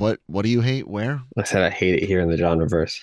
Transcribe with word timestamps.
What 0.00 0.18
What 0.26 0.42
do 0.42 0.48
you 0.48 0.62
hate? 0.62 0.88
Where? 0.88 1.20
I 1.36 1.42
said 1.42 1.62
I 1.62 1.68
hate 1.68 2.02
it 2.02 2.06
here 2.06 2.20
in 2.20 2.30
the 2.30 2.36
genreverse. 2.36 3.00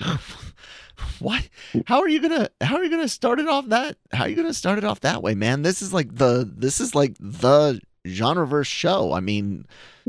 what? 1.18 1.46
How 1.84 2.00
are 2.00 2.08
you 2.08 2.22
gonna 2.22 2.48
How 2.62 2.76
are 2.76 2.84
you 2.84 2.88
gonna 2.88 3.06
start 3.06 3.38
it 3.38 3.46
off 3.46 3.68
that? 3.68 3.98
How 4.12 4.24
are 4.24 4.28
you 4.30 4.36
gonna 4.36 4.54
start 4.54 4.78
it 4.78 4.84
off 4.84 5.00
that 5.00 5.22
way, 5.22 5.34
man? 5.34 5.60
This 5.60 5.82
is 5.82 5.92
like 5.92 6.14
the 6.14 6.50
This 6.56 6.80
is 6.80 6.94
like 6.94 7.16
the 7.20 7.78
genreverse 8.06 8.64
show. 8.64 9.12
I 9.12 9.20
mean, 9.20 9.66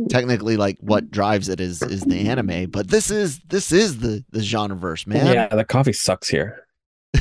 technically, 0.10 0.56
like 0.56 0.78
what 0.80 1.12
drives 1.12 1.50
it 1.50 1.60
is 1.60 1.82
is 1.82 2.04
the 2.04 2.30
anime, 2.30 2.70
but 2.70 2.88
this 2.88 3.12
is 3.12 3.40
this 3.50 3.74
is 3.74 4.00
the 4.00 4.24
the 4.32 4.40
genreverse, 4.40 5.06
man. 5.06 5.34
Yeah, 5.34 5.48
the 5.54 5.66
coffee 5.66 5.92
sucks 5.92 6.30
here. 6.30 6.66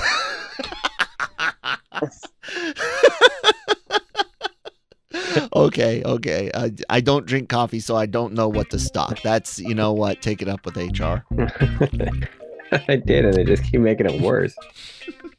okay, 5.55 6.03
okay. 6.05 6.51
I, 6.55 6.73
I 6.89 7.01
don't 7.01 7.27
drink 7.27 7.49
coffee, 7.49 7.81
so 7.81 7.97
I 7.97 8.07
don't 8.07 8.35
know 8.35 8.49
what 8.49 8.71
to 8.71 8.79
stock. 8.79 9.21
That's 9.23 9.59
you 9.59 9.75
know 9.75 9.93
what. 9.93 10.23
Take 10.23 10.43
it 10.43 10.49
up 10.49 10.65
with 10.65 10.77
HR. 10.77 11.25
I 12.89 12.97
did, 12.97 13.25
and 13.25 13.35
they 13.35 13.45
just 13.45 13.65
keep 13.65 13.81
making 13.81 14.07
it 14.07 14.21
worse. 14.21 14.57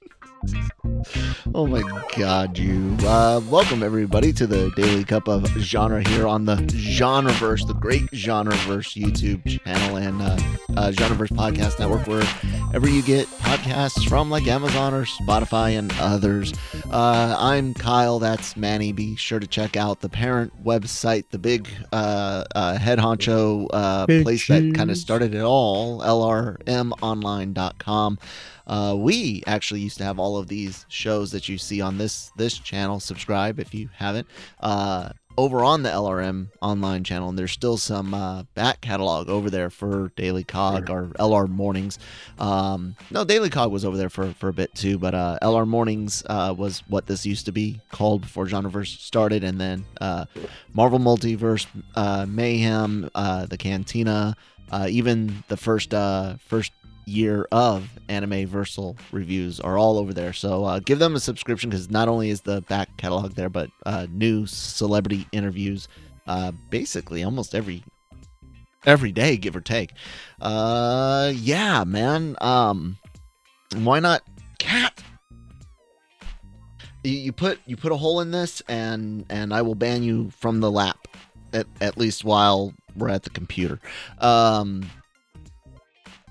Oh 1.54 1.68
my 1.68 1.82
god, 2.16 2.58
you. 2.58 2.96
Uh, 3.02 3.42
welcome 3.50 3.84
everybody 3.84 4.32
to 4.34 4.48
the 4.48 4.72
Daily 4.76 5.04
Cup 5.04 5.28
of 5.28 5.46
Genre 5.58 6.08
here 6.08 6.26
on 6.28 6.46
the 6.46 6.56
Genreverse, 6.56 7.68
the 7.68 7.74
great 7.74 8.04
Genreverse 8.12 8.96
YouTube 8.96 9.44
channel 9.64 9.98
and 9.98 10.22
uh, 10.22 10.38
uh, 10.78 10.92
Genreverse 10.92 11.32
Podcast 11.32 11.80
Network, 11.80 12.08
wherever 12.08 12.88
you 12.88 13.02
get 13.02 13.28
podcasts 13.28 14.08
from, 14.08 14.30
like 14.30 14.48
Amazon 14.48 14.94
or 14.94 15.04
Spotify 15.04 15.78
and 15.78 15.92
others. 16.00 16.54
Uh, 16.90 17.36
I'm 17.38 17.74
Kyle, 17.74 18.20
that's 18.20 18.56
Manny. 18.56 18.94
Be 18.94 19.18
sure 19.18 19.40
to 19.40 19.48
check 19.48 19.76
out 19.76 20.00
the 20.02 20.10
parent 20.10 20.64
website, 20.64 21.26
the 21.32 21.40
big 21.40 21.68
uh, 21.92 22.44
uh, 22.56 22.78
head 22.78 23.00
honcho 23.00 23.68
uh, 23.74 24.06
place 24.06 24.48
that 24.48 24.74
kind 24.76 24.90
of 24.92 24.98
started 24.98 25.34
it 25.36 25.42
all, 25.42 26.00
lrmonline.com. 26.02 28.20
Uh, 28.70 28.96
we 28.96 29.44
actually 29.48 29.82
used 29.82 29.98
to 29.98 30.04
have 30.04 30.20
all 30.20 30.38
of 30.38 30.48
these 30.48 30.86
shows 30.88 31.32
that 31.32 31.50
you 31.50 31.58
see 31.58 31.82
on 31.82 31.98
this 31.98 32.32
this 32.38 32.58
channel. 32.58 33.00
Subscribe 33.00 33.60
if 33.60 33.74
you 33.74 33.90
haven't. 33.98 34.28
Uh, 34.60 35.10
over 35.40 35.64
on 35.64 35.84
the 35.84 35.90
LRM 35.90 36.50
online 36.62 37.02
channel, 37.06 37.30
and 37.30 37.40
there's 37.40 37.54
still 37.54 37.78
some 37.78 38.14
uh, 38.14 38.44
back 38.56 38.82
catalog 38.82 39.30
over 39.30 39.50
there 39.50 39.70
for 39.70 40.12
Daily 40.18 40.44
Cog 40.44 40.90
or 40.90 41.06
LR 41.18 41.48
Mornings. 41.48 41.98
Um, 42.40 42.98
no, 43.10 43.24
Daily 43.24 43.50
Cog 43.50 43.72
was 43.72 43.86
over 43.86 43.96
there 43.96 44.10
for, 44.10 44.34
for 44.34 44.50
a 44.50 44.54
bit 44.54 44.76
too, 44.76 44.98
but 44.98 45.16
uh, 45.16 45.40
LR 45.42 45.66
Mornings 45.66 46.24
uh, 46.26 46.54
was 46.58 46.84
what 46.90 47.06
this 47.06 47.26
used 47.26 47.46
to 47.46 47.54
be 47.54 47.80
called 47.90 48.24
before 48.24 48.48
Genreverse 48.48 49.00
started, 49.00 49.46
and 49.46 49.62
then 49.62 49.86
uh, 50.02 50.26
Marvel 50.74 51.00
Multiverse, 51.00 51.68
uh, 51.96 52.26
Mayhem, 52.28 53.10
uh, 53.16 53.46
the 53.46 53.58
Cantina, 53.58 54.36
uh, 54.72 54.88
even 54.90 55.44
the 55.48 55.58
first 55.58 55.94
uh, 55.94 56.36
first 56.48 56.74
year 57.10 57.48
of 57.52 57.90
anime 58.08 58.48
versal 58.48 58.98
reviews 59.12 59.60
are 59.60 59.78
all 59.78 59.98
over 59.98 60.14
there. 60.14 60.34
So 60.34 60.64
uh, 60.66 60.80
give 60.80 61.00
them 61.00 61.16
a 61.16 61.20
subscription 61.20 61.70
because 61.70 61.90
not 61.90 62.08
only 62.08 62.30
is 62.30 62.42
the 62.42 62.62
back 62.62 62.96
catalog 62.98 63.34
there 63.34 63.50
but 63.50 63.70
uh, 63.86 64.08
new 64.12 64.46
celebrity 64.46 65.28
interviews 65.32 65.88
uh, 66.28 66.52
basically 66.70 67.24
almost 67.24 67.56
every 67.56 67.84
every 68.86 69.12
day 69.12 69.38
give 69.38 69.56
or 69.56 69.62
take. 69.62 69.94
Uh 70.40 71.34
yeah 71.36 71.84
man 71.84 72.36
um 72.42 72.98
why 73.76 74.00
not 74.00 74.22
cat? 74.58 75.02
You, 77.04 77.14
you 77.14 77.32
put 77.32 77.60
you 77.66 77.76
put 77.76 77.92
a 77.92 77.98
hole 77.98 78.22
in 78.22 78.32
this 78.32 78.62
and 78.68 79.26
and 79.30 79.54
i 79.54 79.62
will 79.62 79.76
ban 79.76 80.04
you 80.04 80.30
from 80.32 80.60
the 80.60 80.72
lap 80.72 81.08
at, 81.54 81.66
at 81.82 81.98
least 81.98 82.24
while 82.24 82.74
we're 82.96 83.10
at 83.10 83.24
the 83.24 83.30
computer. 83.30 83.80
Um 84.20 84.90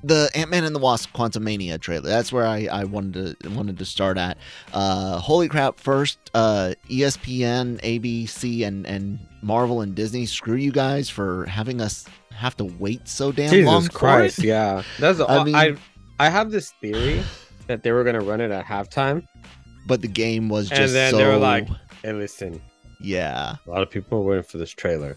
the 0.04 0.30
Ant-Man 0.34 0.64
and 0.64 0.74
the 0.74 0.78
Wasp 0.78 1.12
Quantumania 1.14 1.80
trailer. 1.80 2.08
That's 2.08 2.32
where 2.32 2.46
I, 2.46 2.68
I 2.70 2.84
wanted 2.84 3.38
to 3.40 3.48
wanted 3.50 3.78
to 3.78 3.84
start 3.84 4.16
at. 4.18 4.38
Uh, 4.72 5.18
holy 5.18 5.48
crap! 5.48 5.78
First, 5.80 6.18
uh, 6.34 6.74
ESPN, 6.88 7.80
ABC, 7.82 8.66
and 8.66 8.86
and 8.86 9.18
Marvel 9.42 9.80
and 9.80 9.94
Disney. 9.94 10.26
Screw 10.26 10.56
you 10.56 10.72
guys 10.72 11.08
for 11.10 11.46
having 11.46 11.80
us 11.80 12.04
have 12.32 12.56
to 12.58 12.64
wait 12.64 13.08
so 13.08 13.32
damn 13.32 13.64
long 13.64 13.82
Jesus 13.82 13.96
Christ! 13.96 14.38
Yeah, 14.42 14.82
that's. 14.98 15.20
I 15.28 15.38
I 15.38 15.44
mean- 15.44 15.54
I 15.56 15.76
I 16.20 16.28
have 16.28 16.50
this 16.50 16.70
theory 16.80 17.22
that 17.66 17.82
they 17.82 17.92
were 17.92 18.04
gonna 18.04 18.20
run 18.20 18.40
it 18.40 18.50
at 18.50 18.64
halftime, 18.64 19.24
But 19.86 20.00
the 20.02 20.08
game 20.08 20.48
was 20.48 20.68
just 20.68 20.80
and 20.80 20.90
then 20.90 21.10
so. 21.12 21.16
they 21.18 21.26
were 21.26 21.36
like, 21.36 21.68
"Hey, 22.02 22.12
listen, 22.12 22.60
yeah, 23.00 23.56
a 23.66 23.70
lot 23.70 23.82
of 23.82 23.90
people 23.90 24.22
were 24.24 24.30
waiting 24.30 24.44
for 24.44 24.58
this 24.58 24.70
trailer. 24.70 25.16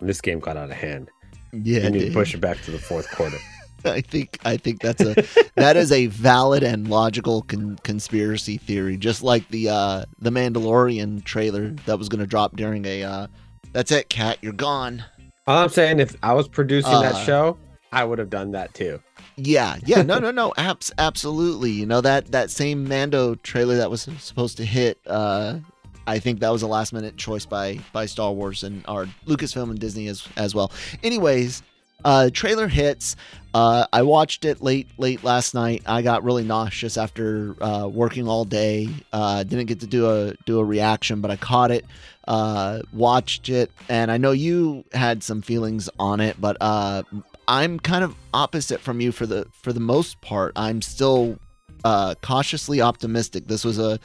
And 0.00 0.08
this 0.08 0.20
game 0.20 0.40
got 0.40 0.56
out 0.58 0.70
of 0.70 0.76
hand. 0.76 1.08
yeah. 1.52 1.80
you 1.84 1.90
need 1.90 2.08
to 2.08 2.12
push 2.12 2.34
it 2.34 2.40
back 2.40 2.60
to 2.62 2.70
the 2.70 2.78
fourth 2.78 3.10
quarter." 3.10 3.38
I 3.84 4.00
think 4.00 4.38
I 4.44 4.56
think 4.56 4.80
that's 4.80 5.02
a 5.02 5.14
that 5.56 5.76
is 5.76 5.92
a 5.92 6.06
valid 6.06 6.62
and 6.62 6.88
logical 6.88 7.42
con- 7.42 7.78
conspiracy 7.84 8.56
theory, 8.56 8.96
just 8.96 9.22
like 9.22 9.48
the 9.48 9.68
uh, 9.68 10.04
the 10.18 10.30
Mandalorian 10.30 11.22
trailer 11.24 11.70
that 11.86 11.98
was 11.98 12.08
going 12.08 12.20
to 12.20 12.26
drop 12.26 12.56
during 12.56 12.84
a. 12.84 13.02
Uh, 13.04 13.26
that's 13.72 13.92
it, 13.92 14.08
cat. 14.08 14.38
You're 14.40 14.52
gone. 14.54 15.04
All 15.46 15.62
I'm 15.62 15.68
saying, 15.68 16.00
if 16.00 16.16
I 16.22 16.32
was 16.32 16.48
producing 16.48 16.92
Uh, 16.92 17.02
that 17.02 17.24
show, 17.26 17.56
I 17.92 18.04
would 18.04 18.18
have 18.18 18.30
done 18.30 18.52
that 18.52 18.74
too. 18.74 19.00
Yeah, 19.36 19.76
yeah, 19.84 20.02
no, 20.02 20.18
no, 20.20 20.30
no, 20.30 20.52
abs- 20.56 20.92
absolutely. 20.98 21.70
You 21.70 21.86
know 21.86 22.00
that 22.00 22.32
that 22.32 22.50
same 22.50 22.88
Mando 22.88 23.34
trailer 23.36 23.76
that 23.76 23.90
was 23.90 24.08
supposed 24.18 24.56
to 24.56 24.64
hit. 24.64 24.98
Uh, 25.06 25.58
I 26.08 26.18
think 26.18 26.40
that 26.40 26.50
was 26.50 26.62
a 26.62 26.66
last 26.66 26.92
minute 26.92 27.16
choice 27.16 27.44
by 27.46 27.78
by 27.92 28.06
Star 28.06 28.32
Wars 28.32 28.62
and 28.64 28.84
or 28.88 29.08
Lucasfilm 29.26 29.70
and 29.70 29.78
Disney 29.78 30.08
as 30.08 30.26
as 30.36 30.54
well. 30.54 30.72
Anyways, 31.02 31.62
uh, 32.04 32.30
trailer 32.32 32.68
hits. 32.68 33.16
Uh, 33.54 33.86
I 33.92 34.02
watched 34.02 34.44
it 34.44 34.62
late 34.62 34.88
late 34.98 35.24
last 35.24 35.54
night. 35.54 35.82
I 35.86 36.02
got 36.02 36.24
really 36.24 36.44
nauseous 36.44 36.96
after 36.96 37.56
uh, 37.60 37.88
working 37.88 38.28
all 38.28 38.44
day. 38.44 38.88
Uh, 39.12 39.42
didn't 39.44 39.66
get 39.66 39.80
to 39.80 39.86
do 39.86 40.10
a 40.10 40.34
do 40.44 40.58
a 40.58 40.64
reaction, 40.64 41.20
but 41.20 41.30
I 41.30 41.36
caught 41.36 41.70
it. 41.70 41.86
Uh, 42.28 42.82
watched 42.92 43.48
it, 43.48 43.70
and 43.88 44.10
I 44.10 44.18
know 44.18 44.32
you 44.32 44.84
had 44.92 45.22
some 45.22 45.42
feelings 45.42 45.88
on 45.98 46.20
it, 46.20 46.40
but 46.40 46.56
uh, 46.60 47.02
I'm 47.48 47.78
kind 47.78 48.04
of 48.04 48.14
opposite 48.34 48.80
from 48.80 49.00
you 49.00 49.10
for 49.10 49.26
the 49.26 49.46
for 49.52 49.72
the 49.72 49.80
most 49.80 50.20
part. 50.20 50.52
I'm 50.56 50.82
still 50.82 51.38
uh, 51.84 52.14
cautiously 52.22 52.80
optimistic. 52.80 53.46
This 53.46 53.64
was 53.64 53.78
a, 53.78 53.98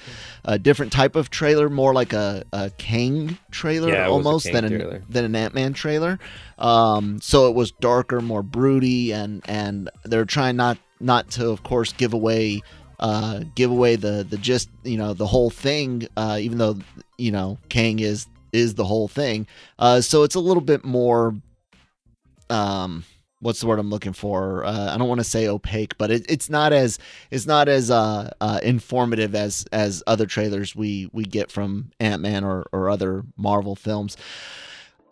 a 0.45 0.59
different 0.59 0.91
type 0.91 1.15
of 1.15 1.29
trailer, 1.29 1.69
more 1.69 1.93
like 1.93 2.13
a, 2.13 2.43
a 2.53 2.69
Kang 2.71 3.37
trailer 3.51 3.89
Yeah, 3.89 4.07
almost 4.07 4.45
Kang 4.45 4.53
than 4.53 4.69
trailer. 4.69 4.95
an 4.97 5.05
than 5.09 5.25
an 5.25 5.35
Ant 5.35 5.53
Man 5.53 5.73
trailer. 5.73 6.19
Um, 6.57 7.19
so 7.21 7.47
it 7.49 7.55
was 7.55 7.71
darker, 7.71 8.21
more 8.21 8.43
broody, 8.43 9.11
and 9.13 9.41
and 9.45 9.89
they're 10.03 10.25
trying 10.25 10.55
not 10.55 10.77
not 10.99 11.31
to, 11.31 11.49
of 11.49 11.63
course, 11.63 11.93
give 11.93 12.13
away 12.13 12.61
uh, 12.99 13.41
give 13.55 13.71
away 13.71 13.95
the 13.95 14.25
the 14.29 14.37
just 14.37 14.69
you 14.83 14.97
know 14.97 15.13
the 15.13 15.27
whole 15.27 15.49
thing. 15.49 16.07
Uh, 16.15 16.37
even 16.39 16.57
though 16.59 16.77
you 17.17 17.31
know 17.31 17.57
Kang 17.69 17.99
is 17.99 18.27
is 18.53 18.75
the 18.75 18.85
whole 18.85 19.07
thing. 19.07 19.47
Uh, 19.79 20.01
so 20.01 20.23
it's 20.23 20.35
a 20.35 20.39
little 20.39 20.61
bit 20.61 20.83
more 20.83 21.33
um 22.49 23.03
what's 23.41 23.59
the 23.59 23.67
word 23.67 23.79
I'm 23.79 23.89
looking 23.89 24.13
for? 24.13 24.63
Uh, 24.63 24.93
I 24.93 24.97
don't 24.97 25.09
want 25.09 25.19
to 25.19 25.25
say 25.25 25.47
opaque, 25.47 25.97
but 25.97 26.11
it, 26.11 26.25
it's 26.29 26.49
not 26.49 26.71
as 26.71 26.97
it's 27.29 27.45
not 27.45 27.67
as 27.67 27.91
uh, 27.91 28.31
uh, 28.39 28.59
informative 28.63 29.35
as 29.35 29.65
as 29.71 30.01
other 30.07 30.25
trailers 30.25 30.75
we 30.75 31.09
we 31.11 31.25
get 31.25 31.51
from 31.51 31.91
Ant 31.99 32.21
Man 32.21 32.43
or 32.43 32.65
or 32.71 32.89
other 32.89 33.23
Marvel 33.35 33.75
films. 33.75 34.15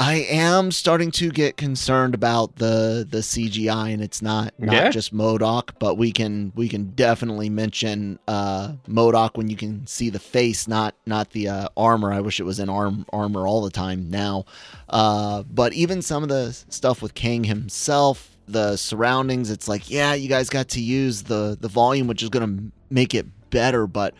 I 0.01 0.25
am 0.29 0.71
starting 0.71 1.11
to 1.11 1.29
get 1.29 1.57
concerned 1.57 2.15
about 2.15 2.55
the 2.55 3.05
the 3.09 3.17
CGI, 3.17 3.91
and 3.93 4.01
it's 4.01 4.21
not 4.21 4.53
not 4.57 4.73
Yeah? 4.73 4.89
just 4.91 5.13
MODOK, 5.13 5.71
but 5.77 5.95
we 5.95 6.13
can 6.13 6.53
we 6.55 6.69
can 6.69 6.91
definitely 6.91 7.49
mention 7.49 8.17
uh, 8.25 8.73
MODOK 8.87 9.35
when 9.35 9.49
you 9.49 9.57
can 9.57 9.85
see 9.87 10.09
the 10.09 10.19
face, 10.19 10.69
not 10.69 10.95
not 11.05 11.31
the 11.31 11.49
uh, 11.49 11.67
armor. 11.75 12.13
I 12.13 12.21
wish 12.21 12.39
it 12.39 12.43
was 12.43 12.59
in 12.59 12.69
arm 12.69 13.05
armor 13.11 13.45
all 13.45 13.61
the 13.61 13.69
time 13.69 14.09
now. 14.09 14.45
Uh, 14.87 15.43
but 15.43 15.73
even 15.73 16.01
some 16.01 16.23
of 16.23 16.29
the 16.29 16.53
stuff 16.69 17.01
with 17.01 17.13
Kang 17.13 17.43
himself, 17.43 18.37
the 18.47 18.77
surroundings, 18.77 19.51
it's 19.51 19.67
like, 19.67 19.89
yeah, 19.91 20.13
you 20.13 20.29
guys 20.29 20.49
got 20.49 20.69
to 20.69 20.81
use 20.81 21.23
the 21.23 21.57
the 21.59 21.67
volume, 21.67 22.07
which 22.07 22.23
is 22.23 22.29
gonna 22.29 22.71
make 22.89 23.13
it 23.13 23.25
better. 23.49 23.85
But 23.85 24.13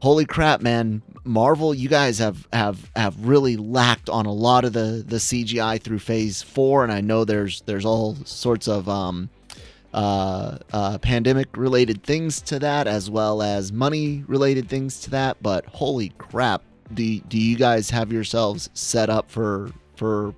holy 0.00 0.24
crap, 0.24 0.62
man, 0.62 1.02
Marvel, 1.24 1.74
you 1.74 1.88
guys 1.88 2.18
have 2.18 2.46
have 2.52 2.90
have 2.96 3.26
really 3.26 3.56
lacked 3.56 4.08
on 4.08 4.26
a 4.26 4.32
lot 4.32 4.64
of 4.64 4.72
the 4.72 5.04
the 5.06 5.16
CGI 5.16 5.80
through 5.80 5.98
Phase 5.98 6.42
Four, 6.42 6.82
and 6.82 6.92
I 6.92 7.00
know 7.00 7.24
there's 7.24 7.62
there's 7.62 7.84
all 7.84 8.16
sorts 8.24 8.68
of 8.68 8.88
um 8.88 9.30
uh, 9.92 10.58
uh, 10.72 10.98
pandemic 10.98 11.56
related 11.56 12.02
things 12.02 12.40
to 12.40 12.60
that 12.60 12.86
as 12.86 13.10
well 13.10 13.42
as 13.42 13.72
money 13.72 14.22
related 14.28 14.68
things 14.68 15.00
to 15.00 15.10
that 15.10 15.36
but 15.42 15.66
holy 15.66 16.10
crap 16.10 16.62
do, 16.94 17.18
do 17.20 17.36
you 17.36 17.56
guys 17.56 17.90
have 17.90 18.12
yourselves 18.12 18.70
set 18.72 19.10
up 19.10 19.28
for 19.28 19.72
for 19.96 20.32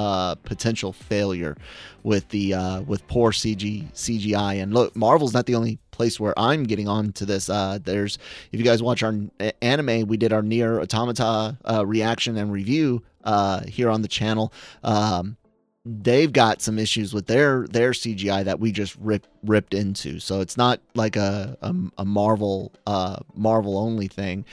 uh, 0.00 0.34
potential 0.36 0.92
failure 0.92 1.56
with 2.02 2.28
the 2.30 2.54
uh, 2.54 2.80
with 2.82 3.06
poor 3.06 3.32
CG 3.32 3.92
CGI 3.92 4.62
and 4.62 4.72
look 4.72 4.96
Marvel's 4.96 5.34
not 5.34 5.44
the 5.44 5.54
only 5.54 5.78
place 5.90 6.18
where 6.18 6.36
I'm 6.38 6.64
getting 6.64 6.88
on 6.88 7.12
to 7.12 7.26
this 7.26 7.50
uh, 7.50 7.78
there's 7.84 8.18
if 8.50 8.58
you 8.58 8.64
guys 8.64 8.82
watch 8.82 9.02
our 9.02 9.14
anime 9.60 10.06
we 10.06 10.16
did 10.16 10.32
our 10.32 10.42
NieR 10.42 10.80
Automata 10.80 11.58
uh, 11.70 11.84
reaction 11.86 12.38
and 12.38 12.50
review 12.50 13.02
uh, 13.24 13.60
here 13.66 13.90
on 13.90 14.00
the 14.00 14.08
channel 14.08 14.52
um, 14.82 15.36
they've 15.84 16.32
got 16.32 16.62
some 16.62 16.78
issues 16.78 17.12
with 17.12 17.26
their 17.26 17.66
their 17.68 17.90
CGI 17.90 18.44
that 18.44 18.60
we 18.60 18.72
just 18.72 18.96
ripped 18.96 19.28
ripped 19.42 19.74
into. 19.74 20.18
So 20.18 20.40
it's 20.40 20.56
not 20.56 20.80
like 20.94 21.16
a 21.16 21.56
a, 21.60 21.74
a 21.98 22.04
Marvel 22.04 22.72
uh 22.86 23.18
Marvel 23.34 23.78
only 23.78 24.08
thing. 24.08 24.44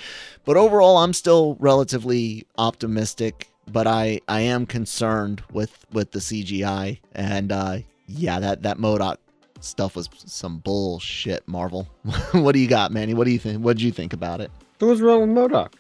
But 0.46 0.58
overall, 0.58 0.98
I'm 0.98 1.14
still 1.14 1.56
relatively 1.60 2.46
optimistic. 2.58 3.50
But 3.72 3.88
I 3.88 4.22
I 4.28 4.42
am 4.42 4.66
concerned 4.66 5.44
with 5.52 5.86
with 5.92 6.12
the 6.12 6.20
CGI 6.20 7.00
and 7.14 7.52
uh 7.52 7.80
yeah 8.08 8.40
that 8.40 8.64
that 8.64 8.78
MODOK 8.78 9.18
stuff 9.60 9.96
was 9.96 10.10
some 10.26 10.60
bullshit. 10.60 11.48
Marvel, 11.48 11.88
what 12.32 12.54
do 12.54 12.60
you 12.60 12.68
got, 12.68 12.92
Manny? 12.92 13.14
What 13.14 13.26
do 13.26 13.32
you 13.32 13.40
think? 13.40 13.64
What 13.64 13.78
did 13.78 13.84
you 13.84 13.92
think 13.92 14.14
about 14.14 14.40
it? 14.42 14.52
What 14.80 14.88
was 14.88 15.02
wrong 15.02 15.22
with 15.22 15.52
MODOK? 15.52 15.74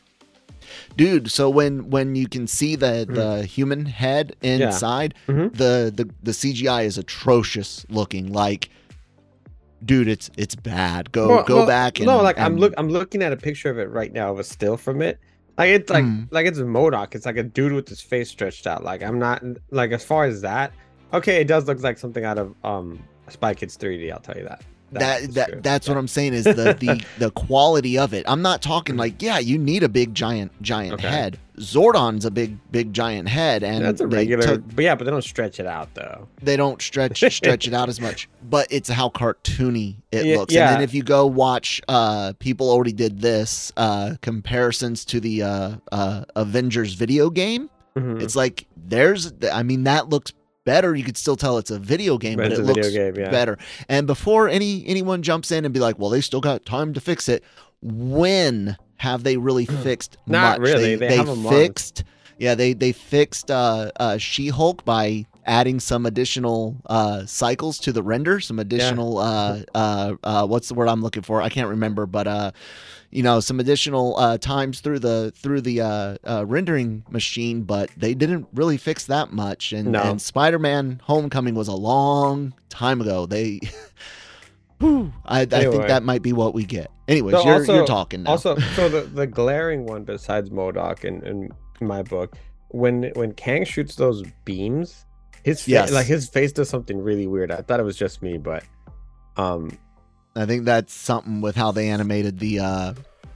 dude 0.98 1.32
so 1.32 1.50
when 1.50 1.90
when 1.90 2.14
you 2.16 2.28
can 2.28 2.46
see 2.46 2.76
the 2.76 3.06
Mm. 3.10 3.16
the 3.16 3.46
human 3.46 3.86
head 3.86 4.36
inside 4.42 5.14
Mhm. 5.28 5.54
the, 5.56 5.94
the 5.96 6.10
the 6.24 6.32
cgi 6.32 6.84
is 6.84 6.98
atrocious 6.98 7.86
looking 7.90 8.34
like 8.34 8.70
dude 9.86 10.10
it's 10.10 10.30
it's 10.36 10.56
bad 10.56 11.10
go 11.14 11.30
Well- 11.30 11.44
go 11.46 11.56
well, 11.58 11.68
back 11.68 12.00
and 12.00 12.08
no, 12.08 12.22
like 12.22 12.38
I'm 12.38 12.58
look 12.58 12.74
I'm 12.78 12.90
looking 12.90 13.22
at 13.24 13.32
a 13.32 13.38
picture 13.38 13.70
of 13.70 13.80
it 13.80 13.90
right 13.90 14.12
now 14.12 14.32
of 14.34 14.40
a 14.40 14.44
still 14.44 14.76
from 14.76 15.02
it. 15.02 15.20
Like 15.58 15.70
it's 15.70 15.90
like 15.90 16.06
Mm. 16.06 16.28
like 16.32 16.46
it's 16.46 16.60
MODOK. 16.60 17.16
It's 17.16 17.26
like 17.26 17.38
a 17.38 17.44
dude 17.44 17.74
with 17.74 17.88
his 17.90 18.02
face 18.02 18.30
stretched 18.30 18.68
out. 18.68 18.84
Like 18.84 19.02
I'm 19.02 19.18
not 19.20 19.44
like 19.72 19.92
as 19.92 20.04
far 20.04 20.26
as 20.26 20.42
that. 20.42 20.72
Okay, 21.14 21.42
it 21.42 21.48
does 21.48 21.68
look 21.68 21.82
like 21.82 21.98
something 21.98 22.24
out 22.26 22.38
of 22.38 22.54
um 22.64 23.02
Spy 23.30 23.54
Kids 23.54 23.76
3D. 23.78 24.12
I'll 24.12 24.20
tell 24.20 24.38
you 24.38 24.44
that. 24.44 24.62
That 24.92 25.22
is 25.22 25.30
that 25.36 25.50
true. 25.52 25.62
that's 25.62 25.88
what 25.88 25.98
I'm 25.98 26.08
saying 26.08 26.34
is 26.34 26.44
the 26.46 26.54
the 26.80 27.04
the 27.18 27.32
quality 27.32 27.98
of 27.98 28.14
it. 28.14 28.24
I'm 28.28 28.42
not 28.42 28.62
talking 28.62 28.96
like 28.98 29.22
yeah, 29.22 29.40
you 29.40 29.58
need 29.58 29.84
a 29.84 29.90
big 29.90 30.14
giant 30.16 30.52
giant 30.62 30.94
Okay. 30.96 31.08
head. 31.08 31.40
Zordon's 31.58 32.24
a 32.24 32.30
big 32.30 32.58
big 32.72 32.94
giant 32.94 33.28
head, 33.28 33.64
and 33.64 33.84
That's 33.84 34.00
a 34.00 34.06
regular, 34.08 34.44
took- 34.46 34.76
but 34.76 34.84
yeah, 34.84 34.94
but 34.94 35.06
they 35.06 35.12
don't 35.12 35.24
stretch 35.24 35.60
it 35.60 35.66
out 35.66 35.92
though. 35.96 36.28
they 36.42 36.56
don't 36.56 36.80
stretch 36.82 37.24
stretch 37.34 37.68
it 37.68 37.74
out 37.74 37.90
as 37.90 38.00
much 38.00 38.30
but 38.48 38.68
it's 38.70 38.88
how 38.90 39.10
cartoony 39.10 39.96
it 40.12 40.26
Yeah, 40.26 40.38
looks 40.38 40.56
and 40.56 40.70
then 40.70 40.82
if 40.82 40.94
you 40.94 41.02
go 41.04 41.26
watch 41.26 41.82
uh 41.88 42.34
people 42.40 42.70
already 42.70 42.94
did 42.94 43.20
this 43.22 43.74
uh 43.76 44.16
comparisons 44.22 45.04
to 45.06 45.20
the 45.20 45.42
uh 45.44 45.76
uh 45.92 46.24
avengers 46.36 46.94
video 46.94 47.30
game 47.32 47.70
Mhm. 47.98 48.22
it's 48.22 48.36
like 48.36 48.68
there's 48.78 49.34
i 49.52 49.64
mean 49.64 49.86
that 49.86 50.08
looks 50.10 50.32
better 50.68 50.94
you 50.96 51.04
could 51.04 51.18
still 51.18 51.36
tell 51.38 51.58
it's 51.58 51.72
a 51.72 51.80
video 51.80 52.18
game 52.18 52.36
But 52.38 52.50
but, 52.52 52.60
it 52.60 52.64
looks 52.64 52.90
game, 52.92 53.16
yeah. 53.18 53.30
better. 53.32 53.58
And 53.88 54.06
before 54.06 54.50
any 54.50 54.86
anyone 54.86 55.24
jumps 55.24 55.50
in 55.52 55.64
and 55.66 55.74
be 55.74 55.80
like 55.80 55.98
well 55.98 56.10
they 56.10 56.22
still 56.22 56.42
got 56.42 56.66
time 56.66 56.94
to 56.94 57.00
fix 57.02 57.30
it 57.30 57.42
when 57.82 58.76
have 58.98 59.24
they 59.24 59.38
really 59.38 59.66
fixed 59.88 60.18
Not 60.28 60.60
much? 60.60 60.68
really. 60.70 60.96
they, 60.96 61.08
They 61.08 61.16
have 61.18 61.30
a 61.30 61.50
fixed 61.50 62.04
yeah 62.38 62.54
they 62.56 62.74
they 62.74 62.92
fixed 62.92 63.50
uh 63.50 63.92
uh 64.00 64.18
she-hulk 64.18 64.84
by 64.86 65.26
adding 65.46 65.80
some 65.80 66.06
additional 66.06 66.76
uh 66.88 67.26
cycles 67.26 67.80
to 67.80 67.94
the 67.94 68.04
render 68.04 68.40
some 68.42 68.60
additional 68.60 69.18
uh 69.18 69.62
uh 69.74 70.14
uh 70.24 70.46
what's 70.46 70.68
the 70.68 70.74
word 70.74 70.90
i'm 70.90 71.02
looking 71.02 71.24
for? 71.24 71.42
I 71.42 71.50
can't 71.50 71.70
remember 71.70 72.06
but 72.06 72.28
uh 72.28 72.52
you 73.12 73.24
know 73.24 73.40
some 73.40 73.60
additional 73.60 74.18
uh 74.18 74.38
times 74.38 74.82
through 74.82 75.00
the 75.00 75.32
through 75.36 75.62
the 75.62 75.80
uh, 75.82 76.18
uh 76.26 76.44
rendering 76.46 77.04
machine 77.10 77.64
but 77.64 77.90
they 77.96 78.14
didn't 78.14 78.48
really 78.54 78.78
fix 78.78 79.06
that 79.06 79.32
much 79.32 79.72
and, 79.72 79.92
No. 79.94 80.02
and 80.04 80.22
spider-man 80.22 81.00
homecoming 81.04 81.56
was 81.56 81.68
a 81.70 81.76
long 81.76 82.54
time 82.70 83.00
ago 83.02 83.26
they 83.26 83.60
Whew, 84.80 85.12
I, 85.26 85.42
I 85.42 85.46
think 85.46 85.88
that 85.88 86.04
might 86.04 86.22
be 86.22 86.34
what 86.34 86.54
we 86.54 86.64
get 86.64 86.92
anyways 87.08 87.34
So 87.36 87.44
you're, 87.46 87.54
also- 87.56 87.76
you're 87.76 87.86
talking 87.88 88.24
now 88.24 88.32
Also, 88.32 88.58
so 88.76 88.90
the, 88.90 89.02
the 89.14 89.26
glaring 89.26 89.86
one 89.86 90.04
besides 90.04 90.50
MODOK 90.52 91.04
in, 91.04 91.26
in 91.26 91.50
my 91.82 92.04
book, 92.04 92.36
when 92.70 93.12
when 93.16 93.34
Kang 93.34 93.64
shoots 93.64 93.96
those 93.96 94.24
beams, 94.46 95.06
his 95.44 95.64
fa- 95.64 95.72
Yes. 95.72 95.92
like 95.92 96.06
his 96.06 96.30
face 96.30 96.52
does 96.52 96.70
something 96.70 97.00
really 97.02 97.26
weird. 97.26 97.52
I 97.52 97.62
thought 97.62 97.80
it 97.80 97.84
was 97.84 97.96
just 97.98 98.22
me, 98.22 98.38
but 98.38 98.64
um 99.38 99.72
I 100.38 100.46
think 100.46 100.66
that's 100.66 100.94
something 100.94 101.42
with 101.42 101.56
how 101.56 101.72
they 101.72 101.90
animated 101.90 102.40
the 102.40 102.60
uh 102.60 102.94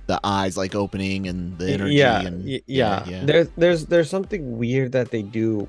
the 0.07 0.19
eyes 0.24 0.57
like 0.57 0.75
opening 0.75 1.27
and 1.27 1.57
the 1.57 1.71
energy 1.71 1.95
yeah, 1.95 2.21
and 2.21 2.44
y- 2.44 2.62
yeah, 2.68 3.06
yeah. 3.07 3.24
There's 3.25 3.48
there's 3.57 3.86
there's 3.86 4.09
something 4.09 4.57
weird 4.57 4.92
that 4.94 5.12
they 5.12 5.21
do 5.21 5.68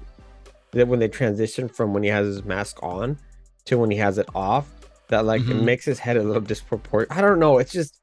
that 0.73 0.89
when 0.89 0.99
they 0.99 1.09
transition 1.09 1.69
from 1.69 1.93
when 1.95 2.03
he 2.03 2.09
has 2.09 2.27
his 2.27 2.45
mask 2.45 2.83
on 2.83 3.19
to 3.67 3.79
when 3.79 3.91
he 3.91 3.99
has 3.99 4.19
it 4.19 4.27
off, 4.35 4.67
that 5.09 5.25
like 5.25 5.43
it 5.43 5.49
Mhm. 5.57 5.63
makes 5.65 5.85
his 5.85 5.99
head 5.99 6.17
a 6.17 6.23
little 6.23 6.43
disproportionate. 6.43 7.17
I 7.17 7.21
don't 7.21 7.39
know. 7.39 7.59
It's 7.59 7.73
just 7.73 8.01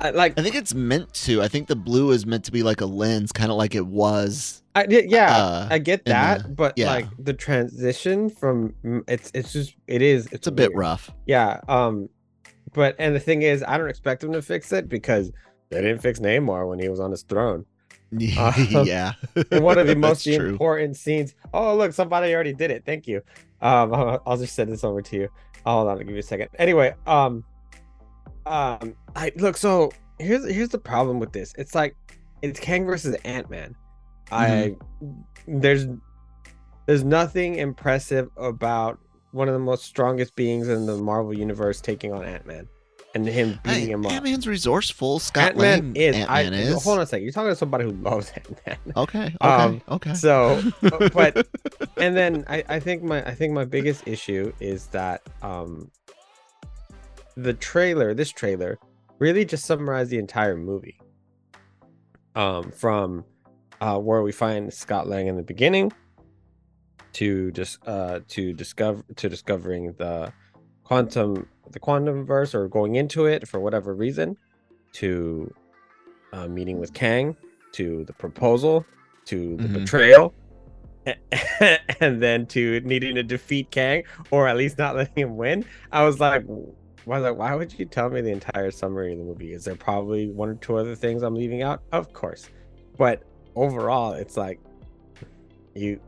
I, 0.00 0.10
like 0.10 0.38
I 0.38 0.42
think 0.42 0.54
it's 0.54 0.72
meant 0.74 1.12
to. 1.24 1.42
I 1.42 1.48
think 1.48 1.66
the 1.66 1.74
blue 1.76 2.12
is 2.12 2.24
meant 2.24 2.44
to 2.44 2.52
be 2.52 2.62
like 2.62 2.80
a 2.80 2.86
lens, 2.86 3.32
kind 3.32 3.50
of 3.50 3.58
like 3.58 3.74
it 3.74 3.86
was. 3.86 4.62
I 4.76 4.86
yeah, 4.88 5.00
yeah 5.04 5.36
uh, 5.36 5.68
I 5.70 5.78
get 5.78 6.04
that, 6.04 6.44
the- 6.44 6.48
but 6.50 6.74
yeah. 6.76 6.86
like 6.92 7.06
the 7.18 7.34
transition 7.34 8.30
from 8.30 8.74
it's 9.08 9.30
it's 9.34 9.52
just 9.52 9.74
it 9.88 10.00
is 10.02 10.26
it's, 10.26 10.34
It's 10.34 10.46
a 10.46 10.52
bit 10.52 10.72
rough. 10.74 11.10
Yeah. 11.26 11.60
Um, 11.68 12.08
but 12.74 12.96
and 12.98 13.14
the 13.14 13.20
thing 13.20 13.42
is, 13.42 13.62
I 13.66 13.78
don't 13.78 13.88
expect 13.88 14.20
them 14.20 14.32
to 14.32 14.42
fix 14.42 14.72
it 14.72 14.88
because 14.88 15.32
they 15.70 15.80
didn't 15.80 16.00
fix 16.00 16.18
Namor 16.20 16.68
when 16.68 16.78
he 16.78 16.88
was 16.88 17.00
on 17.00 17.10
his 17.10 17.22
throne. 17.22 17.64
yeah. 18.10 19.12
One 19.50 19.78
of 19.78 19.86
the 19.86 19.96
most 19.98 20.24
true. 20.24 20.48
important 20.48 20.96
scenes. 20.96 21.34
Oh, 21.52 21.76
look, 21.76 21.92
somebody 21.92 22.34
already 22.34 22.54
did 22.54 22.70
it. 22.70 22.84
Thank 22.86 23.06
you. 23.06 23.22
Um, 23.60 23.92
I'll, 23.92 24.22
I'll 24.26 24.36
just 24.36 24.54
send 24.54 24.72
this 24.72 24.84
over 24.84 25.02
to 25.02 25.16
you. 25.16 25.28
Hold 25.66 25.88
on, 25.88 25.98
I'll 25.98 25.98
give 25.98 26.10
you 26.10 26.18
a 26.18 26.22
second. 26.22 26.48
Anyway, 26.58 26.94
um, 27.06 27.44
um, 28.46 28.94
I 29.14 29.32
look. 29.36 29.56
So 29.56 29.90
here's 30.18 30.48
here's 30.50 30.70
the 30.70 30.78
problem 30.78 31.18
with 31.18 31.32
this. 31.32 31.52
It's 31.58 31.74
like 31.74 31.96
it's 32.42 32.58
Kang 32.60 32.86
versus 32.86 33.14
Ant 33.24 33.50
Man. 33.50 33.74
I 34.30 34.76
there's 35.46 35.86
there's 36.86 37.04
nothing 37.04 37.56
impressive 37.56 38.30
about 38.36 38.98
one 39.32 39.48
of 39.48 39.54
the 39.54 39.60
most 39.60 39.84
strongest 39.84 40.34
beings 40.36 40.68
in 40.68 40.86
the 40.86 40.96
Marvel 40.96 41.34
universe 41.36 41.80
taking 41.80 42.12
on 42.12 42.24
Ant 42.24 42.46
Man 42.46 42.68
and 43.14 43.26
him 43.26 43.58
beating 43.62 43.86
Hey, 43.86 43.90
him 43.90 44.06
up. 44.06 44.12
Ant-Man's 44.12 44.46
resourceful. 44.46 45.18
Scott 45.18 45.48
Ant 45.50 45.56
Man 45.58 45.80
Lang. 45.80 45.96
is. 45.96 46.16
Ant-Man 46.16 46.54
I, 46.54 46.56
is. 46.56 46.84
Hold 46.84 46.98
on 46.98 47.02
a 47.02 47.06
second. 47.06 47.24
You're 47.24 47.32
talking 47.32 47.50
to 47.50 47.56
somebody 47.56 47.84
who 47.84 47.92
loves 47.92 48.30
Ant 48.34 48.66
Man. 48.66 48.78
Okay. 48.96 49.18
Okay. 49.18 49.34
Um, 49.40 49.82
okay. 49.88 50.14
So, 50.14 50.62
uh, 50.82 51.08
but 51.12 51.46
and 51.96 52.16
then 52.16 52.44
I, 52.48 52.64
I 52.68 52.80
think 52.80 53.02
my 53.02 53.24
I 53.26 53.34
think 53.34 53.52
my 53.52 53.64
biggest 53.64 54.06
issue 54.06 54.52
is 54.60 54.86
that 54.88 55.22
um 55.42 55.90
the 57.36 57.54
trailer, 57.54 58.14
this 58.14 58.30
trailer, 58.30 58.78
really 59.18 59.44
just 59.44 59.64
summarized 59.64 60.10
the 60.10 60.18
entire 60.18 60.56
movie. 60.56 61.00
Um, 62.34 62.70
from 62.72 63.24
uh 63.80 63.98
where 63.98 64.22
we 64.22 64.32
find 64.32 64.72
Scott 64.72 65.08
Lang 65.08 65.26
in 65.26 65.36
the 65.36 65.42
beginning 65.42 65.92
to 67.14 67.50
just 67.52 67.78
uh 67.86 68.20
to 68.28 68.52
discover 68.52 69.02
to 69.16 69.28
discovering 69.28 69.92
the 69.98 70.32
quantum 70.84 71.48
the 71.70 71.78
quantum 71.78 72.24
verse 72.24 72.54
or 72.54 72.68
going 72.68 72.96
into 72.96 73.26
it 73.26 73.46
for 73.46 73.60
whatever 73.60 73.94
reason 73.94 74.36
to 74.92 75.52
uh, 76.32 76.46
meeting 76.48 76.78
with 76.78 76.92
Kang 76.92 77.36
to 77.72 78.04
the 78.04 78.12
proposal 78.12 78.84
to 79.26 79.56
the 79.56 79.68
Mhm. 79.68 79.72
betrayal 79.74 80.34
and 82.00 82.22
then 82.22 82.46
to 82.46 82.80
needing 82.80 83.14
to 83.14 83.22
defeat 83.22 83.70
Kang 83.70 84.02
or 84.30 84.46
at 84.48 84.56
least 84.56 84.78
not 84.78 84.96
letting 84.96 85.14
him 85.16 85.36
win. 85.36 85.64
I 85.92 86.04
was 86.04 86.20
like, 86.20 86.44
why, 87.04 87.18
like, 87.18 87.36
why 87.36 87.54
would 87.54 87.78
you 87.78 87.86
tell 87.86 88.10
me 88.10 88.20
the 88.20 88.30
entire 88.30 88.70
summary 88.70 89.12
of 89.12 89.18
the 89.18 89.24
movie? 89.24 89.52
Is 89.54 89.64
there 89.64 89.74
probably 89.76 90.28
one 90.30 90.50
or 90.50 90.54
two 90.56 90.76
other 90.76 90.94
things 90.94 91.22
I'm 91.22 91.34
leaving 91.34 91.62
out? 91.62 91.82
Of 91.92 92.12
course, 92.12 92.50
but 92.98 93.22
overall, 93.54 94.12
it's 94.12 94.36
like 94.36 94.60
you 95.74 96.00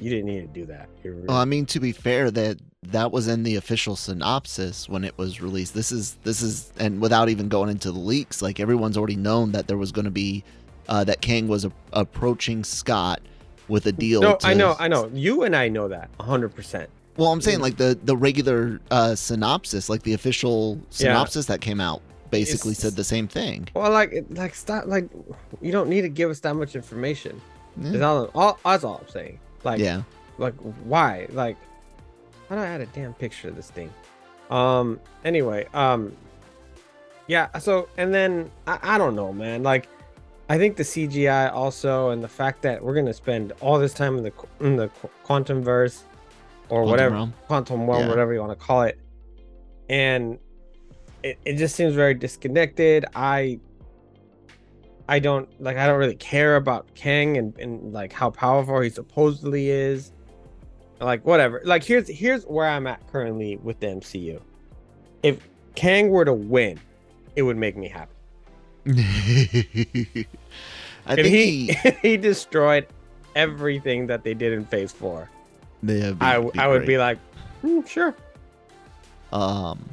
you 0.00 0.10
didn't 0.10 0.26
need 0.26 0.40
to 0.40 0.46
do 0.60 0.66
that. 0.66 0.88
Really- 1.04 1.22
Well, 1.26 1.36
I 1.36 1.44
mean, 1.44 1.66
to 1.66 1.80
be 1.80 1.92
fair, 1.92 2.30
that 2.30 2.58
that 2.84 3.12
was 3.12 3.28
in 3.28 3.42
the 3.42 3.56
official 3.56 3.94
synopsis 3.96 4.88
when 4.88 5.04
it 5.04 5.16
was 5.18 5.40
released. 5.40 5.74
This 5.74 5.92
is 5.92 6.16
this 6.24 6.40
is, 6.42 6.72
and 6.78 7.00
without 7.00 7.28
even 7.28 7.48
going 7.48 7.70
into 7.70 7.92
the 7.92 7.98
leaks, 7.98 8.40
like 8.42 8.58
everyone's 8.60 8.96
already 8.96 9.16
known 9.16 9.52
that 9.52 9.66
there 9.68 9.76
was 9.76 9.92
going 9.92 10.06
to 10.06 10.10
be 10.10 10.42
uh, 10.88 11.04
that 11.04 11.20
Kang 11.20 11.46
was 11.46 11.64
a- 11.64 11.72
approaching 11.92 12.64
Scott 12.64 13.20
with 13.68 13.86
a 13.86 13.92
deal. 13.92 14.20
no, 14.22 14.36
to- 14.36 14.46
I 14.46 14.54
know, 14.54 14.74
I 14.78 14.88
know. 14.88 15.10
You 15.14 15.42
and 15.44 15.54
I 15.54 15.68
know 15.68 15.88
that 15.88 16.08
100. 16.16 16.54
percent 16.54 16.88
Well, 17.16 17.30
I'm 17.30 17.40
saying 17.40 17.60
like 17.60 17.76
the 17.76 17.98
the 18.02 18.16
regular 18.16 18.80
uh, 18.90 19.14
synopsis, 19.14 19.88
like 19.88 20.02
the 20.02 20.14
official 20.14 20.76
Yeah. 20.76 20.82
synopsis 20.90 21.46
that 21.46 21.60
came 21.60 21.80
out, 21.80 22.00
basically 22.30 22.72
It's- 22.72 22.82
said 22.82 22.96
the 22.96 23.04
same 23.04 23.28
thing. 23.28 23.68
Well, 23.74 23.90
like, 23.92 24.24
like 24.30 24.54
stop, 24.54 24.86
like, 24.86 25.08
you 25.60 25.70
don't 25.70 25.88
need 25.90 26.00
to 26.02 26.08
give 26.08 26.30
us 26.30 26.40
that 26.40 26.54
much 26.54 26.74
information. 26.74 27.40
Yeah. 27.80 27.90
That's 27.92 28.02
all, 28.02 28.30
all. 28.34 28.58
That's 28.64 28.84
all 28.84 29.02
I'm 29.04 29.08
saying. 29.12 29.38
Like, 29.62 29.78
yeah. 29.80 30.02
like 30.38 30.54
why 30.84 31.26
like 31.32 31.56
why 32.48 32.56
do 32.56 32.62
i 32.62 32.66
add 32.66 32.80
a 32.80 32.86
damn 32.86 33.12
picture 33.14 33.48
of 33.48 33.56
this 33.56 33.70
thing 33.70 33.92
um 34.50 34.98
anyway 35.24 35.66
um 35.74 36.16
yeah 37.26 37.56
so 37.58 37.88
and 37.98 38.12
then 38.12 38.50
i, 38.66 38.78
I 38.82 38.98
don't 38.98 39.14
know 39.14 39.32
man 39.32 39.62
like 39.62 39.86
i 40.48 40.56
think 40.58 40.76
the 40.76 40.82
cgi 40.82 41.52
also 41.52 42.10
and 42.10 42.24
the 42.24 42.28
fact 42.28 42.62
that 42.62 42.82
we're 42.82 42.94
gonna 42.94 43.12
spend 43.14 43.52
all 43.60 43.78
this 43.78 43.92
time 43.94 44.16
in 44.16 44.24
the 44.24 44.32
in 44.60 44.76
the 44.76 44.88
quantum 45.24 45.62
verse 45.62 46.04
or 46.70 46.82
Quantum 46.82 46.90
whatever 46.90 47.14
realm. 47.16 47.34
quantum 47.46 47.86
realm 47.88 48.02
Yeah. 48.04 48.08
whatever 48.08 48.32
you 48.32 48.40
want 48.40 48.58
to 48.58 48.64
call 48.66 48.82
it 48.82 48.98
and 49.88 50.38
it, 51.22 51.38
it 51.44 51.56
just 51.56 51.76
seems 51.76 51.94
very 51.94 52.14
disconnected 52.14 53.04
i 53.14 53.58
i 55.10 55.18
don't 55.18 55.48
like 55.60 55.76
i 55.76 55.86
don't 55.86 55.98
really 55.98 56.14
care 56.14 56.56
about 56.56 56.86
kang 56.94 57.36
and, 57.36 57.58
and 57.58 57.92
like 57.92 58.12
how 58.12 58.30
powerful 58.30 58.80
he 58.80 58.88
supposedly 58.88 59.68
is 59.68 60.12
like 61.00 61.24
whatever. 61.24 61.60
Like 61.64 61.82
here's 61.82 62.08
here's 62.08 62.44
where 62.44 62.66
I'm 62.66 62.86
at 62.86 63.06
currently 63.10 63.56
with 63.56 63.80
the 63.80 63.86
MCU. 63.86 64.40
If 65.22 65.48
Kang 65.74 66.10
were 66.10 66.24
to 66.24 66.32
win, 66.32 66.78
it 67.36 67.42
would 67.42 67.56
make 67.56 67.76
me 67.76 67.88
happy. 67.88 68.12
I 71.06 71.14
if 71.14 71.16
think 71.16 71.26
he 71.26 71.72
he, 71.72 71.90
he 72.02 72.16
destroyed 72.16 72.86
everything 73.34 74.06
that 74.08 74.24
they 74.24 74.34
did 74.34 74.52
in 74.52 74.64
Phase 74.66 74.92
Four, 74.92 75.30
yeah, 75.82 76.12
I 76.20 76.34
w- 76.34 76.52
I 76.58 76.68
would 76.68 76.80
great. 76.80 76.88
be 76.88 76.98
like, 76.98 77.18
"Hmm, 77.62 77.80
sure. 77.82 78.14
Um, 79.32 79.88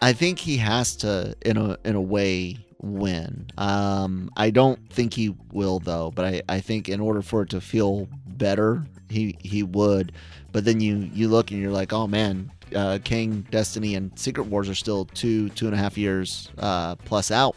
I 0.00 0.12
think 0.12 0.38
he 0.38 0.56
has 0.58 0.96
to, 0.96 1.34
in 1.44 1.56
a 1.56 1.76
in 1.84 1.94
a 1.94 2.00
way, 2.00 2.56
win. 2.80 3.46
Um, 3.58 4.30
I 4.36 4.50
don't 4.50 4.78
think 4.92 5.14
he 5.14 5.34
will 5.52 5.78
though, 5.78 6.10
but 6.14 6.24
I, 6.24 6.42
I 6.48 6.60
think 6.60 6.88
in 6.88 7.00
order 7.00 7.22
for 7.22 7.42
it 7.42 7.50
to 7.50 7.60
feel 7.60 8.08
better, 8.26 8.84
he 9.08 9.36
he 9.42 9.62
would. 9.62 10.12
But 10.52 10.64
then 10.64 10.80
you 10.80 11.10
you 11.12 11.28
look 11.28 11.50
and 11.50 11.60
you're 11.60 11.72
like, 11.72 11.92
oh 11.92 12.06
man, 12.06 12.50
uh, 12.74 12.98
Kang, 13.04 13.46
Dynasty, 13.50 13.94
and 13.94 14.16
Secret 14.18 14.44
Wars 14.44 14.68
are 14.68 14.74
still 14.74 15.06
two 15.06 15.48
two 15.50 15.66
and 15.66 15.74
a 15.74 15.78
half 15.78 15.98
years 15.98 16.50
uh, 16.58 16.94
plus 16.96 17.30
out. 17.30 17.56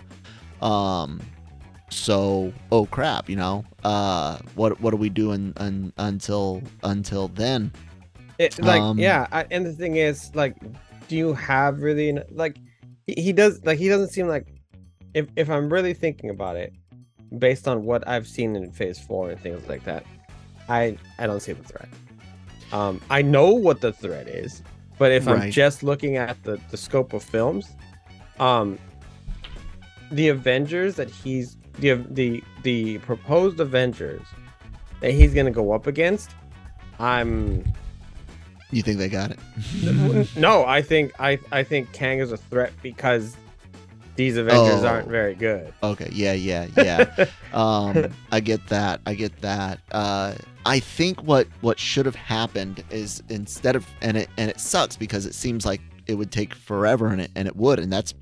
Um, 0.62 1.22
so 1.90 2.54
oh 2.72 2.86
crap, 2.86 3.30
you 3.30 3.36
know, 3.36 3.66
uh, 3.84 4.40
what 4.56 4.80
what 4.82 4.94
are 4.94 4.98
we 4.98 5.10
doing 5.10 5.54
un, 5.58 5.94
until 5.98 6.62
until 6.84 7.28
then? 7.30 7.72
It, 8.40 8.60
like 8.60 8.82
Um, 8.82 8.98
yeah, 8.98 9.28
I, 9.32 9.46
and 9.52 9.66
the 9.66 9.74
thing 9.74 9.98
is, 9.98 10.34
like, 10.34 10.56
do 11.08 11.16
you 11.16 11.34
have 11.34 11.80
really 11.82 12.18
like 12.32 12.58
he 13.06 13.34
does 13.34 13.64
like 13.66 13.78
he 13.78 13.88
doesn't 13.90 14.10
seem 14.10 14.28
like 14.28 14.48
if 15.14 15.28
if 15.36 15.50
I'm 15.50 15.72
really 15.72 15.94
thinking 15.94 16.30
about 16.30 16.56
it, 16.56 16.74
based 17.38 17.68
on 17.68 17.86
what 17.86 18.08
I've 18.08 18.28
seen 18.28 18.56
in 18.56 18.72
Phase 18.72 19.00
Four 19.00 19.32
and 19.32 19.40
things 19.40 19.68
like 19.68 19.84
that, 19.86 20.06
I 20.70 20.98
I 21.18 21.28
don't 21.28 21.42
see 21.42 21.54
the 21.54 21.64
threat. 21.64 21.90
Um, 22.72 23.02
I 23.10 23.22
know 23.22 23.52
what 23.52 23.82
the 23.82 23.92
threat 23.92 24.28
is, 24.28 24.64
but 24.98 25.12
if 25.12 25.28
I'm 25.28 25.52
just 25.52 25.84
looking 25.84 26.18
at 26.18 26.42
the 26.44 26.60
the 26.70 26.78
scope 26.78 27.14
of 27.14 27.24
films, 27.24 27.72
um, 28.40 28.80
the 30.12 30.30
Avengers 30.30 30.96
that 30.96 31.10
he's 31.10 31.58
the 31.80 31.94
the 32.10 32.44
the 32.64 33.00
proposed 33.00 33.60
Avengers 33.60 34.22
that 35.02 35.12
he's 35.12 35.34
gonna 35.34 35.52
go 35.52 35.74
up 35.74 35.88
against, 35.88 36.32
I'm 37.00 37.64
You 38.72 38.82
think 38.82 39.00
they 39.00 39.10
got 39.10 39.32
it? 39.32 40.36
no, 40.38 40.66
I 40.66 40.82
think 40.82 41.12
I 41.20 41.40
I 41.52 41.64
think 41.64 41.92
Kang 41.92 42.20
is 42.20 42.32
a 42.32 42.38
threat 42.38 42.72
because 42.82 43.36
these 44.16 44.38
Avengers 44.38 44.84
Oh. 44.84 44.88
aren't 44.88 45.08
very 45.08 45.36
good. 45.36 45.74
Okay, 45.84 46.10
yeah, 46.12 46.34
yeah, 46.34 46.68
yeah. 46.78 47.26
um, 47.54 48.12
I 48.32 48.40
get 48.40 48.66
that. 48.68 49.02
I 49.06 49.14
get 49.14 49.40
that. 49.42 49.80
Uh, 49.92 50.36
I 50.66 50.80
think 50.80 51.24
what 51.24 51.48
what 51.62 51.80
should 51.80 52.06
have 52.06 52.16
happened 52.16 52.84
is 52.92 53.24
instead 53.30 53.76
of 53.76 53.86
and 54.02 54.18
it 54.18 54.30
and 54.38 54.50
it 54.50 54.60
sucks 54.60 54.96
because 54.98 55.26
it 55.26 55.34
seems 55.34 55.66
like 55.66 55.82
it 56.08 56.16
would 56.16 56.32
take 56.32 56.54
forever 56.54 57.08
and 57.08 57.22
it 57.22 57.32
and 57.36 57.48
it 57.48 57.56
would 57.56 57.80
and 57.80 57.92
that's 57.92 58.14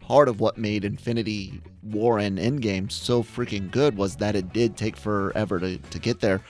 part 0.00 0.28
of 0.28 0.40
what 0.40 0.56
made 0.56 0.84
Infinity 0.84 1.60
War 1.82 2.18
and 2.18 2.38
Endgame 2.38 2.90
so 2.90 3.22
freaking 3.22 3.70
good 3.70 3.96
was 3.96 4.16
that 4.16 4.34
it 4.36 4.52
did 4.52 4.76
take 4.76 4.96
forever 4.96 5.58
to, 5.60 5.76
to 5.78 5.98
get 5.98 6.20
there. 6.20 6.40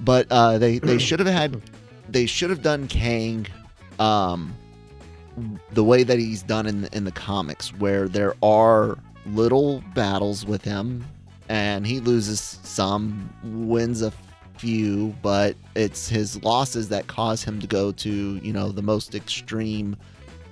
But 0.00 0.26
uh, 0.30 0.58
they 0.58 0.78
they 0.78 0.98
should 1.06 1.20
have 1.20 1.28
had 1.28 1.60
they 2.08 2.26
should 2.26 2.50
have 2.50 2.62
done 2.62 2.86
Kang 2.88 3.46
um, 3.98 4.54
the 5.72 5.84
way 5.84 6.02
that 6.02 6.18
he's 6.18 6.42
done 6.42 6.66
in 6.66 6.82
the, 6.82 6.96
in 6.96 7.04
the 7.04 7.12
comics, 7.12 7.72
where 7.74 8.08
there 8.08 8.34
are 8.42 8.98
little 9.26 9.82
battles 9.94 10.44
with 10.46 10.62
him, 10.62 11.04
and 11.48 11.86
he 11.86 12.00
loses 12.00 12.58
some, 12.62 13.32
wins 13.42 14.02
a 14.02 14.12
few, 14.56 15.14
but 15.22 15.56
it's 15.74 16.08
his 16.08 16.42
losses 16.44 16.88
that 16.90 17.06
cause 17.06 17.42
him 17.42 17.60
to 17.60 17.66
go 17.66 17.92
to 17.92 18.36
you 18.42 18.52
know 18.52 18.70
the 18.70 18.82
most 18.82 19.14
extreme 19.14 19.96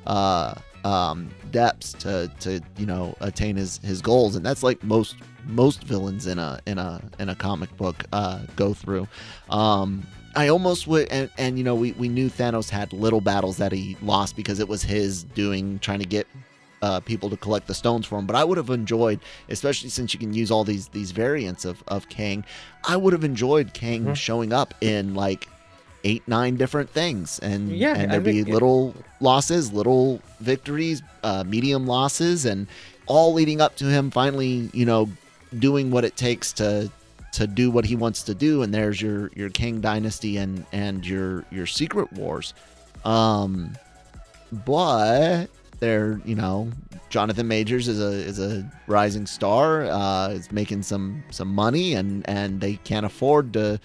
uh, 0.06 0.54
um, 0.84 1.28
depths 1.50 1.92
to 1.92 2.30
to 2.40 2.60
you 2.78 2.86
know 2.86 3.14
attain 3.20 3.56
his 3.56 3.78
his 3.78 4.00
goals, 4.00 4.34
and 4.36 4.44
that's 4.44 4.62
like 4.62 4.82
most 4.82 5.16
most 5.44 5.82
villains 5.84 6.26
in 6.26 6.38
a 6.38 6.60
in 6.66 6.78
a 6.78 7.00
in 7.18 7.28
a 7.28 7.34
comic 7.34 7.74
book 7.76 8.04
uh, 8.12 8.40
go 8.56 8.72
through. 8.72 9.06
Um, 9.50 10.02
I 10.36 10.48
almost 10.48 10.86
would, 10.86 11.08
and, 11.08 11.30
and 11.38 11.58
you 11.58 11.64
know, 11.64 11.74
we, 11.74 11.92
we 11.92 12.08
knew 12.08 12.28
Thanos 12.30 12.68
had 12.70 12.92
little 12.92 13.20
battles 13.20 13.56
that 13.58 13.72
he 13.72 13.96
lost 14.02 14.36
because 14.36 14.60
it 14.60 14.68
was 14.68 14.82
his 14.82 15.24
doing, 15.24 15.78
trying 15.80 15.98
to 16.00 16.06
get 16.06 16.26
uh, 16.82 17.00
people 17.00 17.28
to 17.30 17.36
collect 17.36 17.66
the 17.66 17.74
stones 17.74 18.06
for 18.06 18.18
him. 18.18 18.26
But 18.26 18.36
I 18.36 18.44
would 18.44 18.56
have 18.56 18.70
enjoyed, 18.70 19.18
especially 19.48 19.88
since 19.90 20.14
you 20.14 20.20
can 20.20 20.32
use 20.32 20.50
all 20.50 20.62
these 20.64 20.88
these 20.88 21.10
variants 21.10 21.64
of 21.64 21.82
of 21.88 22.08
Kang, 22.08 22.44
I 22.86 22.96
would 22.96 23.12
have 23.12 23.24
enjoyed 23.24 23.72
Kang 23.74 24.04
Mhm. 24.04 24.14
showing 24.16 24.52
up 24.52 24.74
in 24.80 25.14
like 25.16 25.48
eight 26.04 26.22
nine 26.28 26.56
different 26.56 26.88
things, 26.90 27.40
and 27.40 27.70
Yeah, 27.76 27.96
and 27.96 28.12
there'd 28.12 28.22
be 28.22 28.32
think 28.34 28.48
it- 28.48 28.52
little 28.52 28.94
losses, 29.20 29.72
little 29.72 30.20
victories, 30.40 31.02
uh, 31.24 31.42
medium 31.44 31.86
losses, 31.88 32.44
and 32.44 32.68
all 33.06 33.32
leading 33.32 33.60
up 33.60 33.74
to 33.76 33.86
him 33.86 34.10
finally, 34.12 34.70
you 34.72 34.84
know, 34.86 35.08
doing 35.58 35.90
what 35.90 36.04
it 36.04 36.16
takes 36.16 36.52
to 36.52 36.90
to 37.32 37.46
do 37.46 37.70
what 37.70 37.84
he 37.84 37.96
wants 37.96 38.22
to 38.24 38.34
do 38.34 38.62
and 38.62 38.72
there's 38.72 39.00
your 39.00 39.30
your 39.34 39.50
Kang 39.50 39.80
Dynasty 39.80 40.36
and 40.36 40.64
and 40.72 41.06
your 41.06 41.44
your 41.50 41.66
secret 41.66 42.12
wars. 42.12 42.54
Um 43.04 43.76
but 44.52 45.48
they're 45.80 46.20
you 46.24 46.34
know 46.34 46.70
jonathan 47.10 47.46
majors 47.46 47.88
is 47.88 48.00
a 48.00 48.12
is 48.12 48.38
a 48.38 48.68
rising 48.86 49.26
star 49.26 49.84
uh 49.84 50.28
is 50.30 50.50
making 50.50 50.82
some 50.82 51.22
some 51.30 51.48
money 51.54 51.94
and 51.94 52.28
and 52.28 52.60
they 52.60 52.74
can't 52.76 53.06
afford 53.06 53.52
to 53.52 53.78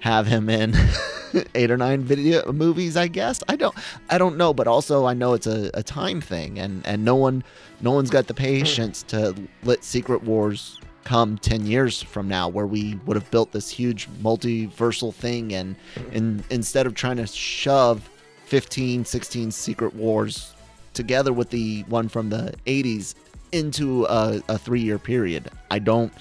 have 0.00 0.26
him 0.26 0.48
in 0.48 0.74
eight 1.54 1.70
or 1.70 1.76
nine 1.76 2.02
video 2.02 2.50
movies 2.52 2.96
i 2.96 3.06
guess. 3.06 3.42
I 3.48 3.56
don't 3.56 3.74
i 4.08 4.18
don't 4.18 4.36
know 4.36 4.52
but 4.52 4.66
also 4.66 5.06
i 5.06 5.14
know 5.14 5.34
it's 5.34 5.46
a, 5.46 5.70
a 5.74 5.82
time 5.82 6.20
thing 6.20 6.58
and 6.58 6.86
and 6.86 7.04
no 7.04 7.14
one 7.14 7.44
no 7.80 7.92
one's 7.92 8.10
got 8.10 8.26
the 8.26 8.34
patience 8.34 9.02
to 9.04 9.34
let 9.62 9.84
secret 9.84 10.22
wars 10.22 10.78
come 11.10 11.36
10 11.38 11.66
years 11.66 12.00
from 12.00 12.28
now 12.28 12.48
where 12.48 12.68
we 12.68 12.94
would 13.04 13.16
have 13.16 13.28
built 13.32 13.50
this 13.50 13.68
huge 13.68 14.08
multiversal 14.22 15.12
thing 15.12 15.52
and, 15.52 15.74
and 16.12 16.44
instead 16.50 16.86
of 16.86 16.94
trying 16.94 17.16
to 17.16 17.26
shove 17.26 18.08
15 18.44 19.04
16 19.04 19.50
secret 19.50 19.92
wars 19.96 20.54
together 20.94 21.32
with 21.32 21.50
the 21.50 21.82
one 21.88 22.08
from 22.08 22.30
the 22.30 22.54
80s 22.66 23.16
into 23.50 24.04
a, 24.04 24.40
a 24.48 24.56
three 24.56 24.78
year 24.80 25.00
period 25.00 25.50
i 25.72 25.80
don't 25.80 26.12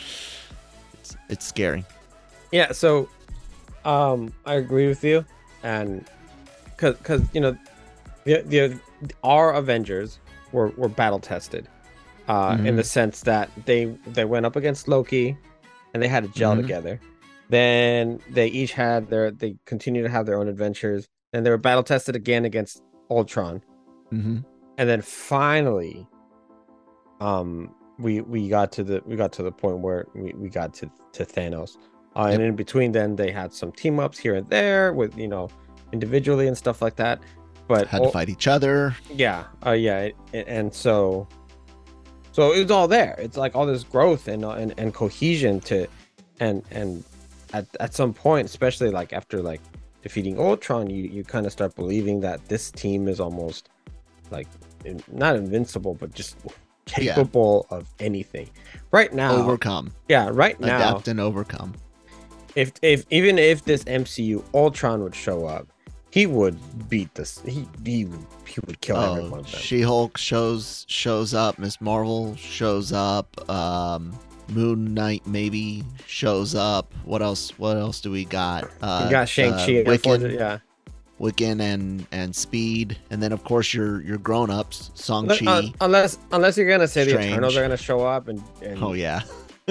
it's, 0.94 1.16
it's 1.30 1.46
scary 1.46 1.86
Yeah, 2.52 2.72
so 2.72 3.10
um 3.86 4.34
I 4.44 4.56
agree 4.56 4.88
with 4.88 5.04
you 5.04 5.24
and 5.62 6.04
cuz 6.78 6.96
cuz 7.04 7.22
you 7.32 7.42
know 7.42 7.56
the, 8.24 8.42
the 8.48 8.80
our 9.24 9.54
Avengers 9.54 10.18
were 10.52 10.70
were 10.78 10.90
battle 10.90 11.20
tested. 11.20 11.68
Uh 12.30 12.56
in 12.60 12.74
Mhm. 12.74 12.78
the 12.78 12.84
sense 12.84 13.22
that 13.22 13.50
they 13.66 13.86
they 14.08 14.24
went 14.26 14.46
up 14.46 14.56
against 14.56 14.88
Loki 14.88 15.36
and 15.94 16.02
they 16.02 16.08
had 16.08 16.24
to 16.24 16.30
gel 16.40 16.54
Mhm. 16.56 16.62
together. 16.62 17.00
Then 17.50 18.20
they 18.30 18.48
each 18.48 18.74
had 18.74 19.10
their 19.10 19.32
they 19.32 19.56
continue 19.66 20.04
to 20.04 20.10
have 20.10 20.26
their 20.28 20.38
own 20.40 20.48
adventures 20.48 21.08
and 21.34 21.44
they 21.46 21.50
were 21.50 21.58
battle 21.58 21.84
tested 21.84 22.16
again 22.16 22.46
against 22.46 22.82
Ultron. 23.10 23.62
mm-hmm. 24.14 24.38
and 24.78 24.90
then 24.90 25.02
finally 25.02 26.08
um 27.22 27.74
we 28.00 28.22
we 28.22 28.48
got 28.50 28.72
to 28.72 28.84
the 28.84 29.02
we 29.06 29.16
got 29.16 29.32
to 29.34 29.44
the 29.44 29.52
point 29.52 29.80
where 29.80 30.06
we, 30.16 30.34
we 30.34 30.50
got 30.50 30.74
to 30.74 30.90
to 31.14 31.26
thanos 31.26 31.78
uh, 32.16 32.28
and 32.32 32.42
in 32.42 32.56
between 32.56 32.92
then 32.92 33.16
they 33.16 33.32
had 33.32 33.54
some 33.54 33.72
team 33.72 34.00
ups 34.00 34.18
here 34.18 34.36
and 34.36 34.50
there 34.50 34.94
with 34.94 35.18
you 35.18 35.28
know 35.28 35.50
individually 35.92 36.48
and 36.48 36.58
stuff 36.58 36.82
like 36.82 36.96
that 36.96 37.20
but 37.68 37.88
had 37.88 38.00
to 38.00 38.06
ul- 38.06 38.12
fight 38.12 38.30
each 38.30 38.48
other 38.48 38.96
yeah 39.12 39.44
uh 39.66 39.72
yeah 39.72 40.00
it- 40.10 40.16
and 40.48 40.74
so 40.74 41.28
so 42.40 42.54
it 42.54 42.62
was 42.62 42.72
all 42.72 42.88
there. 42.88 43.16
It's 43.18 43.36
like 43.36 43.54
all 43.54 43.66
this 43.66 43.84
growth 43.84 44.30
and 44.30 44.46
uh, 44.46 44.52
and, 44.52 44.74
and 44.78 44.94
cohesion 44.94 45.60
to 45.62 45.88
and 46.40 46.64
and 46.72 47.04
at, 47.52 47.66
at 47.82 47.94
some 47.94 48.14
point 48.14 48.46
especially 48.46 48.92
like 48.92 49.12
after 49.12 49.42
like 49.42 49.60
defeating 50.04 50.40
ultron 50.40 50.90
you 50.90 51.04
you 51.04 51.24
kind 51.26 51.46
of 51.46 51.52
start 51.52 51.76
believing 51.76 52.22
that 52.22 52.48
this 52.48 52.72
team 52.72 53.10
is 53.10 53.20
almost 53.20 53.68
like 54.32 54.48
in, 54.86 55.04
not 55.12 55.36
invincible 55.36 55.96
but 55.96 56.14
just 56.14 56.38
Yeah. 56.98 57.14
capable 57.14 57.68
of 57.72 57.88
anything. 58.00 58.50
Right 58.92 59.14
now 59.14 59.36
overcome. 59.36 59.92
Yeah 60.08 60.30
right 60.32 60.58
now 60.62 60.78
adapt 60.78 61.10
and 61.10 61.20
overcome. 61.20 61.74
If 62.56 62.72
if 62.82 63.06
even 63.10 63.38
if 63.38 63.66
this 63.66 63.84
mcu 63.84 64.42
ultron 64.54 65.04
would 65.04 65.16
show 65.16 65.46
up 65.46 65.68
he 66.12 66.26
would 66.26 66.58
beat 66.90 67.14
this 67.16 67.40
he 67.46 67.68
he 67.86 68.06
would, 68.06 68.26
he 68.48 68.60
would 68.66 68.82
kill 68.82 68.98
every 68.98 69.24
one 69.24 69.32
Oh, 69.32 69.36
of 69.42 69.52
them 69.52 69.60
She-Hulk 69.62 70.18
shows 70.18 70.86
shows 70.88 71.34
up. 71.34 71.60
Miss 71.60 71.80
Marvel 71.82 72.36
shows 72.36 72.92
up. 72.92 73.50
Um, 73.50 74.18
Moon 74.50 74.94
Knight 74.96 75.22
maybe 75.28 75.84
shows 76.08 76.56
up. 76.56 76.92
What 77.06 77.22
else? 77.22 77.52
What 77.60 77.78
else 77.78 78.02
do 78.02 78.10
we 78.12 78.26
got? 78.26 78.70
Uh, 78.82 79.04
you 79.06 79.12
got 79.12 79.30
Shang 79.30 79.52
Chi, 79.52 79.82
uh, 79.82 79.84
Wiccan, 79.96 80.34
yeah. 80.34 80.58
Wiccan, 81.20 81.60
and 81.62 82.08
and 82.12 82.36
Speed, 82.36 82.98
and 83.12 83.22
then 83.22 83.32
of 83.32 83.44
course 83.44 83.74
your 83.76 84.02
your 84.02 84.18
grown 84.18 84.50
ups, 84.50 84.90
Song 84.96 85.28
Chi. 85.28 85.46
uh, 85.46 85.62
unless 85.82 86.18
unless 86.32 86.58
you're 86.58 86.68
gonna 86.68 86.88
say 86.88 87.04
the 87.04 87.20
Eternals 87.20 87.56
are 87.56 87.62
gonna 87.62 87.78
show 87.78 88.00
up 88.02 88.28
and, 88.28 88.42
and 88.64 88.82
oh 88.84 88.94
yeah, 88.94 89.22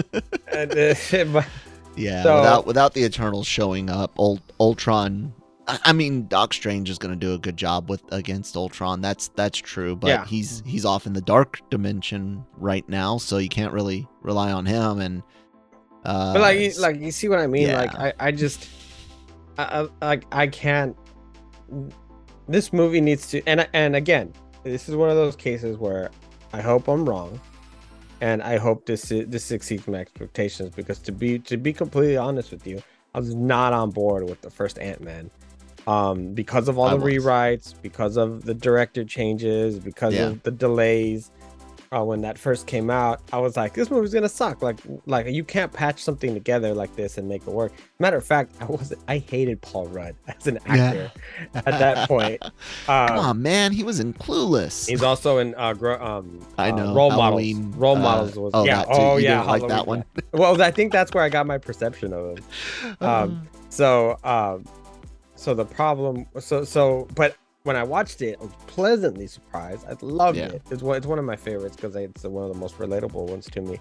and, 0.52 0.70
uh, 0.78 0.94
but 1.32 1.46
yeah. 1.96 2.22
So- 2.22 2.36
without 2.36 2.66
without 2.66 2.94
the 2.94 3.02
Eternals 3.04 3.48
showing 3.48 3.90
up, 3.90 4.16
Ult- 4.18 4.52
Ultron 4.60 5.32
I 5.68 5.92
mean, 5.92 6.26
Doc 6.28 6.54
Strange 6.54 6.88
is 6.88 6.96
going 6.96 7.12
to 7.12 7.18
do 7.18 7.34
a 7.34 7.38
good 7.38 7.56
job 7.56 7.90
with 7.90 8.02
against 8.10 8.56
Ultron. 8.56 9.02
That's 9.02 9.28
that's 9.36 9.58
true, 9.58 9.94
but 9.94 10.08
Yeah. 10.08 10.24
he's 10.24 10.62
he's 10.64 10.84
off 10.86 11.06
in 11.06 11.12
the 11.12 11.20
dark 11.20 11.60
dimension 11.68 12.44
right 12.56 12.88
now, 12.88 13.18
so 13.18 13.36
you 13.36 13.50
can't 13.50 13.72
really 13.72 14.08
rely 14.22 14.50
on 14.50 14.64
him. 14.64 14.98
And 15.00 15.22
uh, 16.04 16.32
but 16.32 16.40
like, 16.40 16.58
you, 16.58 16.72
like 16.78 16.98
you 17.00 17.10
see 17.10 17.28
what 17.28 17.38
I 17.38 17.46
mean? 17.46 17.70
Like. 17.72 17.94
I, 17.94 18.12
I 18.18 18.32
just, 18.32 18.66
I, 19.58 19.88
I, 20.00 20.06
like, 20.06 20.24
I 20.32 20.46
can't. 20.46 20.96
This 22.48 22.72
movie 22.72 23.02
needs 23.02 23.26
to, 23.28 23.42
and 23.46 23.68
and 23.74 23.94
again, 23.94 24.32
this 24.62 24.88
is 24.88 24.96
one 24.96 25.10
of 25.10 25.16
those 25.16 25.36
cases 25.36 25.76
where 25.76 26.10
I 26.54 26.62
hope 26.62 26.88
I'm 26.88 27.06
wrong, 27.06 27.38
and 28.22 28.42
I 28.42 28.56
hope 28.56 28.86
this 28.86 29.10
this 29.10 29.50
exceeds 29.50 29.86
my 29.86 29.98
expectations. 29.98 30.74
Because 30.74 30.98
to 31.00 31.12
be 31.12 31.40
to 31.40 31.58
be 31.58 31.74
completely 31.74 32.16
honest 32.16 32.52
with 32.52 32.66
you, 32.66 32.82
I 33.14 33.20
was 33.20 33.34
not 33.34 33.74
on 33.74 33.90
board 33.90 34.26
with 34.26 34.40
the 34.40 34.50
first 34.50 34.78
Ant 34.78 35.02
Man, 35.02 35.30
um, 35.88 36.34
because 36.34 36.68
of 36.68 36.78
all 36.78 36.86
I 36.88 36.92
the 36.94 36.98
was. 36.98 37.12
rewrites, 37.14 37.74
because 37.82 38.16
of 38.16 38.44
the 38.44 38.54
director 38.54 39.04
changes, 39.04 39.78
because 39.78 40.14
Yeah. 40.14 40.26
of 40.26 40.42
the 40.42 40.50
delays 40.50 41.30
uh, 41.90 42.04
when 42.04 42.20
that 42.20 42.36
first 42.38 42.66
came 42.66 42.90
out, 42.90 43.18
I 43.32 43.38
was 43.38 43.56
like, 43.56 43.72
this 43.72 43.90
movie's 43.90 44.12
gonna 44.12 44.28
suck. 44.28 44.60
Like, 44.60 44.76
like 45.06 45.26
you 45.28 45.42
can't 45.42 45.72
patch 45.72 46.02
something 46.04 46.34
together 46.34 46.74
like 46.74 46.94
this 46.96 47.16
and 47.16 47.26
make 47.26 47.40
it 47.40 47.50
work. 47.50 47.72
Matter 47.98 48.18
of 48.18 48.26
fact, 48.26 48.52
I 48.60 48.66
was 48.66 48.92
I 49.08 49.16
hated 49.16 49.62
Paul 49.62 49.86
Rudd 49.86 50.14
as 50.28 50.46
an 50.46 50.58
Yeah. 50.66 50.72
actor 50.74 51.12
at 51.54 51.78
that 51.78 52.06
point. 52.06 52.42
come 52.86 53.18
Um, 53.18 53.24
on, 53.24 53.40
man, 53.42 53.72
he 53.72 53.82
was 53.84 54.00
in 54.00 54.12
Clueless. 54.12 54.86
he's 54.86 55.02
also 55.02 55.38
in 55.38 55.54
uh, 55.56 55.72
gro- 55.72 55.98
um 55.98 56.46
I 56.58 56.68
uh, 56.72 56.76
know, 56.76 56.94
role 56.94 57.08
Halloween, 57.10 57.70
models. 57.70 57.76
Role 57.80 57.96
uh, 57.96 58.00
models 58.02 58.38
was 58.38 58.50
oh, 58.52 58.64
yeah. 58.66 58.84
Oh 58.86 59.16
You 59.16 59.24
yeah, 59.24 59.42
like 59.44 59.66
that 59.68 59.86
one? 59.86 60.04
Well, 60.34 60.60
I 60.60 60.70
think 60.70 60.92
that's 60.92 61.14
where 61.14 61.24
I 61.24 61.30
got 61.30 61.46
my 61.46 61.56
perception 61.56 62.12
of 62.12 62.36
him. 62.36 62.44
Um, 63.00 63.48
So, 63.70 64.18
um, 64.24 64.64
so 65.38 65.54
the 65.54 65.64
problem, 65.64 66.26
so 66.40 66.64
so, 66.64 67.06
but 67.14 67.36
when 67.62 67.76
I 67.76 67.84
watched 67.84 68.22
it, 68.22 68.36
I 68.40 68.44
was 68.44 68.52
pleasantly 68.66 69.26
surprised. 69.26 69.86
I 69.88 69.96
loved 70.02 70.38
Yeah. 70.38 70.46
it. 70.46 70.62
It's 70.70 70.82
one, 70.82 70.96
it's 70.96 71.06
one 71.06 71.18
of 71.18 71.24
my 71.24 71.36
favorites 71.36 71.76
because 71.76 71.94
it's 71.94 72.24
one 72.24 72.44
of 72.44 72.52
the 72.52 72.58
most 72.58 72.76
relatable 72.78 73.28
ones 73.28 73.46
to 73.46 73.60
me. 73.60 73.78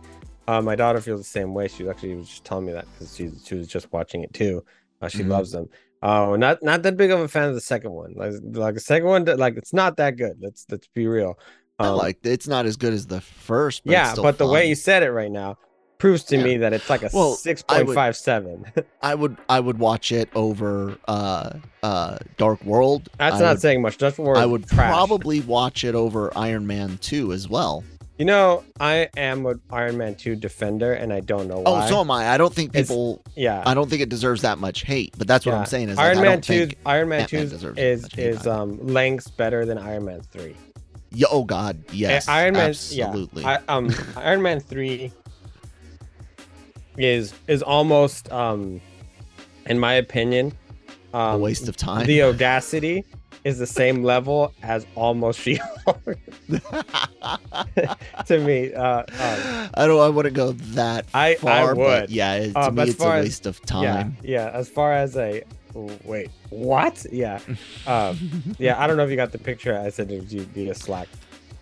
Uh, 0.48 0.62
my 0.62 0.76
daughter 0.76 1.02
feels 1.02 1.20
the 1.22 1.26
same 1.26 1.54
way. 1.54 1.68
She 1.68 1.90
actually 1.90 2.16
was 2.16 2.30
just 2.30 2.46
telling 2.46 2.66
me 2.66 2.74
that 2.74 2.86
because 2.94 3.16
she 3.16 3.32
she 3.44 3.56
was 3.56 3.68
just 3.68 3.92
watching 3.92 4.24
it 4.24 4.34
too. 4.34 4.64
Uh, 5.02 5.08
she 5.08 5.24
Mhm. 5.24 5.30
loves 5.30 5.52
them. 5.52 5.68
Oh, 6.04 6.36
not 6.36 6.62
not 6.62 6.84
that 6.84 6.96
big 6.96 7.12
of 7.12 7.20
a 7.20 7.28
fan 7.28 7.50
of 7.50 7.56
the 7.56 7.62
second 7.62 7.92
one. 7.92 8.14
Like, 8.16 8.34
like 8.44 8.76
the 8.76 8.80
second 8.80 9.08
one, 9.08 9.26
like 9.26 9.58
it's 9.58 9.74
not 9.74 9.98
that 9.98 10.16
good. 10.16 10.38
Let's 10.40 10.66
let's 10.70 10.88
be 10.94 11.08
real. 11.08 11.40
I 11.80 11.90
Um, 11.90 11.98
liked 11.98 12.26
it. 12.26 12.32
It's 12.32 12.48
not 12.48 12.66
as 12.66 12.76
good 12.78 12.94
as 12.94 13.08
the 13.08 13.22
first. 13.22 13.84
But 13.86 13.92
yeah, 13.92 14.16
but 14.16 14.38
the 14.38 14.48
way 14.48 14.68
you 14.68 14.76
said 14.76 15.04
it 15.04 15.12
right 15.12 15.32
now 15.32 15.58
proves 15.98 16.24
to 16.26 16.38
Yeah. 16.38 16.44
me 16.44 16.58
that 16.58 16.74
it's 16.74 16.90
like 16.90 17.02
a 17.04 17.10
Well, 17.14 17.34
six 17.34 17.64
I 17.70 17.82
would- 17.84 17.98
I 19.02 19.16
would 19.16 19.38
I 19.50 19.60
would 19.60 19.80
watch 19.80 20.12
it 20.12 20.30
over 20.36 20.98
uh 21.08 21.54
uh 21.84 22.18
Dark 22.38 22.64
World. 22.64 23.10
That's 23.18 23.36
I 23.36 23.40
not 23.40 23.50
would, 23.54 23.62
saying 23.62 23.82
much. 23.82 23.98
Just 23.98 24.16
for 24.18 24.38
I 24.38 24.46
would 24.46 24.68
trash. 24.68 24.92
probably 24.92 25.42
watch 25.42 25.84
it 25.84 25.96
over 25.96 26.32
Iron 26.38 26.68
Man 26.68 26.98
2 27.02 27.34
as 27.34 27.48
well. 27.50 27.84
You 28.18 28.26
know, 28.26 28.64
I 28.80 29.10
am 29.16 29.46
an 29.46 29.62
Iron 29.70 29.96
Man 29.98 30.16
2 30.16 30.36
defender, 30.36 30.92
and 30.94 31.14
I 31.14 31.20
don't 31.20 31.48
know 31.48 31.60
why. 31.60 31.86
Oh, 31.86 31.88
so 31.88 32.00
am 32.00 32.10
I. 32.10 32.30
I 32.30 32.38
don't 32.40 32.52
think 32.54 32.72
It's- 32.72 32.88
people 32.88 33.22
yeah. 33.36 33.62
I 33.66 33.76
don't 33.76 33.90
think 33.92 34.02
it 34.02 34.10
deserves 34.10 34.42
that 34.42 34.58
much 34.58 34.82
hate, 34.84 35.14
but 35.18 35.28
that's 35.28 35.46
what 35.46 35.52
yeah. 35.54 35.60
I'm 35.60 35.66
saying 35.68 35.90
is 35.90 35.98
Iron 36.00 36.18
I 36.18 36.22
Man 36.22 36.32
don't 36.32 36.44
2 36.44 36.54
think 36.68 36.78
Iron 36.86 37.10
Man 37.10 37.28
2 37.28 37.38
is 37.78 38.08
is 38.18 38.48
um 38.48 38.80
lengths 38.86 39.28
better 39.30 39.66
than 39.66 39.78
Iron 39.78 40.06
Man 40.06 40.22
3. 40.32 40.56
yeah, 41.12 41.28
oh 41.30 41.44
god, 41.44 41.78
yes. 41.92 42.28
Iron 42.28 42.54
Man 42.56 42.70
absolutely. 42.70 43.44
yeah. 43.44 43.62
I, 43.68 43.72
um 43.74 43.94
Iron 44.16 44.42
Man 44.42 44.60
3 44.62 45.12
is 46.98 47.34
is 47.48 47.62
almost 47.64 48.32
um 48.32 48.82
in 49.68 49.78
my 49.80 49.94
opinion 49.94 50.52
um 51.14 51.36
a 51.36 51.38
waste 51.38 51.68
of 51.68 51.78
time. 51.78 52.06
the 52.08 52.22
audacity 52.24 53.04
is 53.44 53.60
the 53.60 53.68
same 53.68 54.04
level 54.04 54.52
as 54.64 54.86
almost 54.96 55.40
She-Hulk 55.40 56.18
to 58.26 58.40
me. 58.40 58.74
Uh, 58.74 59.00
um, 59.00 59.70
I 59.76 59.86
don't 59.88 60.00
I 60.02 60.10
wouldn't 60.10 60.36
go 60.36 60.52
that 60.52 61.06
I- 61.14 61.30
I 61.32 61.36
far, 61.36 61.76
but 61.76 62.02
would. 62.02 62.10
yeah, 62.10 62.34
it, 62.36 62.54
to 62.54 62.60
Uh, 62.60 62.72
me 62.72 62.84
it's 62.84 62.94
a 62.94 62.98
far 62.98 63.16
as- 63.18 63.26
waste 63.26 63.46
of 63.46 63.60
yeah, 63.62 63.66
time. 63.68 64.18
yeah. 64.24 64.50
As 64.54 64.68
far 64.70 64.94
as 64.94 65.16
a 65.16 65.44
wait, 66.04 66.30
what? 66.50 67.06
Yeah, 67.12 67.40
um, 67.88 68.18
yeah. 68.58 68.82
I 68.82 68.88
don't 68.88 68.98
know 68.98 69.04
if 69.06 69.10
you 69.12 69.16
got 69.16 69.32
the 69.32 69.38
picture. 69.38 69.78
I 69.78 69.90
sent 69.90 70.12
it 70.12 70.28
to 70.30 70.36
you 70.36 70.42
via 70.42 70.74
Slack. 70.74 71.08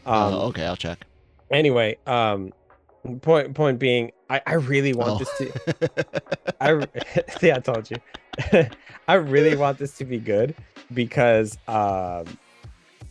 Um, 0.06 0.34
Uh, 0.34 0.46
okay, 0.48 0.66
I'll 0.66 0.76
check. 0.78 1.06
Anyway, 1.52 1.98
um, 2.08 2.52
point 3.22 3.54
point 3.54 3.78
being, 3.80 4.12
I 4.30 4.42
I 4.46 4.54
really 4.56 4.94
want 4.94 5.14
Oh. 5.14 5.18
this 5.20 5.38
to. 5.38 6.56
I 6.62 6.88
yeah, 7.46 7.58
I 7.58 7.60
told 7.60 7.90
you. 7.92 7.98
I 9.08 9.14
really 9.16 9.56
want 9.56 9.78
this 9.78 9.96
to 9.98 10.06
be 10.06 10.18
good 10.20 10.56
because 10.94 11.58
um, 11.68 12.26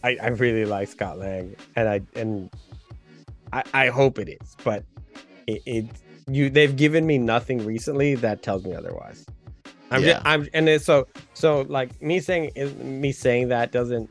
I 0.03 0.17
I 0.21 0.29
really 0.29 0.65
like 0.65 0.89
Scott 0.89 1.19
Lang 1.19 1.55
and 1.77 1.89
I 1.89 2.01
and 2.17 2.51
I 3.53 3.63
I 3.73 3.87
hope 3.89 4.19
it 4.19 4.29
is, 4.29 4.57
but 4.65 4.85
it, 5.47 5.63
it 5.67 5.87
you 6.29 6.51
they've 6.51 6.75
given 6.75 7.07
me 7.07 7.19
nothing 7.19 7.65
recently 7.65 8.15
that 8.17 8.43
tells 8.43 8.65
me 8.65 8.75
otherwise. 8.75 9.25
I'm 9.91 10.03
Yeah. 10.03 10.15
just, 10.15 10.27
I'm 10.27 10.49
and 10.53 10.69
it's 10.69 10.85
so 10.85 11.07
so 11.35 11.63
like 11.69 12.01
me 12.03 12.19
saying 12.21 12.51
me 13.01 13.13
saying 13.13 13.49
that 13.49 13.71
doesn't 13.71 14.11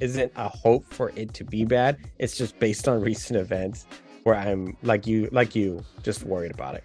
isn't 0.00 0.32
a 0.36 0.48
hope 0.48 0.86
for 0.94 1.12
it 1.16 1.34
to 1.34 1.44
be 1.44 1.64
bad. 1.64 1.98
It's 2.18 2.36
just 2.38 2.58
based 2.58 2.88
on 2.88 3.00
recent 3.02 3.38
events 3.38 3.84
where 4.30 4.38
I'm 4.38 4.76
like 4.82 5.06
you 5.06 5.28
like 5.32 5.56
you 5.56 5.84
just 6.02 6.22
worried 6.22 6.52
about 6.52 6.76
it. 6.76 6.84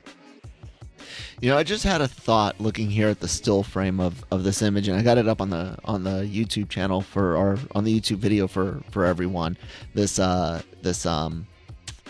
You 1.39 1.51
know, 1.51 1.57
I 1.57 1.63
just 1.63 1.83
had 1.83 2.01
a 2.01 2.07
thought 2.07 2.59
looking 2.59 2.89
here 2.89 3.09
at 3.09 3.19
the 3.19 3.27
still 3.27 3.61
frame 3.61 3.99
of, 3.99 4.25
of 4.31 4.43
this 4.43 4.61
image, 4.61 4.87
and 4.87 4.97
I 4.97 5.03
got 5.03 5.19
it 5.19 5.27
up 5.27 5.41
on 5.41 5.51
the 5.51 5.77
on 5.85 6.03
the 6.03 6.21
YouTube 6.21 6.69
channel 6.69 7.01
for 7.01 7.37
our 7.37 7.59
on 7.75 7.83
the 7.83 7.99
YouTube 7.99 8.17
video 8.17 8.47
for 8.47 8.81
for 8.89 9.05
everyone. 9.05 9.57
This 9.93 10.17
uh 10.17 10.61
this 10.81 11.05
um 11.05 11.45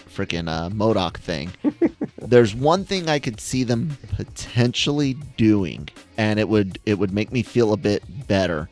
freaking 0.07 0.47
uh 0.47 0.69
MODOK 0.69 1.17
thing. 1.17 1.51
There's 2.21 2.55
one 2.55 2.85
thing 2.85 3.09
I 3.09 3.19
could 3.19 3.41
see 3.41 3.65
them 3.65 3.97
potentially 4.15 5.15
doing, 5.35 5.89
and 6.17 6.39
it 6.39 6.47
would 6.47 6.79
it 6.85 6.97
would 6.97 7.11
make 7.11 7.33
me 7.33 7.43
feel 7.43 7.73
a 7.73 7.77
bit 7.77 8.03
better. 8.27 8.69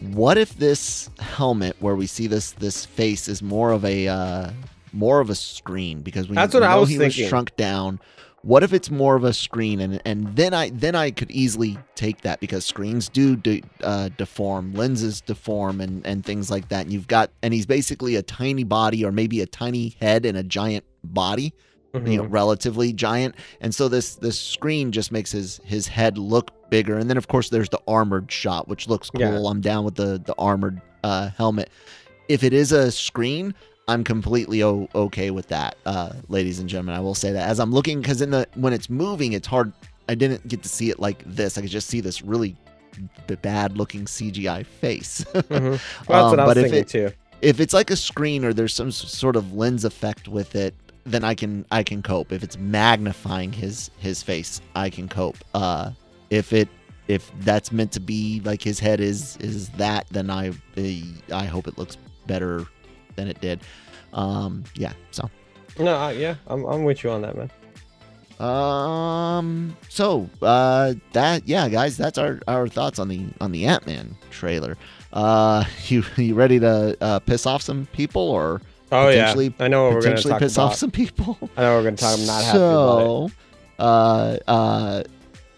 What 0.00 0.38
if 0.38 0.58
this 0.58 1.10
helmet, 1.18 1.76
where 1.80 1.96
we 1.96 2.06
see 2.06 2.28
this 2.28 2.52
this 2.52 2.84
face, 2.84 3.26
is 3.26 3.42
more 3.42 3.72
of 3.72 3.84
a 3.84 4.06
uh, 4.06 4.50
more 4.94 5.20
of 5.20 5.28
a 5.30 5.34
screen? 5.34 6.00
Because 6.02 6.28
we, 6.28 6.34
That's 6.36 6.54
what 6.54 6.62
I 6.62 6.76
was 6.76 6.88
he 6.88 6.96
thinking. 6.98 7.22
was 7.24 7.28
shrunk 7.28 7.56
down. 7.56 8.00
What 8.42 8.62
if 8.62 8.74
it's 8.74 8.90
more 8.90 9.16
of 9.16 9.24
a 9.24 9.32
screen, 9.32 9.80
and 9.80 10.02
and 10.04 10.36
then 10.36 10.52
I 10.52 10.68
then 10.70 10.94
I 10.94 11.10
could 11.10 11.30
easily 11.30 11.78
take 11.94 12.20
that 12.22 12.40
because 12.40 12.64
screens 12.66 13.08
do 13.08 13.36
de, 13.36 13.62
uh, 13.82 14.10
deform, 14.18 14.74
lenses 14.74 15.22
deform, 15.22 15.80
and 15.80 16.06
and 16.06 16.22
things 16.24 16.50
like 16.50 16.68
that. 16.68 16.82
And 16.82 16.92
you've 16.92 17.08
got 17.08 17.30
and 17.42 17.54
he's 17.54 17.64
basically 17.64 18.16
a 18.16 18.22
tiny 18.22 18.64
body 18.64 19.02
or 19.04 19.12
maybe 19.12 19.40
a 19.40 19.46
tiny 19.46 19.96
head 19.98 20.26
and 20.26 20.36
a 20.36 20.42
giant 20.42 20.84
body 21.02 21.54
you 21.94 22.16
know 22.16 22.24
Mhm. 22.24 22.32
relatively 22.32 22.92
giant 22.92 23.36
and 23.60 23.72
so 23.72 23.86
this 23.86 24.16
this 24.16 24.36
screen 24.36 24.90
just 24.90 25.12
makes 25.12 25.30
his 25.30 25.60
his 25.62 25.86
head 25.86 26.18
look 26.18 26.50
bigger 26.68 26.98
and 26.98 27.08
then 27.08 27.16
of 27.16 27.28
course 27.28 27.50
there's 27.50 27.68
the 27.68 27.78
armored 27.86 28.32
shot 28.32 28.66
which 28.66 28.88
looks 28.88 29.10
cool 29.10 29.20
Yeah. 29.44 29.48
i'm 29.48 29.60
down 29.60 29.84
with 29.84 29.94
the 29.94 30.20
the 30.26 30.34
armored 30.36 30.80
uh 31.04 31.28
helmet 31.38 31.70
if 32.28 32.42
it 32.42 32.52
is 32.52 32.72
a 32.72 32.90
screen 32.90 33.54
i'm 33.88 34.02
completely 34.04 34.62
o- 34.62 34.88
okay 34.94 35.30
with 35.30 35.48
that 35.48 35.76
uh 35.86 36.12
ladies 36.28 36.58
and 36.58 36.68
gentlemen. 36.68 36.94
I 36.94 37.00
will 37.00 37.14
say 37.14 37.32
that 37.32 37.48
as 37.48 37.60
i'm 37.60 37.72
looking 37.72 38.00
because 38.00 38.20
in 38.20 38.30
the 38.30 38.46
when 38.54 38.72
it's 38.72 38.88
moving 38.88 39.32
it's 39.32 39.46
hard 39.46 39.72
i 40.08 40.14
didn't 40.14 40.46
get 40.48 40.62
to 40.62 40.68
see 40.68 40.90
it 40.90 40.98
like 41.00 41.22
this. 41.26 41.56
I 41.58 41.62
could 41.62 41.70
just 41.70 41.88
see 41.88 42.00
this 42.00 42.22
really 42.22 42.56
b- 43.26 43.34
bad 43.36 43.76
looking 43.76 44.04
cgi 44.04 44.64
face. 44.66 45.24
Mhm. 45.34 45.80
Well, 46.08 46.08
that's 46.08 46.10
Um, 46.10 46.30
what 46.30 46.40
I 46.40 46.44
was 46.46 46.54
but 46.54 46.64
if 46.64 46.72
it- 46.72 46.88
too. 46.88 47.10
if 47.42 47.60
it's 47.60 47.74
like 47.74 47.90
a 47.90 47.96
screen 47.96 48.44
or 48.44 48.52
there's 48.52 48.74
some 48.74 48.90
sort 48.92 49.36
of 49.36 49.52
lens 49.54 49.84
effect 49.84 50.28
with 50.28 50.54
it 50.56 50.74
then 51.06 51.22
i 51.22 51.34
can 51.34 51.66
i 51.70 51.82
can 51.82 52.02
cope. 52.02 52.32
If 52.32 52.42
it's 52.42 52.56
magnifying 52.58 53.52
his 53.52 53.90
his 53.98 54.22
face 54.22 54.60
i 54.74 54.88
can 54.88 55.08
cope. 55.08 55.36
Uh 55.54 55.90
if 56.30 56.52
it 56.54 56.68
if 57.06 57.30
that's 57.40 57.70
meant 57.70 57.92
to 57.92 58.00
be 58.00 58.40
like 58.46 58.62
his 58.62 58.78
head 58.80 58.98
is 59.00 59.36
is 59.38 59.68
that 59.70 60.06
then 60.10 60.30
i 60.30 60.52
i 61.30 61.44
hope 61.44 61.68
it 61.68 61.76
looks 61.76 61.98
better 62.26 62.64
than 63.16 63.28
it 63.28 63.40
did 63.40 63.60
um 64.12 64.62
yeah 64.74 64.92
so 65.10 65.28
No, 65.78 65.94
uh, 65.96 66.10
yeah, 66.10 66.36
I'm 66.46 66.64
I'm 66.64 66.84
with 66.84 67.02
you 67.04 67.10
on 67.10 67.22
that, 67.22 67.36
man. 67.36 67.50
um 68.40 69.76
so 69.88 70.28
uh 70.42 70.94
that 71.12 71.46
yeah 71.48 71.68
guys 71.68 71.96
that's 71.96 72.18
our 72.18 72.40
our 72.48 72.68
thoughts 72.68 72.98
on 72.98 73.08
the 73.08 73.26
on 73.40 73.52
the 73.52 73.64
ant-man 73.66 74.16
trailer 74.30 74.76
uh 75.12 75.64
you 75.86 76.02
you 76.16 76.34
ready 76.34 76.58
to 76.60 76.96
uh 77.00 77.18
piss 77.20 77.46
off 77.46 77.62
some 77.62 77.86
people 77.92 78.22
or 78.22 78.60
Oh 78.92 79.08
yeah, 79.08 79.32
Potentially- 79.32 79.54
I 79.58 79.68
know 79.68 79.84
what 79.84 79.94
we're 79.94 80.00
gonna 80.02 80.14
potentially 80.16 80.38
piss 80.38 80.54
about. 80.56 80.64
off 80.66 80.74
some 80.76 80.90
people. 80.92 81.36
I 81.56 81.62
know 81.62 81.76
we're 81.78 81.82
gonna 81.84 81.96
talk. 81.96 82.16
I'm 82.18 82.26
not 82.26 82.44
happy 82.44 82.58
about 82.58 83.00
it. 83.00 83.32
so, 83.80 83.82
uh, 83.82 84.38
uh, 84.46 85.02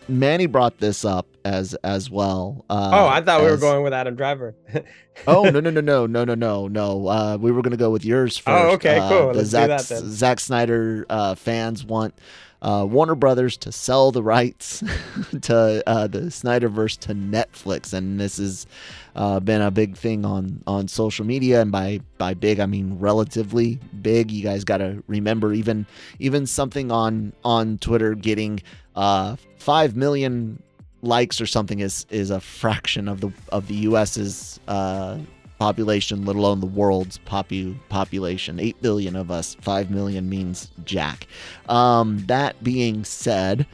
Manny 0.08 0.46
brought 0.46 0.78
this 0.78 1.04
up 1.04 1.26
as 1.44 1.74
as 1.82 2.10
well. 2.10 2.64
Uh, 2.70 2.90
Oh, 2.92 3.06
I 3.08 3.20
thought 3.20 3.42
we 3.42 3.50
were 3.50 3.56
going 3.56 3.82
with 3.82 3.92
Adam 3.92 4.14
Driver. 4.16 4.54
oh 5.26 5.44
no 5.44 5.60
no 5.60 5.70
no 5.70 5.80
no 5.80 6.06
no 6.06 6.24
no 6.24 6.34
no 6.34 6.68
no. 6.68 7.08
Uh, 7.08 7.36
we 7.40 7.50
were 7.52 7.62
gonna 7.62 7.76
go 7.76 7.90
with 7.90 8.04
yours 8.04 8.36
first. 8.38 8.64
Oh, 8.64 8.70
okay, 8.74 8.98
Uh, 8.98 9.08
cool. 9.08 9.26
The 9.32 9.38
Let's 9.38 9.50
do 9.50 9.50
Zack 9.50 9.68
that 9.68 9.82
then. 9.88 10.10
Zack 10.10 10.40
Snyder 10.40 11.06
uh, 11.10 11.34
fans 11.34 11.84
want 11.84 12.14
uh, 12.62 12.86
Warner 12.88 13.14
Brothers 13.14 13.56
to 13.58 13.70
sell 13.72 14.10
the 14.12 14.22
rights 14.22 14.82
to 15.42 15.82
uh, 15.86 16.06
the 16.06 16.20
Snyderverse 16.22 16.98
to 17.00 17.14
Netflix, 17.14 17.92
and 17.92 18.18
this 18.18 18.38
has 18.38 18.66
uh, 19.14 19.40
been 19.40 19.60
a 19.60 19.70
big 19.70 19.96
thing 19.96 20.24
on 20.24 20.62
on 20.66 20.88
social 20.88 21.24
media. 21.26 21.60
And 21.60 21.70
by 21.70 22.00
by 22.18 22.34
big, 22.34 22.58
I 22.60 22.66
mean 22.66 22.98
relatively 22.98 23.78
big. 24.02 24.30
You 24.30 24.42
guys 24.42 24.64
got 24.64 24.78
to 24.78 25.02
remember, 25.06 25.52
even 25.52 25.86
even 26.18 26.46
something 26.46 26.90
on 26.90 27.32
on 27.44 27.78
Twitter 27.78 28.14
getting 28.14 28.60
uh, 28.96 29.36
five 29.58 29.96
million 29.96 30.62
likes 31.02 31.40
or 31.40 31.46
something 31.46 31.80
is 31.80 32.06
is 32.10 32.30
a 32.30 32.40
fraction 32.40 33.08
of 33.08 33.20
the 33.20 33.32
of 33.50 33.68
the 33.68 33.74
U.S.'s 33.74 34.58
uh, 34.68 35.18
population, 35.58 36.24
let 36.24 36.36
alone 36.36 36.60
the 36.60 36.66
world's 36.66 37.18
popu- 37.18 37.76
population. 37.88 38.60
8 38.60 38.80
billion 38.82 39.16
of 39.16 39.30
us, 39.30 39.56
5 39.60 39.90
million 39.90 40.28
means 40.28 40.70
jack. 40.84 41.26
Um, 41.68 42.24
that 42.26 42.62
being 42.62 43.04
said, 43.04 43.66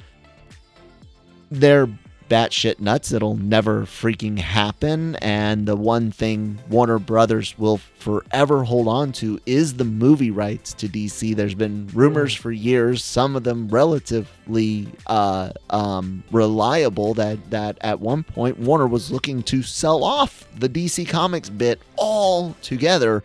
they're 1.51 1.89
batshit 2.33 2.81
nuts. 2.81 3.13
It'll 3.13 3.37
never 3.37 3.83
freaking 3.83 4.39
happen. 4.39 5.17
And 5.17 5.69
the 5.69 5.77
one 5.77 6.11
thing 6.11 6.59
Warner 6.71 6.99
Brothers 6.99 7.59
will 7.59 7.77
forever 7.99 8.65
hold 8.65 8.89
on 8.89 9.13
to 9.13 9.39
is 9.45 9.75
the 9.75 9.85
movie 9.85 10.31
rights 10.31 10.73
to 10.75 10.89
DC. 10.89 11.37
There's 11.37 11.55
been 11.55 11.91
rumors 11.93 12.35
for 12.35 12.51
years, 12.51 13.05
some 13.05 13.37
of 13.37 13.45
them 13.45 13.69
relatively 13.69 14.89
uh, 15.07 15.51
um, 15.69 16.25
reliable, 16.33 17.13
that 17.15 17.51
that 17.51 17.77
at 17.83 18.01
one 18.01 18.23
point 18.23 18.59
Warner 18.59 18.87
was 18.87 19.11
looking 19.11 19.43
to 19.45 19.63
sell 19.63 20.03
off 20.03 20.49
the 20.59 20.71
DC 20.71 21.07
Comics 21.07 21.51
bit 21.51 21.81
all 21.97 22.57
together 22.63 23.23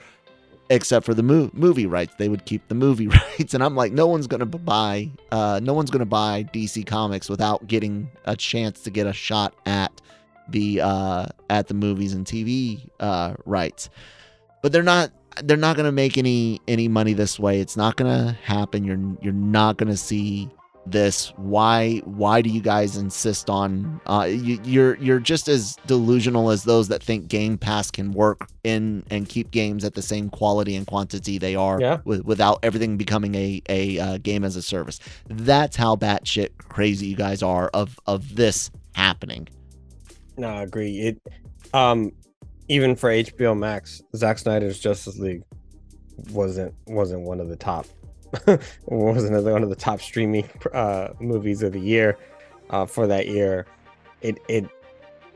except 0.70 1.06
for 1.06 1.14
the 1.14 1.24
mo- 1.24 1.50
movie 1.54 1.86
rights. 1.86 2.16
They 2.18 2.30
would 2.30 2.46
keep 2.46 2.68
the 2.68 2.76
movie 2.76 3.08
rights, 3.40 3.54
and 3.54 3.64
I'm 3.64 3.76
like, 3.76 3.92
no 3.92 4.08
one's 4.08 4.28
gonna 4.28 4.46
buy, 4.46 5.10
uh, 5.32 5.60
no 5.64 5.74
one's 5.74 5.92
gonna 5.92 6.06
buy 6.06 6.46
DC 6.54 6.86
Comics 6.86 7.30
without 7.30 7.68
getting 7.68 8.10
a 8.26 8.36
chance 8.36 8.82
to 8.82 8.90
get 8.90 9.08
a 9.08 9.14
shot 9.14 9.56
at 9.66 10.02
the 10.50 10.82
uh, 10.82 11.26
at 11.50 11.68
the 11.68 11.74
movies 11.74 12.14
and 12.14 12.26
TV 12.26 12.88
uh, 13.00 13.36
rights. 13.46 13.90
But 14.62 14.72
they're 14.72 14.84
not. 14.84 15.12
They're 15.44 15.56
not 15.56 15.78
gonna 15.78 15.92
make 15.92 16.18
any 16.18 16.60
any 16.68 16.88
money 16.88 17.14
this 17.14 17.40
way. 17.40 17.60
It's 17.60 17.78
not 17.78 17.96
gonna 17.96 18.36
happen. 18.44 18.84
You're 18.84 19.00
you're 19.22 19.34
not 19.34 19.78
gonna 19.78 19.96
see 19.96 20.50
this 20.92 21.34
why 21.38 21.98
why 22.06 22.42
do 22.42 22.50
you 22.50 22.62
guys 22.62 22.98
insist 22.98 23.50
on 23.50 24.00
uh 24.06 24.26
you, 24.30 24.60
you're 24.64 24.96
you're 24.98 25.20
just 25.20 25.48
as 25.48 25.76
delusional 25.88 26.50
as 26.50 26.64
those 26.64 26.88
that 26.88 27.02
think 27.04 27.28
game 27.28 27.58
pass 27.58 27.92
can 27.92 28.12
work 28.12 28.48
in 28.64 29.04
and 29.10 29.28
keep 29.30 29.52
games 29.52 29.84
at 29.84 29.94
the 29.96 30.02
same 30.02 30.30
quality 30.30 30.76
and 30.76 30.88
quantity 30.88 31.38
they 31.38 31.56
are 31.56 31.80
Yeah. 31.82 32.00
with, 32.06 32.24
without 32.26 32.60
everything 32.64 32.98
becoming 32.98 33.36
a 33.36 33.62
a 33.70 34.00
uh, 34.00 34.18
game 34.20 34.44
as 34.44 34.56
a 34.56 34.62
service 34.62 35.00
that's 35.30 35.76
how 35.76 35.96
batshit 35.96 36.50
crazy 36.58 37.08
you 37.08 37.16
guys 37.16 37.44
are 37.44 37.70
of 37.74 38.00
of 38.06 38.36
this 38.36 38.72
happening 38.94 39.48
No, 40.38 40.48
I 40.50 40.62
agree. 40.64 41.00
It 41.00 41.22
um 41.74 42.12
even 42.70 42.96
for 42.96 43.10
HBO 43.10 43.58
Max, 43.58 44.02
Zack 44.16 44.38
Snyder's 44.40 44.78
Justice 44.80 45.18
League 45.18 45.44
wasn't 46.32 46.74
wasn't 46.88 47.22
one 47.22 47.40
of 47.40 47.48
the 47.50 47.56
top 47.56 47.86
wasn't 48.86 49.44
one 49.44 49.64
of 49.64 49.70
the 49.70 49.76
top 49.76 50.02
streaming 50.02 50.50
uh 50.74 51.10
movies 51.20 51.64
of 51.64 51.74
the 51.74 51.80
year 51.80 52.18
uh 52.70 52.86
for 52.86 53.08
that 53.08 53.28
year. 53.28 53.66
It 54.22 54.40
it 54.48 54.66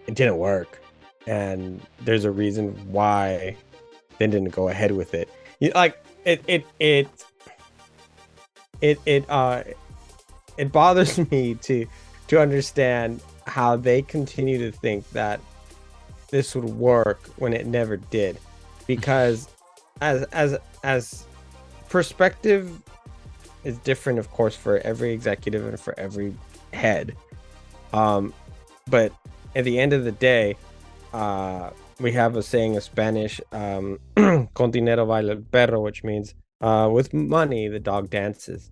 it 0.08 0.16
didn't 0.16 0.38
work. 0.38 0.82
And 1.28 1.82
there's 2.00 2.26
a 2.26 2.32
reason 2.32 2.74
why 2.92 3.56
they 4.18 4.28
didn't 4.28 4.50
go 4.50 4.70
ahead 4.70 4.92
with 4.92 5.14
it. 5.14 5.30
Like 5.76 6.04
it 6.26 6.44
it 6.48 6.66
it 6.80 7.08
it 8.82 9.00
it 9.06 9.30
uh 9.30 9.64
it 10.58 10.72
bothers 10.72 11.18
me 11.32 11.56
to 11.56 11.86
to 12.28 12.40
understand 12.40 13.22
how 13.48 13.76
they 13.76 14.02
continue 14.02 14.58
to 14.58 14.72
think 14.72 15.10
that 15.12 15.40
this 16.30 16.56
would 16.56 16.66
work 16.66 17.28
when 17.38 17.54
it 17.54 17.66
never 17.66 17.98
did 17.98 18.40
because 18.88 19.48
as 20.00 20.24
as 20.32 20.58
as 20.84 21.26
perspective 21.92 22.82
is 23.66 23.78
different 23.80 24.18
of 24.18 24.32
course 24.32 24.56
for 24.56 24.80
every 24.80 25.12
executive 25.12 25.68
and 25.68 25.80
for 25.80 25.94
every 26.00 26.34
head. 26.74 27.16
Um 27.94 28.34
but 28.88 29.12
at 29.56 29.66
the 29.66 29.78
end 29.78 29.92
of 29.92 30.06
the 30.06 30.14
day 30.14 30.56
uh 31.14 31.70
we 32.00 32.12
have 32.14 32.38
a 32.38 32.42
saying 32.42 32.74
in 32.76 32.82
spanish 32.82 33.42
um 33.52 34.00
con 34.56 34.72
dinero 34.72 35.06
baila 35.06 35.34
el 35.34 35.44
perro 35.52 35.82
which 35.82 36.04
means 36.04 36.34
uh 36.62 36.90
with 36.92 37.14
money 37.14 37.68
the 37.68 37.80
dog 37.80 38.10
dances. 38.10 38.72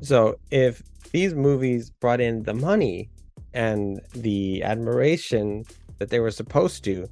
So 0.00 0.38
if 0.50 0.82
these 1.12 1.34
movies 1.34 1.90
brought 1.90 2.20
in 2.20 2.44
the 2.44 2.54
money 2.54 3.10
and 3.52 4.00
the 4.14 4.62
admiration 4.62 5.64
that 5.98 6.08
they 6.10 6.20
were 6.20 6.30
supposed 6.30 6.84
to, 6.84 7.08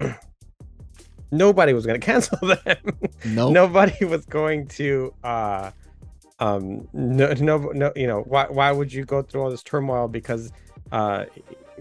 nobody 1.30 1.72
was 1.72 1.86
going 1.86 2.00
to 2.00 2.04
cancel 2.04 2.38
them. 2.46 2.76
no 3.24 3.50
nobody 3.50 4.04
was 4.04 4.24
going 4.26 4.66
to. 4.68 5.12
Uh, 5.24 5.70
um, 6.40 6.88
no, 6.92 7.32
no, 7.34 7.58
no. 7.58 7.92
You 7.96 8.06
know, 8.06 8.20
why? 8.22 8.46
Why 8.48 8.70
would 8.72 8.92
you 8.92 9.04
go 9.04 9.22
through 9.22 9.42
all 9.42 9.50
this 9.50 9.62
turmoil 9.62 10.06
because, 10.08 10.52
uh, 10.92 11.24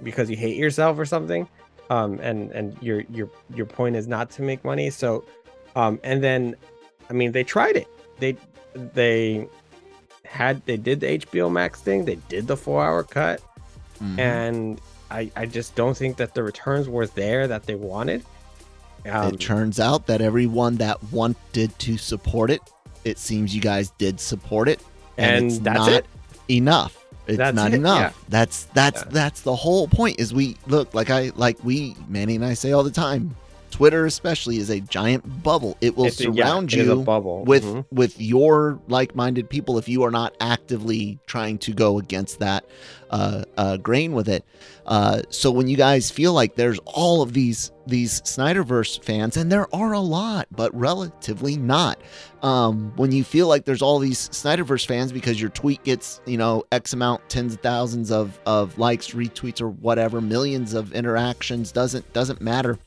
because 0.04 0.30
you 0.30 0.36
hate 0.38 0.58
yourself 0.58 0.98
or 0.98 1.06
something? 1.06 1.48
Um, 1.90 2.20
and 2.22 2.52
and 2.52 2.76
your 2.82 3.02
your 3.12 3.30
your 3.54 3.66
point 3.66 3.96
is 3.96 4.08
not 4.08 4.30
to 4.32 4.42
make 4.42 4.64
money. 4.66 4.90
So, 4.90 5.24
um, 5.76 6.00
and 6.04 6.24
then, 6.24 6.56
I 7.10 7.14
mean, 7.14 7.32
they 7.32 7.44
tried 7.44 7.76
it. 7.78 7.88
They 8.20 8.36
they 8.76 9.48
had 10.26 10.66
they 10.66 10.76
did 10.78 11.00
the 11.00 11.20
HBO 11.20 11.52
Max 11.52 11.80
thing. 11.80 12.06
They 12.06 12.16
did 12.28 12.48
the 12.48 12.58
four 12.58 12.84
hour 12.84 13.04
cut 13.04 13.42
Mhm. 14.02 14.20
and 14.20 14.82
I, 15.10 15.32
I 15.36 15.46
just 15.48 15.74
don't 15.74 15.98
think 15.98 16.18
that 16.18 16.36
the 16.36 16.44
returns 16.44 16.88
were 16.90 17.08
there 17.08 17.48
that 17.48 17.64
they 17.64 17.74
wanted. 17.76 18.24
Um, 19.06 19.34
it 19.34 19.40
turns 19.40 19.80
out 19.80 20.08
that 20.08 20.22
everyone 20.22 20.76
that 20.78 21.02
wanted 21.12 21.78
to 21.80 21.98
support 21.98 22.50
it 22.52 22.62
it 23.06 23.18
seems 23.18 23.56
you 23.56 23.62
guys 23.62 23.92
did 23.98 24.20
support 24.20 24.68
it 24.68 24.82
and 25.18 25.46
it's 25.46 25.60
that's 25.60 25.78
not 25.80 25.92
it. 25.94 26.06
enough 26.50 27.06
it's 27.26 27.38
That's 27.38 27.56
not 27.56 27.72
it, 27.74 27.76
enough 27.76 28.00
yeah. 28.00 28.26
that's 28.30 28.66
that's 28.74 29.02
Yeah. 29.04 29.10
that's 29.12 29.42
the 29.42 29.56
whole 29.56 29.88
point 29.88 30.20
is 30.20 30.34
we 30.34 30.58
look 30.68 30.94
like 30.94 31.10
i 31.10 31.32
like 31.36 31.58
we 31.64 31.96
manny 32.10 32.36
and 32.36 32.44
i 32.46 32.54
say 32.54 32.72
all 32.74 32.84
the 32.84 32.92
time 32.92 33.36
twitter 33.72 34.06
especially 34.06 34.58
is 34.58 34.70
a 34.70 34.80
giant 34.80 35.44
bubble 35.44 35.78
it 35.82 35.96
will 35.98 36.06
It's 36.06 36.20
a- 36.22 36.32
yeah, 36.32 36.46
surround 36.46 36.74
it 36.74 36.80
is 36.80 36.88
a 36.90 36.96
you 36.96 37.04
with 37.46 37.64
Mhm. 37.64 37.86
with 37.92 38.20
your 38.22 38.80
like-minded 38.88 39.50
people 39.50 39.78
if 39.78 39.88
you 39.90 40.04
are 40.04 40.12
not 40.12 40.36
actively 40.40 41.20
trying 41.28 41.58
to 41.60 41.74
go 41.74 41.98
against 42.00 42.40
that 42.40 42.66
uh, 43.10 43.44
uh, 43.56 43.78
grain 43.78 44.12
with 44.12 44.28
it. 44.28 44.44
Uh, 44.86 45.22
so 45.30 45.50
when 45.50 45.70
you 45.70 45.78
guys 45.78 46.12
feel 46.12 46.34
like 46.34 46.56
there's 46.56 46.78
all 46.86 47.22
of 47.22 47.32
these 47.32 47.72
these 47.86 48.20
Snyderverse 48.24 49.02
fans, 49.02 49.38
and 49.38 49.50
there 49.50 49.74
are 49.74 49.94
a 49.94 50.00
lot, 50.02 50.46
but 50.52 50.76
relatively 50.78 51.56
not. 51.56 51.98
Um, 52.42 52.92
when 52.98 53.14
you 53.14 53.24
feel 53.24 53.48
like 53.48 53.64
there's 53.64 53.82
all 53.82 53.98
these 54.00 54.28
Snyderverse 54.30 54.86
fans 54.86 55.14
because 55.14 55.40
your 55.40 55.50
tweet 55.52 55.82
gets 55.86 56.20
you 56.26 56.36
know 56.38 56.66
X 56.74 56.92
amount, 56.92 57.22
tens 57.30 57.54
of 57.54 57.62
thousands 57.62 58.12
of 58.12 58.38
of 58.46 58.78
likes, 58.78 59.12
retweets, 59.12 59.62
or 59.62 59.70
whatever, 59.70 60.20
millions 60.20 60.74
of 60.74 60.92
interactions 60.94 61.72
doesn't 61.72 62.12
doesn't 62.12 62.42
matter 62.42 62.78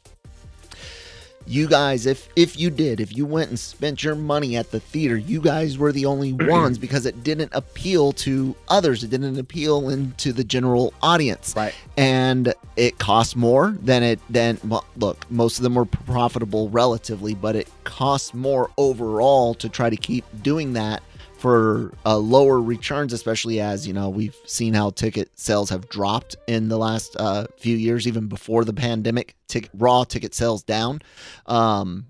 you 1.50 1.66
guys 1.66 2.06
if 2.06 2.28
if 2.36 2.58
you 2.58 2.70
did 2.70 3.00
if 3.00 3.16
you 3.16 3.26
went 3.26 3.50
and 3.50 3.58
spent 3.58 4.04
your 4.04 4.14
money 4.14 4.56
at 4.56 4.70
the 4.70 4.78
theater 4.78 5.16
you 5.16 5.40
guys 5.40 5.76
were 5.76 5.90
the 5.90 6.06
only 6.06 6.32
ones 6.48 6.78
because 6.78 7.06
it 7.06 7.24
didn't 7.24 7.50
appeal 7.52 8.12
to 8.12 8.54
others 8.68 9.02
it 9.02 9.10
didn't 9.10 9.36
appeal 9.36 9.90
into 9.90 10.32
the 10.32 10.44
general 10.44 10.94
audience 11.02 11.52
right. 11.56 11.74
and 11.96 12.54
it 12.76 12.96
costs 12.98 13.34
more 13.34 13.76
than 13.82 14.04
it 14.04 14.20
then 14.30 14.58
well, 14.64 14.84
look 14.96 15.28
most 15.28 15.58
of 15.58 15.64
them 15.64 15.74
were 15.74 15.84
profitable 15.84 16.68
relatively 16.68 17.34
but 17.34 17.56
it 17.56 17.68
costs 17.82 18.32
more 18.32 18.70
overall 18.78 19.52
to 19.52 19.68
try 19.68 19.90
to 19.90 19.96
keep 19.96 20.24
doing 20.42 20.72
that 20.74 21.02
for 21.40 21.92
uh, 22.04 22.16
lower 22.16 22.60
returns 22.60 23.12
especially 23.12 23.60
as 23.60 23.86
you 23.86 23.92
know 23.94 24.08
we've 24.08 24.36
seen 24.44 24.74
how 24.74 24.90
ticket 24.90 25.30
sales 25.38 25.70
have 25.70 25.88
dropped 25.88 26.36
in 26.46 26.68
the 26.68 26.76
last 26.76 27.16
uh, 27.18 27.46
few 27.56 27.76
years 27.76 28.06
even 28.06 28.26
before 28.26 28.64
the 28.64 28.72
pandemic 28.72 29.34
ticket 29.48 29.70
raw 29.74 30.04
ticket 30.04 30.34
sales 30.34 30.62
down 30.62 31.00
um, 31.46 32.04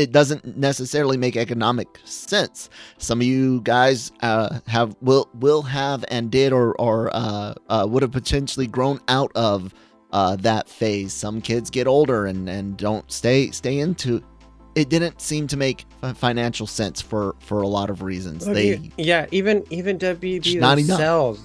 it 0.00 0.12
doesn't 0.12 0.56
necessarily 0.56 1.18
make 1.18 1.36
economic 1.36 1.86
sense. 2.04 2.70
Some 2.96 3.20
of 3.20 3.26
you 3.26 3.60
guys 3.60 4.12
uh, 4.22 4.60
have 4.66 4.96
will 5.02 5.28
will 5.34 5.60
have 5.60 6.06
and 6.08 6.30
did 6.30 6.54
or 6.54 6.74
or 6.80 7.10
uh, 7.12 7.54
uh, 7.68 7.86
would 7.86 8.02
have 8.02 8.12
potentially 8.12 8.66
grown 8.66 8.98
out 9.08 9.30
of 9.34 9.74
uh, 10.12 10.36
that 10.36 10.70
phase. 10.70 11.12
Some 11.12 11.42
kids 11.42 11.68
get 11.68 11.86
older 11.86 12.26
and 12.26 12.48
and 12.48 12.78
don't 12.78 13.10
stay 13.12 13.50
stay 13.50 13.78
into. 13.78 14.22
It 14.74 14.88
didn't 14.88 15.20
seem 15.20 15.46
to 15.48 15.56
make 15.56 15.84
financial 16.14 16.66
sense 16.66 17.00
for 17.00 17.34
for 17.40 17.62
a 17.62 17.68
lot 17.68 17.90
of 17.90 18.02
reasons. 18.02 18.46
They 18.46 18.90
yeah, 18.96 19.26
even 19.30 19.64
even 19.70 19.98
WB 19.98 20.60
themselves 20.60 21.42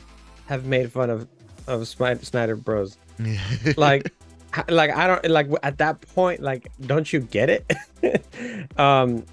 have 0.48 0.66
made 0.66 0.92
fun 0.92 1.10
of 1.10 1.28
of 1.68 1.88
Snyder 1.88 2.56
Bros. 2.56 2.98
Like, 3.78 4.12
like 4.70 4.92
I 4.92 5.08
don't 5.08 5.30
like 5.30 5.48
at 5.64 5.78
that 5.80 6.02
point. 6.02 6.42
Like, 6.42 6.72
don't 6.82 7.12
you 7.12 7.22
get 7.22 7.50
it? 7.50 8.70
um, 8.78 9.26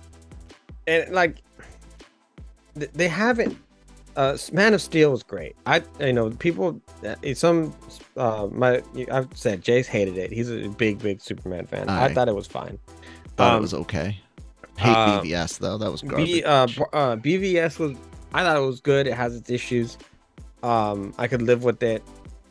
and 0.86 1.12
like 1.12 1.42
they 2.74 3.08
haven't 3.08 3.58
uh, 4.16 4.36
Man 4.52 4.74
of 4.74 4.82
Steel 4.82 5.10
was 5.10 5.22
great. 5.22 5.56
I, 5.66 5.82
you 6.00 6.12
know, 6.12 6.30
people, 6.30 6.80
uh, 7.06 7.16
some, 7.34 7.74
uh, 8.16 8.48
my, 8.50 8.82
I've 9.10 9.28
said 9.34 9.62
Jace 9.62 9.86
hated 9.86 10.18
it. 10.18 10.30
He's 10.32 10.50
a 10.50 10.68
big, 10.68 10.98
big 10.98 11.20
Superman 11.20 11.66
fan. 11.66 11.88
I 11.88 12.12
thought 12.12 12.28
it 12.28 12.34
was 12.34 12.46
fine. 12.46 12.78
Thought 13.36 13.52
Um, 13.52 13.58
it 13.58 13.62
was 13.62 13.74
okay. 13.74 14.18
Hate 14.76 14.90
uh, 14.90 15.20
BVS 15.20 15.58
though. 15.58 15.78
That 15.78 15.90
was 15.90 16.02
garbage. 16.02 16.26
B, 16.26 16.44
uh, 16.44 16.66
uh, 16.92 17.16
BVS 17.16 17.78
was, 17.78 17.96
I 18.32 18.42
thought 18.42 18.56
it 18.56 18.66
was 18.66 18.80
good. 18.80 19.06
It 19.06 19.14
has 19.14 19.36
its 19.36 19.50
issues. 19.50 19.98
Um, 20.62 21.12
I 21.18 21.26
could 21.26 21.42
live 21.42 21.64
with 21.64 21.82
it. 21.82 22.02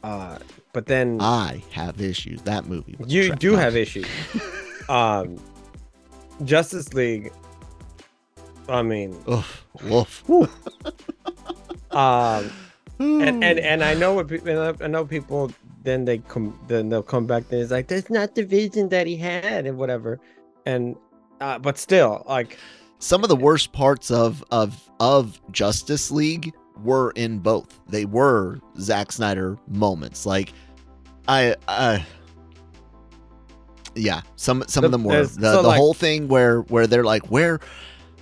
Uh, 0.03 0.37
but 0.73 0.85
then 0.85 1.19
I 1.21 1.61
have 1.71 2.01
issues. 2.01 2.41
That 2.43 2.65
movie. 2.65 2.95
was 2.97 3.11
you 3.11 3.35
do 3.35 3.55
have 3.55 3.75
issues. 3.75 4.07
um, 4.89 5.37
Justice 6.43 6.93
League. 6.93 7.31
I 8.69 8.81
mean, 8.81 9.17
Oof, 9.29 9.65
woof. 9.83 10.23
um, 11.91 12.51
and 12.99 13.43
and 13.43 13.59
and 13.59 13.83
I 13.83 13.93
know 13.93 14.13
what 14.13 14.27
people, 14.27 14.75
I 14.81 14.87
know 14.87 15.05
people. 15.05 15.51
Then 15.83 16.05
they 16.05 16.19
come, 16.19 16.57
then 16.67 16.89
they'll 16.89 17.01
come 17.03 17.25
back. 17.25 17.43
And 17.51 17.59
it's 17.59 17.71
like 17.71 17.87
that's 17.87 18.09
not 18.09 18.35
the 18.35 18.43
vision 18.43 18.89
that 18.89 19.07
he 19.07 19.17
had, 19.17 19.65
and 19.65 19.77
whatever. 19.77 20.19
And 20.65 20.95
uh, 21.39 21.59
but 21.59 21.77
still, 21.77 22.23
like 22.27 22.57
some 22.99 23.23
of 23.23 23.29
the 23.29 23.35
worst 23.35 23.73
parts 23.73 24.11
of 24.11 24.43
of 24.51 24.89
of 24.99 25.41
Justice 25.51 26.11
League 26.11 26.53
were 26.83 27.11
in 27.15 27.39
both. 27.39 27.79
They 27.87 28.05
were 28.05 28.59
Zack 28.79 29.11
Snyder 29.11 29.57
moments. 29.67 30.25
Like 30.25 30.53
I 31.27 31.55
I 31.67 32.05
yeah, 33.95 34.21
some 34.35 34.63
some 34.67 34.83
of 34.83 34.91
them 34.91 35.03
were 35.03 35.25
the, 35.25 35.27
so, 35.27 35.61
the 35.61 35.67
like- 35.67 35.77
whole 35.77 35.93
thing 35.93 36.27
where 36.27 36.61
where 36.61 36.87
they're 36.87 37.03
like 37.03 37.25
where 37.31 37.59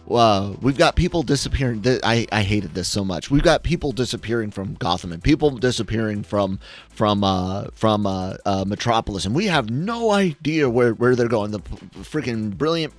we've 0.10 0.78
got 0.78 0.96
people 0.96 1.22
disappearing. 1.22 1.86
I, 2.04 2.26
I 2.32 2.42
hated 2.42 2.74
this 2.74 2.88
so 2.88 3.06
much. 3.06 3.30
We've 3.30 3.44
got 3.44 3.64
people 3.64 3.92
disappearing 3.92 4.50
from 4.50 4.74
Gotham 4.74 5.12
and 5.12 5.24
people 5.24 5.52
disappearing 5.52 6.24
from 6.24 6.60
from 6.90 7.24
uh, 7.24 7.66
from 7.74 8.08
uh, 8.08 8.36
uh, 8.46 8.66
Metropolis, 8.66 9.26
and 9.26 9.36
we 9.36 9.46
have 9.46 9.70
no 9.70 10.12
idea 10.12 10.70
where, 10.70 10.94
where 10.94 11.16
they're 11.16 11.28
going. 11.28 11.52
The 11.52 11.60
freaking 11.60 12.58
brilliant 12.58 12.94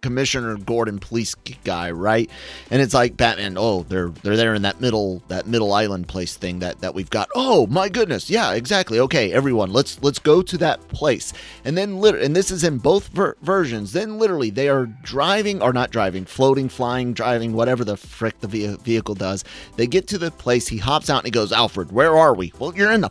Commissioner 0.00 0.56
Gordon 0.56 0.98
police 0.98 1.34
guy, 1.64 1.90
right? 1.90 2.30
And 2.70 2.80
it's 2.80 2.94
like 2.94 3.16
Batman. 3.16 3.56
Oh, 3.58 3.82
they're 3.82 4.08
they're 4.08 4.36
there 4.36 4.54
in 4.54 4.62
that 4.62 4.80
middle 4.80 5.22
that 5.28 5.46
middle 5.46 5.72
island 5.72 6.08
place 6.08 6.36
thing 6.36 6.60
that 6.60 6.80
that 6.80 6.94
we've 6.94 7.10
got. 7.10 7.28
Oh 7.34 7.66
my 7.66 7.88
goodness, 7.88 8.30
yeah, 8.30 8.52
exactly. 8.52 9.00
Okay, 9.00 9.32
everyone, 9.32 9.72
let's 9.72 10.00
let's 10.02 10.18
go 10.18 10.42
to 10.42 10.58
that 10.58 10.86
place. 10.88 11.32
And 11.64 11.76
then 11.76 11.98
literally 11.98 12.26
and 12.26 12.36
this 12.36 12.50
is 12.50 12.64
in 12.64 12.78
both 12.78 13.08
ver- 13.08 13.36
versions. 13.42 13.92
Then 13.92 14.18
literally 14.18 14.50
they 14.50 14.68
are 14.68 14.86
driving 14.86 15.60
or 15.62 15.72
not 15.72 15.90
driving, 15.90 16.24
floating, 16.24 16.68
flying, 16.68 17.12
driving, 17.12 17.52
whatever 17.52 17.84
the 17.84 17.96
frick 17.96 18.38
the 18.40 18.48
ve- 18.48 18.76
vehicle 18.76 19.14
does. 19.14 19.44
They 19.76 19.86
get 19.86 20.06
to 20.08 20.18
the 20.18 20.30
place. 20.30 20.68
He 20.68 20.78
hops 20.78 21.10
out 21.10 21.18
and 21.18 21.26
he 21.26 21.30
goes, 21.32 21.52
Alfred, 21.52 21.90
where 21.92 22.16
are 22.16 22.34
we? 22.34 22.52
Well, 22.58 22.74
you're 22.76 22.92
in 22.92 23.00
the 23.00 23.08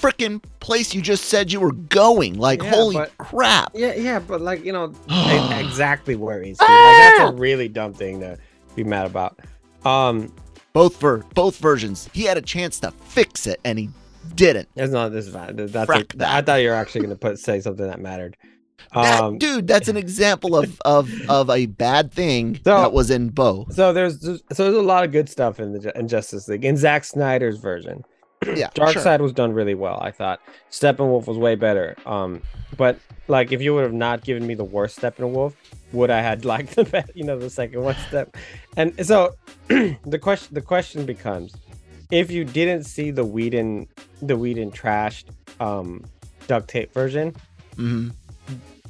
freaking 0.00 0.42
place 0.60 0.94
you 0.94 1.02
just 1.02 1.26
said 1.26 1.52
you 1.52 1.60
were 1.60 1.72
going. 1.72 2.38
Like 2.38 2.62
Yeah, 2.62 2.70
holy 2.70 2.96
but- 2.96 3.16
crap. 3.18 3.72
yeah, 3.74 3.94
yeah, 3.94 4.18
but 4.18 4.40
like 4.40 4.64
you 4.64 4.72
know 4.72 4.92
exactly 5.58 6.16
where 6.16 6.42
he's. 6.42 6.60
Like, 6.60 6.68
that's 6.68 7.30
a 7.30 7.34
really 7.34 7.68
dumb 7.68 7.92
thing 7.92 8.20
to 8.20 8.38
be 8.74 8.84
mad 8.84 9.06
about. 9.06 9.38
Um, 9.84 10.32
Both 10.72 11.00
ver- 11.00 11.24
both 11.34 11.56
versions. 11.58 12.08
He 12.12 12.24
had 12.24 12.36
a 12.36 12.42
chance 12.42 12.78
to 12.80 12.90
fix 12.90 13.46
it 13.46 13.60
and 13.64 13.78
he 13.78 13.88
didn't. 14.34 14.68
It's 14.76 14.92
not 14.92 15.10
this 15.10 15.28
bad. 15.28 15.56
That's 15.56 15.90
a, 15.90 16.04
that. 16.16 16.30
I 16.34 16.42
thought 16.42 16.56
you 16.56 16.68
were 16.68 16.74
actually 16.74 17.00
going 17.02 17.10
to 17.10 17.16
put 17.16 17.38
say 17.38 17.60
something 17.60 17.86
that 17.86 18.00
mattered. 18.00 18.36
That- 18.94 19.22
Um, 19.22 19.38
dude, 19.38 19.66
that's 19.66 19.88
an 19.88 19.96
example 19.96 20.56
of 20.56 20.80
of 20.84 21.10
of 21.28 21.50
a 21.50 21.66
bad 21.66 22.12
thing 22.12 22.56
So- 22.64 22.80
that 22.80 22.92
was 22.92 23.10
in 23.10 23.28
both. 23.30 23.74
so 23.74 23.92
there's 23.92 24.20
so 24.22 24.38
there's 24.64 24.76
a 24.76 24.82
lot 24.82 25.04
of 25.04 25.12
good 25.12 25.28
stuff 25.28 25.58
in 25.60 25.72
the 25.72 25.98
in 25.98 26.06
Justice 26.08 26.46
League 26.48 26.64
in 26.64 26.76
Zack 26.76 27.04
Snyder's 27.04 27.58
version. 27.58 28.04
Yeah, 28.46 28.70
Dark 28.74 28.92
sure. 28.92 29.02
Side 29.02 29.20
was 29.20 29.32
done 29.32 29.52
really 29.52 29.74
well. 29.74 29.98
I 30.00 30.10
thought 30.10 30.40
Steppenwolf 30.70 31.26
was 31.26 31.36
way 31.36 31.54
better. 31.54 31.96
Um, 32.06 32.42
but 32.76 32.98
like 33.26 33.52
if 33.52 33.60
you 33.60 33.74
would 33.74 33.84
have 33.84 33.92
not 33.92 34.22
given 34.24 34.46
me 34.46 34.54
the 34.54 34.64
worst 34.64 35.00
Steppenwolf, 35.00 35.54
would 35.92 36.10
I 36.10 36.20
had 36.20 36.44
liked 36.44 36.74
the 36.76 36.84
be- 36.84 37.12
you 37.14 37.24
know 37.24 37.38
the 37.38 37.50
second 37.50 37.82
one 37.82 37.96
step? 38.08 38.36
And 38.76 39.06
so 39.06 39.34
the 39.68 40.18
question 40.20 40.54
the 40.54 40.62
question 40.62 41.04
becomes, 41.04 41.54
if 42.10 42.30
you 42.30 42.44
didn't 42.44 42.84
see 42.84 43.10
the 43.10 43.24
Whedon 43.24 43.88
the 44.22 44.36
Whedon 44.36 44.70
trashed 44.70 45.24
um 45.60 46.04
duct 46.46 46.68
tape 46.68 46.92
version, 46.92 47.32
mm-hmm. 47.76 48.10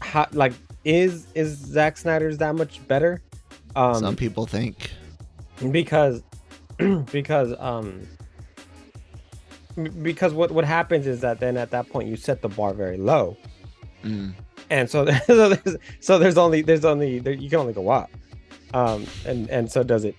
how 0.00 0.26
like 0.32 0.52
is 0.84 1.26
is 1.34 1.56
Zack 1.56 1.96
Snyder's 1.96 2.38
that 2.38 2.54
much 2.54 2.86
better? 2.88 3.22
Um, 3.76 3.94
Some 3.94 4.16
people 4.16 4.46
think. 4.46 4.90
because 5.70 6.22
because 7.12 7.54
um 7.58 8.06
because 10.02 10.32
what 10.34 10.50
what 10.50 10.64
happens 10.64 11.06
is 11.06 11.20
that 11.20 11.40
then 11.40 11.56
at 11.56 11.70
that 11.70 11.88
point 11.88 12.08
you 12.08 12.16
set 12.16 12.42
the 12.42 12.48
bar 12.48 12.72
very 12.74 12.96
low. 12.96 13.36
Mm. 14.04 14.32
and 14.70 14.88
so, 14.88 15.04
so 15.26 15.48
there's 15.48 15.76
so 16.00 16.18
there's 16.18 16.38
only 16.38 16.62
there's 16.62 16.84
only 16.84 17.18
there, 17.18 17.32
you 17.32 17.50
can 17.50 17.58
only 17.60 17.72
go 17.72 17.88
up. 17.90 18.10
Um 18.74 19.06
and 19.26 19.48
and 19.50 19.70
so 19.70 19.82
does 19.82 20.04
it 20.04 20.14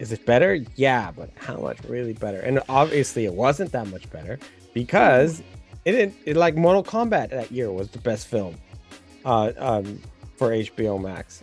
is 0.00 0.12
it 0.12 0.24
better? 0.26 0.54
Yeah 0.76 1.10
but 1.12 1.30
how 1.36 1.56
much 1.56 1.78
really 1.88 2.12
better? 2.14 2.40
And 2.40 2.60
obviously 2.68 3.24
it 3.24 3.34
wasn't 3.34 3.72
that 3.72 3.86
much 3.88 4.10
better 4.10 4.38
because 4.74 5.40
it 5.84 5.92
didn't 5.92 6.14
it, 6.26 6.36
like 6.36 6.56
mortal 6.56 6.82
kombat 6.84 7.30
that 7.30 7.50
year 7.52 7.70
was 7.72 7.88
the 7.88 7.98
best 8.00 8.26
film 8.28 8.56
uh 9.24 9.52
um 9.58 10.00
for 10.36 10.50
hbo 10.50 11.00
max. 11.00 11.42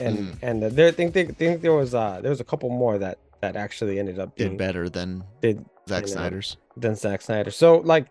And 0.00 0.18
Mm. 0.18 0.36
and 0.42 0.62
there 0.62 0.88
I 0.88 0.90
think 0.92 1.12
they 1.14 1.24
think 1.26 1.62
there 1.62 1.72
was 1.74 1.94
uh 1.94 2.20
there 2.22 2.30
was 2.30 2.40
a 2.40 2.44
couple 2.44 2.70
more 2.70 2.98
that 2.98 3.18
that 3.40 3.56
actually 3.56 3.98
ended 3.98 4.18
up 4.18 4.36
being 4.36 4.50
Did 4.50 4.58
better 4.58 4.88
than 4.88 5.24
did 5.42 5.64
Zack 5.88 6.02
know, 6.02 6.06
Snyder's. 6.08 6.56
than 6.76 6.94
Zack 6.96 7.22
Snyder. 7.22 7.50
So 7.50 7.78
like, 7.78 8.06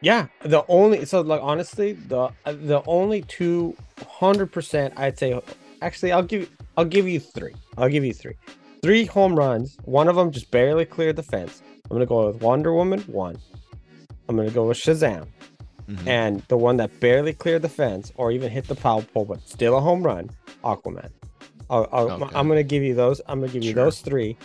yeah, 0.00 0.26
the 0.42 0.64
only 0.68 1.04
so 1.04 1.20
like 1.22 1.40
honestly 1.42 1.92
the 1.92 2.30
uh, 2.44 2.52
the 2.52 2.82
only 2.86 3.22
two 3.22 3.76
hundred 4.06 4.52
percent 4.52 4.94
I'd 4.96 5.18
say 5.18 5.38
actually 5.82 6.12
I'll 6.12 6.22
give 6.22 6.48
I'll 6.76 6.84
give 6.84 7.08
you 7.08 7.18
three. 7.20 7.54
I'll 7.76 7.88
give 7.88 8.04
you 8.04 8.14
three. 8.14 8.34
Three 8.82 9.04
home 9.04 9.34
runs. 9.34 9.76
One 9.84 10.06
of 10.08 10.14
them 10.16 10.30
just 10.30 10.50
barely 10.52 10.84
cleared 10.84 11.16
the 11.16 11.22
fence. 11.24 11.62
I'm 11.90 11.96
gonna 11.96 12.06
go 12.06 12.26
with 12.28 12.40
Wonder 12.42 12.72
Woman 12.72 13.00
one. 13.02 13.36
I'm 14.28 14.36
gonna 14.36 14.50
go 14.50 14.68
with 14.68 14.76
Shazam, 14.76 15.26
Mhm. 15.88 16.06
and 16.06 16.42
the 16.48 16.56
one 16.56 16.76
that 16.76 17.00
barely 17.00 17.32
cleared 17.32 17.62
the 17.62 17.68
fence 17.68 18.12
or 18.16 18.30
even 18.30 18.50
hit 18.52 18.68
the 18.68 18.74
foul 18.76 19.02
pole 19.02 19.24
but 19.24 19.40
still 19.48 19.76
a 19.76 19.80
home 19.80 20.02
run, 20.02 20.30
Aquaman. 20.62 21.10
I'll, 21.70 21.88
I'll, 21.92 22.10
Okay. 22.12 22.34
I'm 22.36 22.46
gonna 22.46 22.62
give 22.62 22.82
you 22.82 22.94
those. 22.94 23.20
I'm 23.26 23.40
gonna 23.40 23.52
give 23.52 23.64
you 23.64 23.72
Sure. 23.72 23.84
those 23.86 24.00
three. 24.00 24.36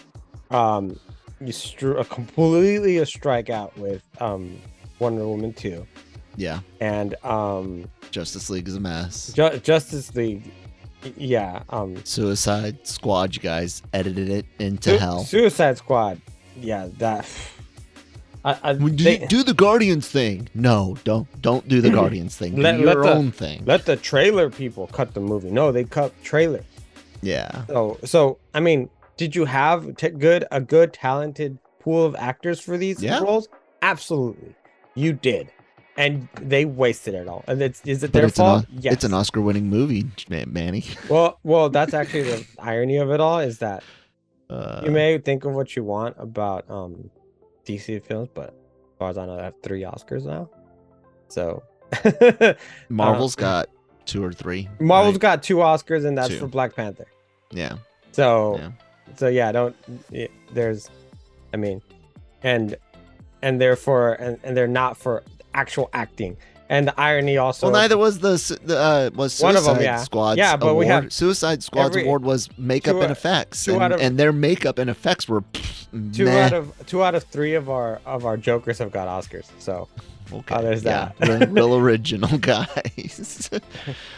Um, 0.51 0.97
you 1.45 1.53
str- 1.53 1.93
a 1.97 2.05
completely 2.05 2.97
a 2.97 3.03
strikeout 3.03 3.75
with 3.77 4.01
um 4.21 4.57
Wonder 4.99 5.27
Woman 5.27 5.53
two, 5.53 5.85
Yeah, 6.37 6.59
and 6.79 7.15
um 7.23 7.89
Justice 8.11 8.49
League 8.49 8.67
is 8.67 8.75
a 8.75 8.79
mess. 8.79 9.31
Ju- 9.33 9.57
Justice 9.59 10.13
League. 10.15 10.51
Yeah. 11.17 11.63
Um. 11.69 11.97
Suicide 12.05 12.87
Squad, 12.87 13.35
you 13.35 13.41
guys 13.41 13.81
edited 13.91 14.29
it 14.29 14.45
into 14.59 14.91
Su- 14.91 14.97
hell. 14.97 15.23
Suicide 15.25 15.77
Squad. 15.77 16.21
Yeah. 16.55 16.87
That. 16.99 17.27
I, 18.45 18.57
I 18.63 18.73
do, 18.73 18.89
they- 18.89 19.21
you, 19.21 19.27
do 19.27 19.43
the 19.43 19.53
Guardians 19.53 20.07
thing. 20.07 20.47
No, 20.53 20.97
don't 21.03 21.27
don't 21.41 21.67
do 21.67 21.81
the 21.81 21.89
Guardians 21.99 22.35
thing. 22.37 22.55
Do 22.55 22.61
Let- 22.61 22.79
your 22.79 22.87
let 22.93 23.01
the- 23.03 23.13
own 23.13 23.31
thing. 23.31 23.63
let 23.65 23.85
the 23.85 23.95
trailer 23.97 24.49
people 24.49 24.87
cut 24.87 25.13
the 25.13 25.19
movie. 25.21 25.49
No, 25.51 25.71
they 25.73 25.83
cut 25.83 26.13
trailer. 26.23 26.63
yeah. 27.21 27.65
So 27.67 27.97
so 28.05 28.37
I 28.53 28.59
mean, 28.61 28.89
did 29.17 29.35
you 29.35 29.45
have 29.45 29.95
t- 29.97 30.09
good 30.09 30.45
a 30.51 30.59
good 30.61 30.93
talented 30.93 31.57
pool 31.79 32.05
of 32.05 32.15
actors 32.15 32.59
for 32.59 32.77
these 32.77 33.01
Yeah. 33.03 33.19
roles? 33.19 33.47
Absolutely, 33.81 34.55
you 34.95 35.13
did, 35.13 35.51
and 35.97 36.27
they 36.41 36.65
wasted 36.65 37.13
it 37.13 37.27
all. 37.27 37.43
And 37.47 37.61
it's 37.61 37.81
is 37.85 38.03
it 38.03 38.11
But 38.11 38.19
their 38.19 38.27
it's 38.27 38.39
an, 38.39 38.45
fault? 38.45 38.65
Os- 38.77 38.85
it's 38.85 39.03
an 39.03 39.13
Oscar-winning 39.13 39.67
movie, 39.69 40.05
man, 40.29 40.51
Manny. 40.51 40.83
Well, 41.09 41.39
well, 41.43 41.69
that's 41.69 41.93
actually 41.93 42.23
the 42.23 42.45
irony 42.59 42.97
of 42.97 43.11
it 43.11 43.19
all 43.19 43.39
is 43.39 43.59
that 43.59 43.83
Uh, 44.49 44.81
you 44.83 44.91
may 44.91 45.17
think 45.17 45.45
of 45.45 45.53
what 45.53 45.75
you 45.75 45.83
want 45.83 46.15
about 46.19 46.69
um 46.69 47.09
DC 47.65 48.03
films, 48.05 48.29
but 48.33 48.49
as 48.49 48.97
far 48.99 49.09
as 49.09 49.17
I 49.17 49.25
know, 49.25 49.35
they 49.37 49.43
have 49.43 49.55
three 49.63 49.81
Oscars 49.81 50.25
now. 50.25 50.49
So 51.29 51.63
Marvel's 52.89 53.35
got 53.35 53.67
two 54.05 54.23
or 54.23 54.31
three. 54.33 54.67
uh, 54.79 54.83
Marvel's 54.83 55.15
right? 55.15 55.21
got 55.21 55.43
two 55.43 55.57
Oscars, 55.57 56.05
and 56.05 56.17
that's 56.17 56.29
Two. 56.29 56.39
for 56.39 56.47
Black 56.47 56.75
Panther. 56.75 57.07
yeah. 57.51 57.77
So 58.11 58.57
Yeah. 58.57 58.71
So 59.15 59.27
yeah, 59.27 59.51
don't 59.51 59.75
there's 60.53 60.89
I 61.53 61.57
mean 61.57 61.81
and 62.41 62.75
and 63.41 63.59
therefore 63.61 64.13
and, 64.13 64.39
and 64.43 64.55
they're 64.57 64.67
not 64.67 64.97
for 64.97 65.23
actual 65.53 65.89
acting. 65.93 66.37
And 66.69 66.87
the 66.87 66.99
irony 66.99 67.37
also 67.37 67.67
Well, 67.67 67.81
neither 67.81 67.97
was 67.97 68.19
the, 68.19 68.59
the 68.63 68.77
uh, 68.79 69.09
was 69.13 69.39
One 69.41 69.55
of 69.55 69.65
them, 69.65 69.81
yeah. 69.81 69.97
Squad's 69.97 70.37
Yeah, 70.37 70.55
but 70.55 70.75
we 70.75 70.87
have 70.87 71.11
Suicide 71.13 71.61
Squad's 71.61 71.95
every- 71.95 72.05
award 72.07 72.23
was 72.23 72.49
makeup 72.57 72.95
and 72.95 73.11
effects, 73.11 73.67
and, 73.67 73.93
of- 73.93 74.01
and 74.01 74.17
their 74.17 74.31
makeup 74.31 74.79
and 74.79 74.89
effects 74.89 75.27
were 75.27 75.41
pfft, 75.41 76.15
two 76.15 76.29
out 76.29 76.53
of 76.53 76.73
two 76.87 77.03
out 77.03 77.13
of 77.15 77.23
three 77.25 77.53
of 77.53 77.69
our 77.69 77.99
of 78.05 78.25
our 78.25 78.37
jokers 78.37 78.79
have 78.79 78.91
got 78.91 79.07
Oscars. 79.07 79.51
So 79.59 79.87
okay. 80.33 80.55
oh, 80.55 80.61
there's 80.63 80.83
yeah, 80.83 81.11
that. 81.19 81.27
real, 81.27 81.49
real 81.49 81.75
original 81.83 82.37
guys. 82.39 83.49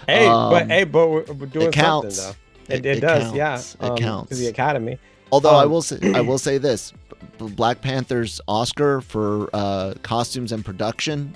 hey, 0.08 0.28
but 0.28 0.62
Um, 0.64 0.70
hey, 0.70 0.84
but 0.86 1.08
we're, 1.10 1.24
we're 1.24 1.46
doing 1.48 1.72
counts. 1.72 2.18
something 2.18 2.40
though. 2.40 2.45
It, 2.70 2.86
it, 2.86 3.00
does, 3.00 3.34
yeah. 3.34 3.58
It 3.60 3.76
um, 3.80 3.98
counts. 3.98 4.30
to 4.30 4.36
the 4.36 4.48
Academy. 4.48 4.98
Although 5.32 5.56
I 5.56 5.64
Um, 5.64 5.72
will 5.72 5.82
say, 5.82 5.98
I 6.14 6.22
will 6.22 6.38
say 6.50 6.58
this: 6.58 6.94
Black 7.38 7.82
Panther's 7.82 8.40
Oscar 8.48 9.02
for 9.02 9.50
uh, 9.54 9.94
costumes 10.04 10.52
and 10.52 10.64
production, 10.64 11.36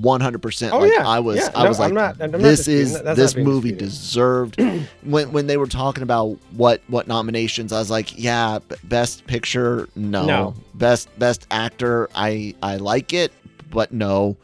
one 0.00 0.20
hundred 0.20 0.42
percent. 0.42 0.72
Oh, 0.74 0.80
Like 0.80 0.92
yeah, 0.94 1.06
I 1.08 1.18
was, 1.20 1.38
yeah. 1.38 1.50
I 1.54 1.66
was 1.68 1.78
like, 1.78 1.92
not- 1.92 2.18
this 2.18 2.68
is. 2.68 3.00
This 3.02 3.34
movie 3.36 3.70
disputed. 3.72 3.78
deserved. 3.78 4.60
when 5.04 5.32
when 5.32 5.46
they 5.46 5.56
were 5.56 5.66
talking 5.66 6.02
about 6.02 6.38
what 6.52 6.82
what 6.88 7.06
nominations, 7.08 7.72
I 7.72 7.78
was 7.78 7.90
like, 7.90 8.18
yeah, 8.18 8.58
best 8.84 9.26
picture, 9.26 9.88
no. 9.96 10.24
No. 10.26 10.54
Best 10.74 11.08
best 11.18 11.46
actor, 11.50 12.08
I 12.14 12.54
I 12.62 12.76
like 12.76 13.12
it, 13.12 13.32
but 13.70 13.90
no. 13.92 14.36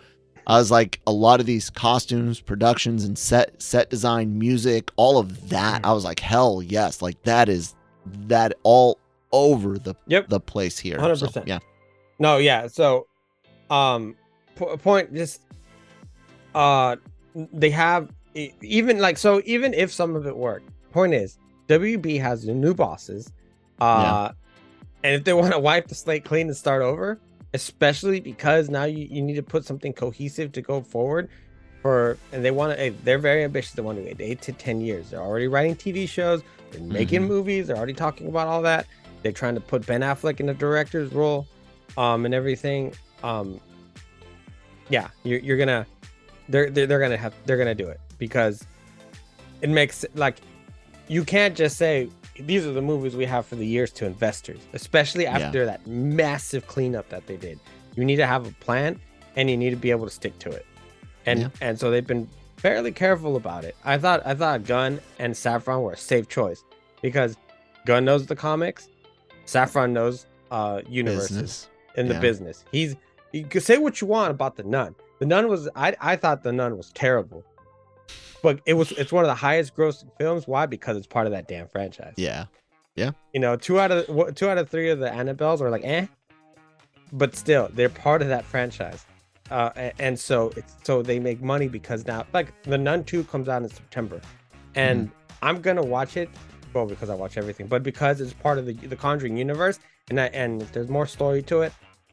I 0.47 0.59
was 0.59 0.71
like, 0.71 1.01
a 1.07 1.13
lot 1.13 1.41
of 1.41 1.47
these 1.47 1.71
costumes, 1.71 2.41
productions, 2.41 3.05
and 3.05 3.17
set 3.19 3.61
set 3.63 3.91
design, 3.91 4.39
music, 4.39 4.91
all 4.97 5.19
of 5.19 5.49
that. 5.49 5.83
Mm. 5.83 5.89
I 5.89 5.93
was 5.93 6.05
like, 6.05 6.21
hell 6.21 6.63
yes, 6.63 7.01
like 7.03 7.23
that 7.23 7.49
is 7.49 7.75
that 8.27 8.55
all 8.63 8.99
over 9.33 9.79
the 9.79 9.95
Yep. 10.07 10.29
the 10.29 10.41
place 10.41 10.79
here. 10.79 10.99
100%. 10.99 11.45
Yeah, 11.47 11.59
No, 12.19 12.37
yeah. 12.37 12.67
So, 12.67 13.07
um, 13.71 14.15
po- 14.55 14.77
point 14.77 15.15
just, 15.15 15.41
uh, 16.55 16.97
they 17.35 17.71
have 17.71 18.11
even 18.63 18.99
like 18.99 19.17
so 19.19 19.41
even 19.45 19.73
if 19.75 19.93
some 19.93 20.15
of 20.17 20.27
it 20.27 20.37
worked. 20.37 20.69
Point 20.93 21.15
is, 21.15 21.39
WB 21.69 22.21
has 22.21 22.47
new 22.47 22.75
bosses, 22.75 23.33
uh, 23.81 24.31
and 25.03 25.15
if 25.17 25.25
they 25.25 25.33
want 25.33 25.53
to 25.53 25.59
wipe 25.59 25.89
the 25.89 25.95
slate 25.95 26.25
clean 26.25 26.47
and 26.49 26.57
start 26.57 26.83
over, 26.83 27.19
especially 27.55 28.21
because 28.21 28.69
now 28.69 28.85
you, 28.85 29.07
you 29.11 29.23
need 29.23 29.37
to 29.37 29.43
put 29.43 29.65
something 29.65 29.93
cohesive 29.95 30.53
to 30.53 30.61
go 30.61 30.83
forward. 30.83 31.31
For 31.81 32.19
and 32.33 32.45
they 32.45 32.51
want 32.51 32.77
to, 32.79 32.91
they're 33.05 33.19
very 33.19 33.45
ambitious. 33.45 33.73
They 33.73 33.83
want 33.83 33.99
to 33.99 34.05
wait 34.05 34.21
eight 34.21 34.41
to 34.43 34.53
ten 34.53 34.81
years. 34.81 35.11
They're 35.11 35.21
already 35.21 35.49
writing 35.49 35.77
TV 35.77 36.09
shows. 36.09 36.43
They're 36.71 36.81
making 36.81 37.23
Mhm. 37.23 37.29
movies. 37.29 37.67
They're 37.69 37.77
already 37.77 37.93
talking 37.95 38.29
about 38.29 38.49
all 38.49 38.63
that. 38.63 38.87
They're 39.23 39.33
trying 39.33 39.55
to 39.55 39.61
put 39.61 39.87
Ben 39.87 40.01
Affleck 40.01 40.41
in 40.41 40.47
the 40.47 40.55
director's 40.55 41.13
role, 41.13 41.47
um, 41.97 42.25
and 42.25 42.35
everything. 42.35 42.95
Um, 43.23 43.61
yeah, 44.89 45.09
you're, 45.25 45.41
you're 45.41 45.57
gonna, 45.59 45.87
they're, 46.49 46.71
they're 46.71 46.87
they're 46.87 47.01
gonna 47.01 47.17
have 47.17 47.35
they're 47.47 47.57
gonna 47.59 47.75
do 47.75 47.89
it 47.89 48.01
because 48.19 48.67
it 49.63 49.69
makes 49.71 50.05
like 50.15 50.39
you 51.09 51.23
can't 51.25 51.55
just 51.57 51.77
say 51.77 52.09
these 52.39 52.67
are 52.67 52.73
the 52.73 52.83
movies 52.83 53.15
we 53.17 53.25
have 53.27 53.47
for 53.47 53.55
the 53.57 53.67
years 53.67 53.93
to 53.93 54.07
investors, 54.07 54.61
especially 54.73 55.25
Yeah. 55.25 55.39
after 55.39 55.65
that 55.67 55.87
massive 55.87 56.67
cleanup 56.67 57.09
that 57.11 57.27
they 57.27 57.37
did. 57.37 57.59
You 57.97 58.05
need 58.05 58.17
to 58.17 58.27
have 58.27 58.47
a 58.47 58.51
plan 58.53 59.01
and 59.37 59.49
you 59.51 59.57
need 59.57 59.71
to 59.71 59.77
be 59.77 59.91
able 59.91 60.05
to 60.07 60.11
stick 60.13 60.39
to 60.41 60.51
it. 60.51 60.67
And 61.27 61.41
Yeah. 61.41 61.49
and 61.61 61.79
so 61.79 61.91
they've 61.91 62.07
been 62.07 62.29
fairly 62.57 62.93
careful 62.93 63.37
about 63.37 63.65
it. 63.65 63.77
I 63.85 63.99
thought 63.99 64.23
I 64.27 64.35
thought 64.35 64.65
Gunn 64.65 65.01
and 65.19 65.35
Safran 65.35 65.83
were 65.83 65.93
a 65.93 65.97
safe 65.97 66.29
choice 66.29 66.65
because 67.03 67.37
Gunn 67.87 68.05
knows 68.05 68.27
the 68.27 68.37
comics, 68.37 68.89
Safran 69.47 69.91
knows 69.93 70.27
uh 70.51 70.83
universes 70.89 71.29
business. 71.31 71.69
in 71.97 72.09
the 72.09 72.15
yeah. 72.15 72.21
business. 72.21 72.65
He's 72.73 72.97
you 73.33 73.45
can 73.45 73.61
say 73.61 73.79
what 73.79 74.01
you 74.01 74.07
want 74.07 74.31
about 74.31 74.57
the 74.57 74.63
nun. 74.65 74.95
The 75.21 75.27
nun 75.27 75.49
was 75.49 75.69
I 75.77 75.95
I 76.01 76.17
thought 76.17 76.43
the 76.43 76.53
nun 76.53 76.77
was 76.77 76.91
terrible. 76.93 77.45
But 78.43 78.61
it 78.67 78.75
was 78.75 78.93
it's 78.93 79.13
one 79.13 79.25
of 79.25 79.29
the 79.29 79.35
highest 79.35 79.75
grossing 79.75 80.11
films. 80.19 80.47
Why? 80.47 80.67
Because 80.67 80.97
it's 80.97 81.07
part 81.07 81.27
of 81.27 81.33
that 81.33 81.49
damn 81.49 81.69
franchise. 81.69 82.15
Yeah, 82.17 82.45
yeah. 82.95 83.13
You 83.33 83.41
know, 83.41 83.57
two 83.57 83.81
out 83.81 83.91
of 83.91 84.35
two 84.35 84.49
out 84.49 84.59
of 84.59 84.69
three 84.69 84.91
of 84.91 84.99
the 84.99 85.09
Annabelles 85.09 85.61
are 85.61 85.71
like 85.71 85.85
eh, 85.85 86.07
but 87.13 87.35
still 87.37 87.71
they're 87.73 87.89
part 87.89 88.23
of 88.23 88.29
that 88.29 88.45
franchise. 88.45 89.07
Uh, 89.51 89.71
and 89.99 90.19
so 90.19 90.53
it's 90.57 90.75
so 90.83 91.03
they 91.03 91.19
make 91.19 91.43
money 91.43 91.69
because 91.69 92.07
now 92.07 92.27
like 92.33 92.53
the 92.63 92.79
Nun 92.79 93.05
two 93.05 93.25
comes 93.25 93.49
out 93.49 93.63
in 93.63 93.69
September, 93.69 94.21
and 94.75 95.11
I'm 95.43 95.61
gonna 95.61 95.85
watch 95.85 96.17
it. 96.17 96.31
Well, 96.73 96.87
because 96.87 97.09
I 97.09 97.15
watch 97.15 97.37
everything, 97.37 97.67
but 97.67 97.83
because 97.83 98.21
it's 98.21 98.33
part 98.33 98.59
of 98.59 98.67
the 98.67 98.73
the 98.73 98.97
Conjuring 98.97 99.37
universe, 99.37 99.79
and 100.11 100.21
I, 100.21 100.27
and 100.27 100.63
if 100.63 100.73
there's 100.73 100.89
more 100.89 101.07
story 101.07 101.43
to 101.43 101.63
it, 101.63 101.73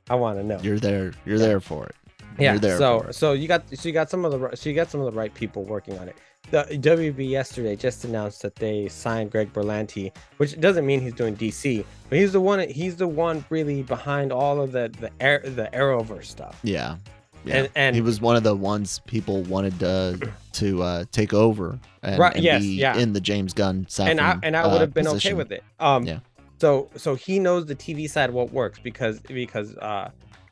I 0.10 0.16
want 0.16 0.40
to 0.40 0.44
know. 0.44 0.60
you're 0.62 0.80
there. 0.80 1.14
You're 1.26 1.40
there 1.40 1.60
for 1.62 1.88
it. 1.88 1.96
Yeah. 2.40 2.60
So 2.60 3.08
so 3.12 3.34
you 3.34 3.48
got 3.48 3.64
so 3.78 3.88
you 3.90 3.94
got 3.94 4.10
some 4.10 4.26
of 4.26 4.32
the 4.32 4.56
so 4.56 4.70
you 4.70 4.76
got 4.76 4.90
some 4.90 5.02
of 5.02 5.12
the 5.12 5.18
right 5.18 5.34
people 5.34 5.64
working 5.64 5.98
on 6.00 6.08
it. 6.08 6.16
The 6.50 6.64
WB 6.64 7.30
yesterday 7.30 7.76
just 7.76 8.04
announced 8.04 8.42
that 8.42 8.56
they 8.56 8.88
signed 8.90 9.32
Greg 9.32 9.54
Berlanti, 9.54 10.12
which 10.38 10.60
doesn't 10.60 10.86
mean 10.86 11.00
he's 11.00 11.14
doing 11.14 11.36
DC, 11.36 11.86
but 12.10 12.18
he's 12.18 12.32
the 12.32 12.42
one 12.42 12.68
he's 12.68 12.96
the 12.96 13.08
one 13.08 13.46
really 13.50 13.84
behind 13.84 14.32
all 14.32 14.60
of 14.62 14.72
the 14.72 14.92
the 15.00 15.12
air 15.20 15.42
the 15.44 15.70
Arrowverse 15.74 16.26
stuff. 16.26 16.60
Yeah. 16.64 16.98
Yeah. 17.44 17.56
And 17.56 17.70
and 17.76 17.96
he 17.96 18.02
was 18.02 18.22
one 18.22 18.36
of 18.36 18.44
the 18.44 18.56
ones 18.56 19.02
people 19.08 19.44
wanted 19.44 19.80
to 19.80 20.32
to 20.54 20.84
uh, 20.84 21.06
take 21.12 21.34
over 21.34 21.80
and, 22.04 22.20
Right, 22.20 22.36
and 22.36 22.44
yes, 22.44 22.62
be 22.62 22.76
yeah. 22.76 22.98
in 22.98 23.14
the 23.14 23.22
James 23.22 23.54
Gunn 23.54 23.88
side. 23.90 24.12
and 24.12 24.22
I 24.22 24.38
and 24.44 24.56
I 24.56 24.68
would 24.68 24.82
have 24.82 24.94
been 24.94 25.08
okay 25.08 25.34
with 25.34 25.52
it. 25.52 25.64
Um, 25.80 26.06
Yeah. 26.06 26.20
So 26.60 26.90
so 26.96 27.16
he 27.16 27.40
knows 27.40 27.66
the 27.66 27.76
TV 27.76 28.08
side 28.08 28.30
what 28.32 28.52
works 28.52 28.78
because 28.78 29.20
because 29.22 29.76
uh, 29.78 30.12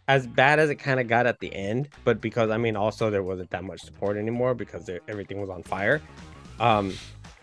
as 0.10 0.26
bad 0.26 0.58
as 0.60 0.72
it 0.72 0.76
kind 0.76 1.00
of 1.00 1.08
got 1.08 1.28
at 1.28 1.40
the 1.40 1.54
end, 1.54 1.88
but 2.04 2.20
because 2.20 2.50
I 2.50 2.58
mean 2.58 2.76
also 2.76 3.10
there 3.12 3.22
wasn't 3.24 3.52
that 3.52 3.64
much 3.64 3.80
support 3.82 4.18
anymore 4.18 4.56
because 4.56 4.90
everything 5.08 5.40
was 5.40 5.50
on 5.52 5.62
fire. 5.64 6.02
Um, 6.60 6.94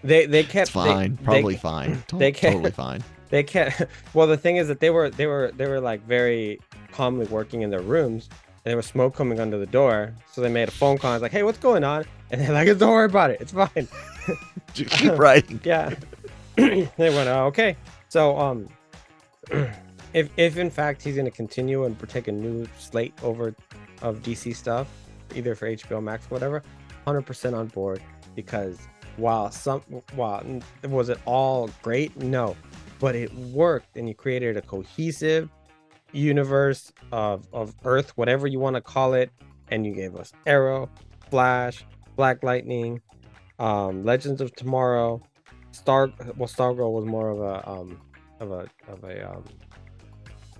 they 0.02 0.26
they 0.26 0.42
kept 0.42 0.62
It's 0.68 0.70
fine, 0.70 1.14
they- 1.16 1.24
probably 1.24 1.54
they, 1.58 1.60
fine, 1.60 2.04
they 2.14 2.32
can't- 2.32 2.54
totally 2.54 2.72
fine. 2.72 3.02
they 3.30 3.42
kept 3.44 3.82
well 4.14 4.26
the 4.26 4.36
thing 4.36 4.56
is 4.56 4.66
that 4.68 4.80
they 4.80 4.90
were 4.90 5.10
they 5.10 5.26
were 5.26 5.52
they 5.56 5.66
were 5.68 5.80
like 5.80 6.02
very 6.06 6.60
calmly 6.92 7.26
working 7.26 7.62
in 7.62 7.70
their 7.70 7.82
rooms. 7.82 8.28
And 8.64 8.70
there 8.72 8.76
was 8.76 8.86
smoke 8.86 9.14
coming 9.14 9.38
under 9.38 9.58
the 9.58 9.66
door 9.66 10.12
so 10.32 10.40
they 10.40 10.48
made 10.48 10.66
a 10.66 10.72
phone 10.72 10.98
call. 10.98 11.12
And 11.12 11.16
was 11.16 11.22
like 11.22 11.30
hey 11.32 11.44
what's 11.44 11.58
going 11.58 11.84
on? 11.84 12.04
And 12.32 12.40
they're 12.40 12.52
like 12.52 12.66
don't 12.78 12.90
worry 12.90 13.06
about 13.06 13.30
it. 13.30 13.40
It's 13.40 13.52
fine. 13.52 13.86
Just 14.74 14.90
keep 14.90 15.12
writing. 15.16 15.60
yeah. 15.62 15.94
They 16.56 16.88
went 16.98 17.28
oh, 17.28 17.44
okay. 17.46 17.76
So 18.08 18.36
um 18.36 18.68
if 20.16 20.28
if 20.36 20.56
in 20.56 20.70
fact 20.70 21.02
he's 21.02 21.14
going 21.14 21.30
to 21.32 21.36
continue 21.44 21.84
and 21.84 21.96
take 22.08 22.26
a 22.26 22.32
new 22.32 22.66
slate 22.78 23.14
over 23.22 23.54
of 24.02 24.20
dc 24.22 24.54
stuff 24.56 24.88
either 25.34 25.54
for 25.54 25.68
hbo 25.68 26.02
max 26.02 26.26
or 26.26 26.30
whatever 26.30 26.62
100% 27.06 27.56
on 27.56 27.68
board 27.68 28.02
because 28.34 28.88
while 29.16 29.50
some 29.50 29.80
while 30.14 30.44
was 30.88 31.08
it 31.08 31.18
all 31.24 31.70
great? 31.82 32.16
No. 32.16 32.56
But 32.98 33.14
it 33.14 33.32
worked 33.34 33.96
and 33.96 34.08
you 34.08 34.14
created 34.14 34.56
a 34.56 34.62
cohesive 34.62 35.48
universe 36.12 36.92
of 37.12 37.46
of 37.52 37.74
earth 37.84 38.16
whatever 38.16 38.46
you 38.46 38.58
want 38.58 38.76
to 38.76 38.80
call 38.80 39.12
it 39.14 39.30
and 39.68 39.84
you 39.84 39.92
gave 39.92 40.14
us 40.14 40.32
arrow 40.46 40.88
flash 41.30 41.84
black 42.14 42.42
lightning 42.44 43.02
um 43.58 44.04
legends 44.04 44.40
of 44.40 44.54
tomorrow 44.54 45.20
star 45.72 46.10
well 46.36 46.48
stargirl 46.48 46.92
was 46.92 47.04
more 47.04 47.28
of 47.28 47.40
a 47.40 47.68
um 47.68 48.00
of 48.40 48.52
a 48.52 48.66
of 48.88 49.02
a 49.04 49.30
um 49.30 49.44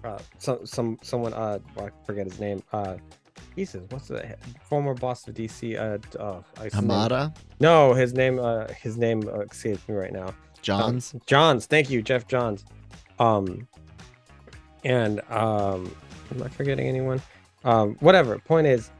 uh 0.07 0.19
some 0.38 0.64
some 0.66 0.99
someone 1.03 1.33
uh 1.35 1.59
I 1.79 1.88
forget 2.07 2.25
his 2.27 2.38
name 2.40 2.62
uh 2.73 2.97
Jesus, 3.55 3.83
what's 3.90 4.09
the 4.09 4.37
former 4.69 4.92
boss 4.95 5.27
of 5.29 5.35
DC? 5.35 5.79
Uh, 5.81 5.97
d- 5.97 6.19
oh, 6.21 6.45
I- 6.59 6.64
his 6.64 6.75
name- 6.75 6.83
Hamada, 6.90 7.35
No, 7.59 7.95
his 7.95 8.12
name. 8.12 8.38
Uh, 8.38 8.66
his 8.69 8.99
name 8.99 9.27
uh, 9.29 9.40
escapes 9.40 9.87
me 9.88 9.95
right 9.95 10.12
now. 10.12 10.35
Johns. 10.61 11.14
Johns. 11.25 11.64
Thank 11.64 11.88
you, 11.88 12.03
Geoff 12.03 12.27
Johns. 12.29 12.66
Um, 13.19 13.66
and 14.85 15.21
um, 15.31 15.95
am 16.35 16.42
I 16.42 16.49
forgetting 16.49 16.87
anyone? 16.87 17.23
Um, 17.64 17.97
whatever. 18.01 18.38
Point 18.40 18.66
is, 18.66 18.90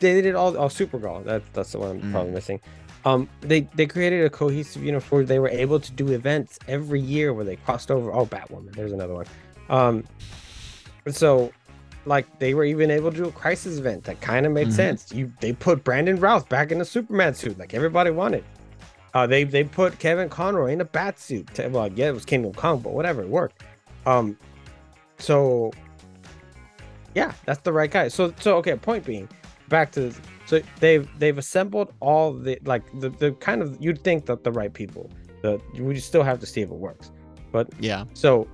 they 0.00 0.20
did 0.20 0.34
all. 0.34 0.56
Oh, 0.58 0.68
Supergirl. 0.68 1.24
That's 1.24 1.44
that's 1.54 1.72
the 1.72 1.78
one 1.78 1.90
I'm 2.02 2.12
probably 2.12 2.30
Mm. 2.32 2.34
missing. 2.34 2.60
Um, 3.06 3.28
they 3.40 3.60
they 3.76 3.86
created 3.86 4.24
a 4.26 4.30
cohesive 4.30 4.82
uniform. 4.82 5.24
they 5.26 5.38
were 5.38 5.48
able 5.48 5.80
to 5.80 5.92
do 5.92 6.12
events 6.12 6.58
every 6.68 7.00
year 7.00 7.32
where 7.32 7.44
they 7.46 7.56
crossed 7.56 7.90
over. 7.90 8.12
Oh, 8.12 8.26
Batwoman. 8.26 8.74
There's 8.74 8.92
another 8.92 9.14
one. 9.14 9.26
Um, 9.70 10.04
so 11.08 11.52
like 12.04 12.38
they 12.38 12.54
were 12.54 12.64
even 12.64 12.90
able 12.90 13.10
to 13.10 13.16
do 13.16 13.24
a 13.26 13.32
crisis 13.32 13.78
event 13.78 14.04
that 14.04 14.20
kind 14.20 14.46
of 14.46 14.52
made 14.52 14.68
Mhm. 14.68 14.72
sense. 14.72 15.12
You 15.12 15.32
they 15.40 15.52
put 15.52 15.82
Brandon 15.84 16.16
Routh 16.20 16.48
back 16.48 16.70
in 16.70 16.78
the 16.78 16.84
Superman 16.84 17.34
suit 17.34 17.58
like 17.58 17.74
everybody 17.74 18.10
wanted. 18.10 18.44
Uh, 19.14 19.26
they 19.26 19.44
they 19.44 19.64
put 19.64 19.98
Kevin 19.98 20.28
Conroy 20.28 20.72
in 20.72 20.80
a 20.80 20.84
bat 20.84 21.18
suit. 21.18 21.52
To, 21.54 21.68
well, 21.68 21.88
yeah, 21.92 22.08
it 22.08 22.14
was 22.14 22.24
Kingdom 22.24 22.52
Come, 22.52 22.80
but 22.80 22.92
whatever, 22.92 23.22
it 23.22 23.28
worked. 23.28 23.62
Um, 24.04 24.36
so 25.18 25.72
yeah, 27.14 27.32
that's 27.44 27.60
the 27.62 27.72
right 27.72 27.90
guy. 27.90 28.08
So 28.08 28.32
so 28.40 28.56
okay. 28.58 28.76
Point 28.76 29.04
being, 29.04 29.28
back 29.68 29.90
to 29.92 30.00
this. 30.00 30.20
So 30.44 30.60
they've 30.80 31.08
they've 31.18 31.38
assembled 31.38 31.92
all 32.00 32.32
the 32.32 32.58
like 32.64 32.82
the, 33.00 33.08
the 33.08 33.32
kind 33.32 33.62
of 33.62 33.76
you'd 33.80 34.04
think 34.04 34.26
that 34.26 34.44
the 34.44 34.52
right 34.52 34.72
people. 34.72 35.10
The 35.42 35.60
we 35.80 35.98
still 35.98 36.22
have 36.22 36.38
to 36.40 36.46
see 36.46 36.60
if 36.60 36.70
it 36.70 36.74
works. 36.76 37.10
But 37.52 37.68
Yeah. 37.80 38.04
so 38.14 38.46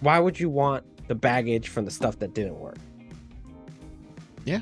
why 0.00 0.18
would 0.18 0.38
you 0.38 0.48
want 0.50 0.84
the 1.08 1.14
baggage 1.14 1.68
from 1.68 1.84
the 1.84 1.90
stuff 1.90 2.18
that 2.18 2.34
didn't 2.34 2.58
work? 2.58 2.76
Yeah. 4.44 4.60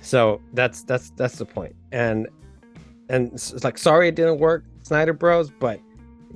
So 0.00 0.40
that's 0.54 0.82
that's 0.82 1.10
that's 1.10 1.36
the 1.36 1.44
point. 1.46 1.74
And 1.92 2.28
and 3.08 3.32
it's 3.32 3.64
like 3.64 3.76
sorry 3.78 4.08
it 4.08 4.14
didn't 4.14 4.38
work, 4.38 4.64
Snyder 4.82 5.12
Bros, 5.12 5.50
but 5.50 5.80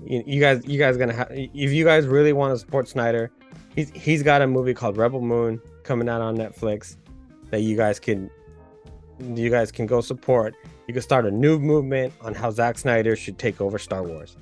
you, 0.05 0.23
you 0.27 0.41
guys 0.41 0.63
you 0.67 0.79
guys 0.79 0.97
gonna 0.97 1.13
have 1.15 1.29
if 1.31 1.73
you 1.73 1.85
guys 1.85 2.07
really 2.07 2.33
want 2.33 2.53
to 2.55 2.59
support 2.59 2.89
Snyder, 2.89 3.31
he's 3.75 3.91
he's 3.91 4.23
got 4.23 4.43
a 4.43 4.47
movie 4.47 4.75
called 4.75 4.97
Rebel 4.97 5.21
Moon 5.21 5.61
coming 5.85 6.09
out 6.09 6.21
on 6.21 6.37
Netflix 6.37 6.97
that 7.51 7.61
you 7.61 7.77
guys 7.77 8.01
can 8.01 8.29
you 9.21 9.51
guys 9.51 9.71
can 9.71 9.87
go 9.87 10.01
support. 10.01 10.55
You 10.89 10.93
can 10.93 11.03
start 11.03 11.25
a 11.25 11.31
new 11.31 11.59
movement 11.59 12.13
on 12.21 12.35
how 12.35 12.51
Zack 12.51 12.77
Snyder 12.77 13.15
should 13.17 13.39
take 13.39 13.61
over 13.61 13.79
Star 13.79 14.03
Wars. 14.03 14.37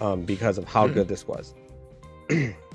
Um, 0.00 0.22
because 0.22 0.56
of 0.56 0.64
how 0.66 0.86
Hmm. 0.86 0.94
good 0.94 1.08
this 1.08 1.26
was. 1.26 1.54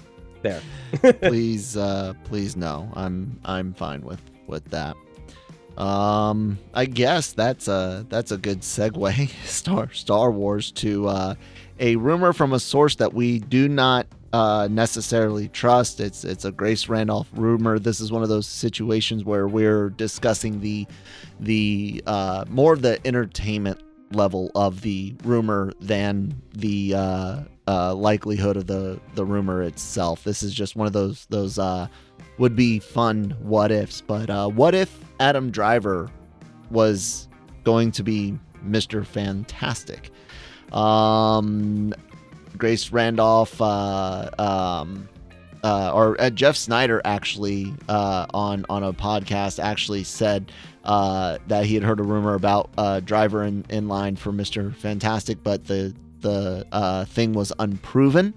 there. 0.45 1.13
please, 1.13 1.75
uh, 1.75 2.13
please 2.25 2.55
no. 2.55 2.89
I'm 2.95 3.39
I'm 3.43 3.73
fine 3.73 4.01
with 4.01 4.21
with 4.47 4.65
that. 4.71 4.95
Um, 5.77 6.57
I 6.73 6.85
guess 6.85 7.33
that's 7.33 7.67
a 7.67 8.05
that's 8.09 8.31
a 8.31 8.37
good 8.37 8.61
segue. 8.61 9.29
Star 9.45 9.91
Star 9.91 10.31
Wars 10.31 10.71
to 10.73 11.07
uh, 11.07 11.35
a 11.79 11.95
rumor 11.97 12.33
from 12.33 12.53
a 12.53 12.59
source 12.59 12.95
that 12.95 13.13
we 13.13 13.39
do 13.39 13.67
not 13.67 14.07
uh, 14.31 14.67
necessarily 14.69 15.47
trust. 15.49 15.99
It's 15.99 16.23
it's 16.23 16.45
a 16.45 16.51
Grace 16.51 16.87
Randolph 16.87 17.29
rumor. 17.33 17.79
This 17.79 17.99
is 17.99 18.11
one 18.11 18.23
of 18.23 18.29
those 18.29 18.47
situations 18.47 19.23
where 19.23 19.47
we're 19.47 19.89
discussing 19.89 20.61
the 20.61 20.87
the 21.39 22.03
uh, 22.05 22.45
more 22.49 22.73
of 22.73 22.81
the 22.81 23.05
entertainment 23.05 23.81
level 24.11 24.51
of 24.55 24.81
the 24.81 25.15
rumor 25.23 25.73
than 25.81 26.41
the 26.53 26.93
uh, 26.95 27.39
uh, 27.67 27.93
likelihood 27.95 28.57
of 28.57 28.67
the 28.67 28.99
the 29.15 29.25
rumor 29.25 29.63
itself. 29.63 30.23
This 30.23 30.43
is 30.43 30.53
just 30.53 30.75
one 30.75 30.87
of 30.87 30.93
those 30.93 31.25
those 31.27 31.59
uh, 31.59 31.87
would 32.37 32.55
be 32.55 32.79
fun 32.79 33.35
what 33.41 33.71
ifs. 33.71 34.01
But 34.01 34.29
uh, 34.29 34.47
what 34.49 34.75
if 34.75 34.97
Adam 35.19 35.51
Driver 35.51 36.09
was 36.69 37.27
going 37.63 37.91
to 37.93 38.03
be 38.03 38.37
Mr. 38.65 39.05
Fantastic? 39.05 40.11
Um, 40.71 41.93
Grace 42.57 42.91
Randolph, 42.91 43.61
uh, 43.61 44.29
um, 44.39 45.09
uh, 45.63 45.91
or 45.93 46.19
uh, 46.21 46.29
Jeff 46.29 46.55
Sneider 46.55 47.01
actually 47.05 47.73
uh, 47.89 48.27
on 48.33 48.65
on 48.69 48.83
a 48.83 48.93
podcast 48.93 49.61
actually 49.61 50.03
said 50.03 50.51
uh, 50.83 51.37
that 51.47 51.65
he 51.65 51.73
had 51.73 51.83
heard 51.83 51.99
a 51.99 52.03
rumor 52.03 52.35
about 52.35 52.69
uh, 52.77 52.99
Driver 52.99 53.43
in, 53.43 53.65
in 53.69 53.87
line 53.87 54.15
for 54.15 54.31
Mister 54.31 54.71
Fantastic, 54.71 55.43
but 55.43 55.65
the 55.65 55.93
the 56.25 56.65
uh, 56.71 57.05
thing 57.05 57.33
was 57.33 57.53
unproven. 57.59 58.33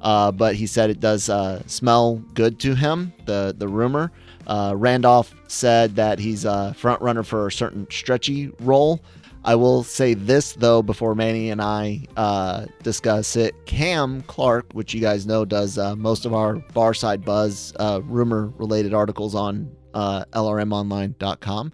Uh, 0.00 0.30
but 0.30 0.54
he 0.54 0.66
said 0.66 0.88
it 0.88 1.00
does 1.00 1.28
uh, 1.28 1.60
smell 1.66 2.16
good 2.34 2.60
to 2.60 2.74
him. 2.74 3.12
The 3.24 3.54
the 3.56 3.66
rumor. 3.66 4.12
Uh, 4.46 4.74
Randolph 4.76 5.34
said 5.48 5.96
that 5.96 6.20
he's 6.20 6.44
a 6.44 6.72
front 6.74 7.02
runner 7.02 7.24
for 7.24 7.48
a 7.48 7.52
certain 7.52 7.88
stretchy 7.90 8.52
role. 8.60 9.02
I 9.44 9.56
will 9.56 9.82
say 9.82 10.14
this 10.14 10.52
though 10.52 10.82
before 10.82 11.16
Manny 11.16 11.50
and 11.50 11.60
I 11.60 12.02
uh, 12.16 12.66
discuss 12.84 13.34
it. 13.34 13.54
Cam 13.66 14.22
Clark, 14.22 14.66
which 14.72 14.94
you 14.94 15.00
guys 15.00 15.26
know 15.26 15.44
does 15.44 15.78
uh, 15.78 15.96
most 15.96 16.24
of 16.24 16.32
our 16.32 16.56
Barside 16.74 17.24
Buzz 17.24 17.72
uh, 17.80 18.00
rumor 18.04 18.52
related 18.56 18.94
articles 18.94 19.34
on 19.34 19.74
LRMOnline.com, 19.94 21.72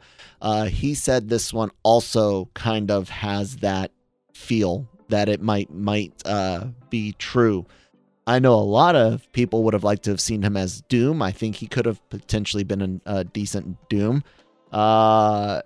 he 0.69 0.95
said 0.95 1.29
this 1.29 1.53
one 1.53 1.71
also 1.83 2.49
kind 2.55 2.91
of 2.91 3.11
has 3.11 3.57
that 3.57 3.91
feel 4.33 4.89
that 5.13 5.29
it 5.29 5.41
might 5.41 5.73
might 5.73 6.13
uh, 6.25 6.67
be 6.91 7.13
true. 7.13 7.67
I 8.27 8.39
know 8.39 8.55
a 8.55 8.61
lot 8.61 8.97
of 8.97 9.31
people 9.33 9.63
would 9.65 9.75
have 9.75 9.85
liked 9.85 10.05
to 10.05 10.11
have 10.11 10.21
seen 10.21 10.43
him 10.43 10.57
as 10.57 10.81
Doom. 10.83 11.23
I 11.23 11.33
think 11.33 11.57
he 11.57 11.67
could 11.67 11.87
have 11.87 12.01
potentially 12.09 12.65
been 12.65 13.03
a, 13.07 13.19
a 13.19 13.25
decent 13.25 13.77
Doom. 13.89 14.25
Uh, 14.73 15.61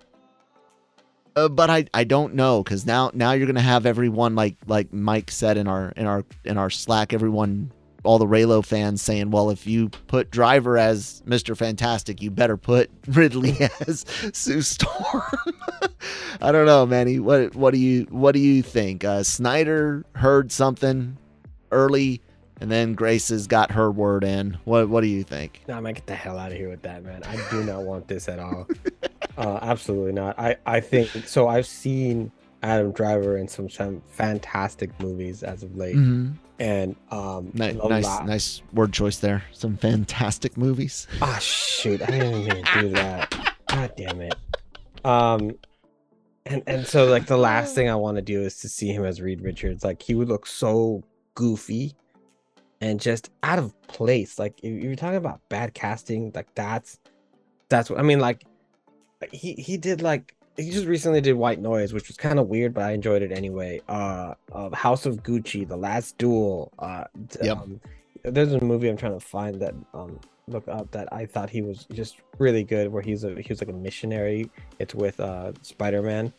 uh, 1.35 1.47
but 1.47 1.69
I, 1.69 1.85
I 1.93 2.03
don't 2.03 2.33
know 2.33 2.63
because 2.63 2.85
now 2.85 3.11
now 3.13 3.31
you're 3.31 3.47
gonna 3.47 3.61
have 3.61 3.85
everyone 3.85 4.35
like 4.35 4.57
like 4.65 4.91
Mike 4.91 5.31
said 5.31 5.57
in 5.57 5.67
our 5.67 5.93
in 5.95 6.07
our 6.07 6.25
in 6.43 6.57
our 6.57 6.69
Slack 6.69 7.13
everyone 7.13 7.71
all 8.07 8.17
the 8.17 8.25
Reylo 8.25 8.65
fans 8.65 9.01
saying 9.01 9.31
well 9.31 9.49
if 9.49 9.67
you 9.67 9.89
put 9.89 10.31
Driver 10.31 10.77
as 10.77 11.21
Mr. 11.27 11.55
Fantastic 11.55 12.21
you 12.21 12.31
better 12.31 12.57
put 12.57 12.89
Ridley 13.07 13.57
as 13.87 14.05
Sue 14.33 14.61
Storm 14.61 15.23
I 16.41 16.51
don't 16.51 16.65
know 16.65 16.85
Manny 16.85 17.19
what 17.19 17.55
what 17.55 17.73
do 17.73 17.79
you 17.79 18.07
what 18.09 18.31
do 18.31 18.39
you 18.39 18.63
think 18.63 19.03
uh, 19.03 19.23
Sneider 19.23 20.03
heard 20.15 20.51
something 20.51 21.17
early 21.71 22.21
and 22.59 22.71
then 22.71 22.93
Grace 22.93 23.29
has 23.29 23.47
got 23.47 23.71
her 23.71 23.91
word 23.91 24.23
in 24.23 24.57
what 24.63 24.89
what 24.89 25.01
do 25.01 25.07
you 25.07 25.23
think 25.23 25.61
No, 25.67 25.79
man, 25.81 25.93
get 25.93 26.07
the 26.07 26.15
hell 26.15 26.37
out 26.37 26.51
of 26.51 26.57
here 26.57 26.69
with 26.69 26.81
that, 26.83 27.03
man. 27.03 27.23
I 27.23 27.37
do 27.51 27.63
not 27.63 27.83
want 27.83 28.07
this 28.07 28.27
at 28.27 28.39
all. 28.39 28.67
uh, 29.37 29.59
absolutely 29.61 30.13
not. 30.13 30.39
I, 30.39 30.55
I 30.65 30.79
think 30.79 31.09
so. 31.27 31.47
I've 31.47 31.67
seen 31.67 32.31
Adam 32.63 32.91
Driver 32.91 33.37
in 33.37 33.47
some, 33.47 33.69
some 33.69 34.01
fantastic 34.07 34.97
movies 34.99 35.43
as 35.43 35.63
of 35.63 35.75
late, 35.75 35.95
mm-hmm. 35.95 36.33
And 36.59 36.95
um, 37.11 37.51
Ni- 37.53 37.73
the 37.73 37.87
nice 37.87 38.21
nice 38.21 38.61
word 38.73 38.93
choice 38.93 39.19
there 39.19 39.43
some 39.51 39.77
fantastic 39.77 40.57
movies 40.57 41.07
Ah, 41.21 41.37
shoot! 41.39 42.01
I 42.01 42.05
didn't 42.07 42.41
even 42.41 42.63
do 42.79 42.89
that. 42.89 43.55
God 43.67 43.93
damn 43.95 44.21
it. 44.21 44.35
Um, 45.05 45.57
and 46.45 46.63
and 46.67 46.87
so 46.87 47.05
like 47.05 47.27
the 47.27 47.37
last 47.37 47.75
thing 47.75 47.89
I 47.89 47.95
want 47.95 48.15
to 48.17 48.21
do 48.21 48.41
is 48.41 48.57
to 48.61 48.69
see 48.69 48.87
him 48.87 49.05
as 49.05 49.21
Reed 49.21 49.41
Richards. 49.41 49.83
Like 49.83 50.01
he 50.01 50.15
would 50.15 50.29
look 50.29 50.45
so 50.47 51.03
goofy 51.35 51.93
and 52.81 52.99
just 52.99 53.29
out 53.43 53.59
of 53.59 53.79
place. 53.87 54.39
Like 54.39 54.59
if 54.63 54.83
you're 54.83 54.95
talking 54.95 55.17
about 55.17 55.41
bad 55.49 55.73
casting, 55.73 56.31
like 56.33 56.53
that's 56.55 56.99
that's 57.69 57.89
what 57.89 57.99
I 57.99 58.03
mean. 58.03 58.19
Like 58.19 58.45
he 59.31 59.53
he 59.53 59.77
did 59.77 60.01
like 60.01 60.33
he 60.57 60.71
just 60.71 60.87
recently 60.87 61.21
did 61.21 61.33
White 61.35 61.59
Noise, 61.61 61.93
which 61.93 62.07
was 62.07 62.17
kind 62.17 62.39
of 62.39 62.47
weird, 62.47 62.73
but 62.73 62.83
I 62.83 62.91
enjoyed 62.91 63.21
it 63.21 63.31
anyway. 63.31 63.81
Uh, 63.87 64.33
uh 64.51 64.69
House 64.75 65.05
of 65.05 65.23
Gucci, 65.23 65.67
The 65.67 65.77
Last 65.77 66.17
Duel. 66.17 66.71
Uh, 66.79 67.05
Yep. 67.41 67.57
um, 67.57 67.81
there's 68.23 68.53
a 68.53 68.63
movie 68.63 68.89
I'm 68.89 68.97
trying 68.97 69.17
to 69.17 69.25
find 69.25 69.61
that 69.61 69.73
um 69.93 70.19
look 70.47 70.67
up 70.67 70.89
that 70.91 71.11
I 71.13 71.25
thought 71.25 71.49
he 71.49 71.61
was 71.61 71.85
just 71.93 72.17
really 72.39 72.63
good, 72.63 72.91
where 72.91 73.01
he's 73.01 73.23
a 73.23 73.35
he 73.41 73.47
was 73.49 73.61
like 73.61 73.69
a 73.69 73.73
missionary. 73.73 74.49
It's 74.79 74.95
with 74.95 75.19
uh 75.19 75.53
Spider 75.61 76.01
Man. 76.01 76.33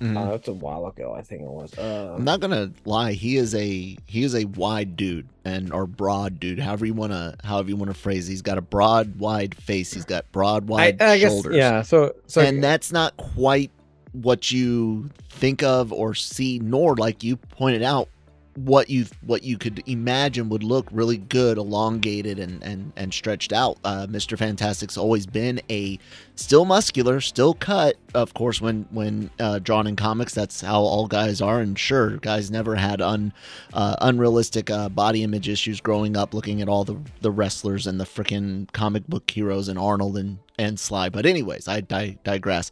Mhm. 0.00 0.16
Uh, 0.30 0.34
it's 0.34 0.48
a 0.48 0.52
while 0.52 0.86
ago, 0.86 1.14
I 1.16 1.22
think 1.22 1.42
it 1.42 1.48
was. 1.48 1.76
Uh, 1.78 2.14
I'm 2.16 2.24
not 2.24 2.40
gonna 2.40 2.70
lie. 2.84 3.12
He 3.12 3.36
is 3.36 3.54
a 3.54 3.96
he 4.06 4.22
is 4.24 4.34
a 4.34 4.44
wide 4.44 4.96
dude 4.96 5.26
and 5.44 5.72
or 5.72 5.86
broad 5.86 6.38
dude, 6.38 6.58
however 6.58 6.84
you 6.86 6.92
wanna 6.94 7.36
however 7.44 7.68
you 7.70 7.76
wanna 7.76 7.94
phrase. 7.94 8.28
it. 8.28 8.32
He's 8.32 8.42
got 8.42 8.58
a 8.58 8.62
broad, 8.62 9.18
wide 9.18 9.54
face. 9.54 9.92
He's 9.94 10.04
got 10.04 10.30
broad, 10.32 10.68
wide 10.68 11.00
I 11.00 11.18
guess 11.18 11.30
shoulders. 11.32 11.56
yeah. 11.56 11.82
So 11.82 12.14
so 12.26 12.40
and 12.42 12.62
that's 12.62 12.92
not 12.92 13.16
quite 13.16 13.70
what 14.12 14.50
you 14.50 15.08
think 15.30 15.62
of 15.62 15.92
or 15.92 16.14
see, 16.14 16.58
nor 16.58 16.94
like 16.96 17.22
you 17.22 17.36
pointed 17.36 17.82
out, 17.82 18.08
what 18.56 18.88
you 18.88 19.06
what 19.20 19.42
you 19.42 19.58
could 19.58 19.82
imagine 19.86 20.48
would 20.48 20.62
look 20.62 20.88
really 20.90 21.18
good, 21.18 21.58
elongated 21.58 22.38
and 22.38 22.62
and 22.62 22.92
and 22.96 23.12
stretched 23.12 23.52
out. 23.52 23.78
Uh, 23.84 24.06
Mr. 24.08 24.36
Fantastic's 24.38 24.96
always 24.96 25.26
been 25.26 25.60
a 25.70 25.98
still 26.34 26.64
muscular, 26.64 27.20
still 27.20 27.54
cut. 27.54 27.96
Of 28.14 28.34
course, 28.34 28.60
when 28.60 28.86
when 28.90 29.30
uh, 29.38 29.58
drawn 29.58 29.86
in 29.86 29.94
comics, 29.94 30.34
that's 30.34 30.62
how 30.62 30.80
all 30.80 31.06
guys 31.06 31.40
are. 31.40 31.60
And 31.60 31.78
sure, 31.78 32.16
guys 32.16 32.50
never 32.50 32.74
had 32.74 33.00
un 33.00 33.32
uh, 33.74 33.96
unrealistic 34.00 34.70
uh, 34.70 34.88
body 34.88 35.22
image 35.22 35.48
issues 35.48 35.80
growing 35.80 36.16
up, 36.16 36.32
looking 36.32 36.62
at 36.62 36.68
all 36.68 36.84
the 36.84 36.96
the 37.20 37.30
wrestlers 37.30 37.86
and 37.86 38.00
the 38.00 38.04
freaking 38.04 38.70
comic 38.72 39.06
book 39.06 39.30
heroes 39.30 39.68
and 39.68 39.78
Arnold 39.78 40.16
and 40.16 40.38
and 40.58 40.80
Sly. 40.80 41.10
But 41.10 41.26
anyways, 41.26 41.68
I 41.68 41.82
di- 41.82 42.18
digress. 42.24 42.70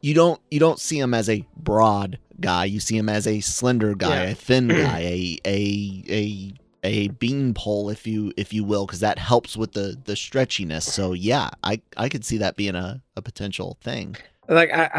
You 0.00 0.14
don't 0.14 0.40
you 0.50 0.58
don't 0.58 0.80
see 0.80 0.98
him 0.98 1.12
as 1.12 1.28
a 1.28 1.44
broad 1.58 2.18
guy. 2.40 2.64
You 2.64 2.80
see 2.80 2.96
him 2.96 3.08
as 3.08 3.26
a 3.26 3.40
slender 3.40 3.94
guy, 3.94 4.24
Yeah. 4.24 4.30
a 4.30 4.34
thin 4.34 4.68
guy, 4.68 4.98
a 5.00 5.38
a 5.46 6.04
a 6.08 6.52
a 6.82 7.08
beanpole, 7.08 7.90
if 7.90 8.06
you 8.06 8.32
if 8.36 8.52
you 8.52 8.64
will, 8.64 8.86
because 8.86 9.00
that 9.00 9.18
helps 9.18 9.56
with 9.56 9.72
the 9.72 9.96
the 10.04 10.14
stretchiness. 10.14 10.82
So 10.82 11.12
yeah, 11.12 11.50
I 11.62 11.80
I 11.96 12.08
could 12.08 12.24
see 12.24 12.38
that 12.38 12.56
being 12.56 12.74
a, 12.74 13.02
a 13.16 13.22
potential 13.22 13.76
thing. 13.82 14.16
like 14.48 14.70
I, 14.72 14.90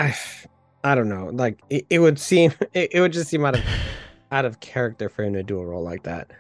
I 0.84 0.92
I 0.92 0.96
don't 0.96 1.10
know. 1.10 1.30
Like 1.34 1.60
it, 1.70 1.86
it 1.89 2.00
would 2.00 2.20
seem 2.20 2.54
it, 2.74 2.89
it 2.94 3.02
would 3.02 3.14
just 3.14 3.30
seem 3.30 3.44
out 3.46 3.56
of 3.56 3.64
out 4.32 4.46
of 4.46 4.60
character 4.60 5.10
for 5.10 5.24
him 5.24 5.34
to 5.34 5.44
do 5.44 5.60
a 5.60 5.66
role 5.66 5.84
like 5.84 6.04
that. 6.04 6.32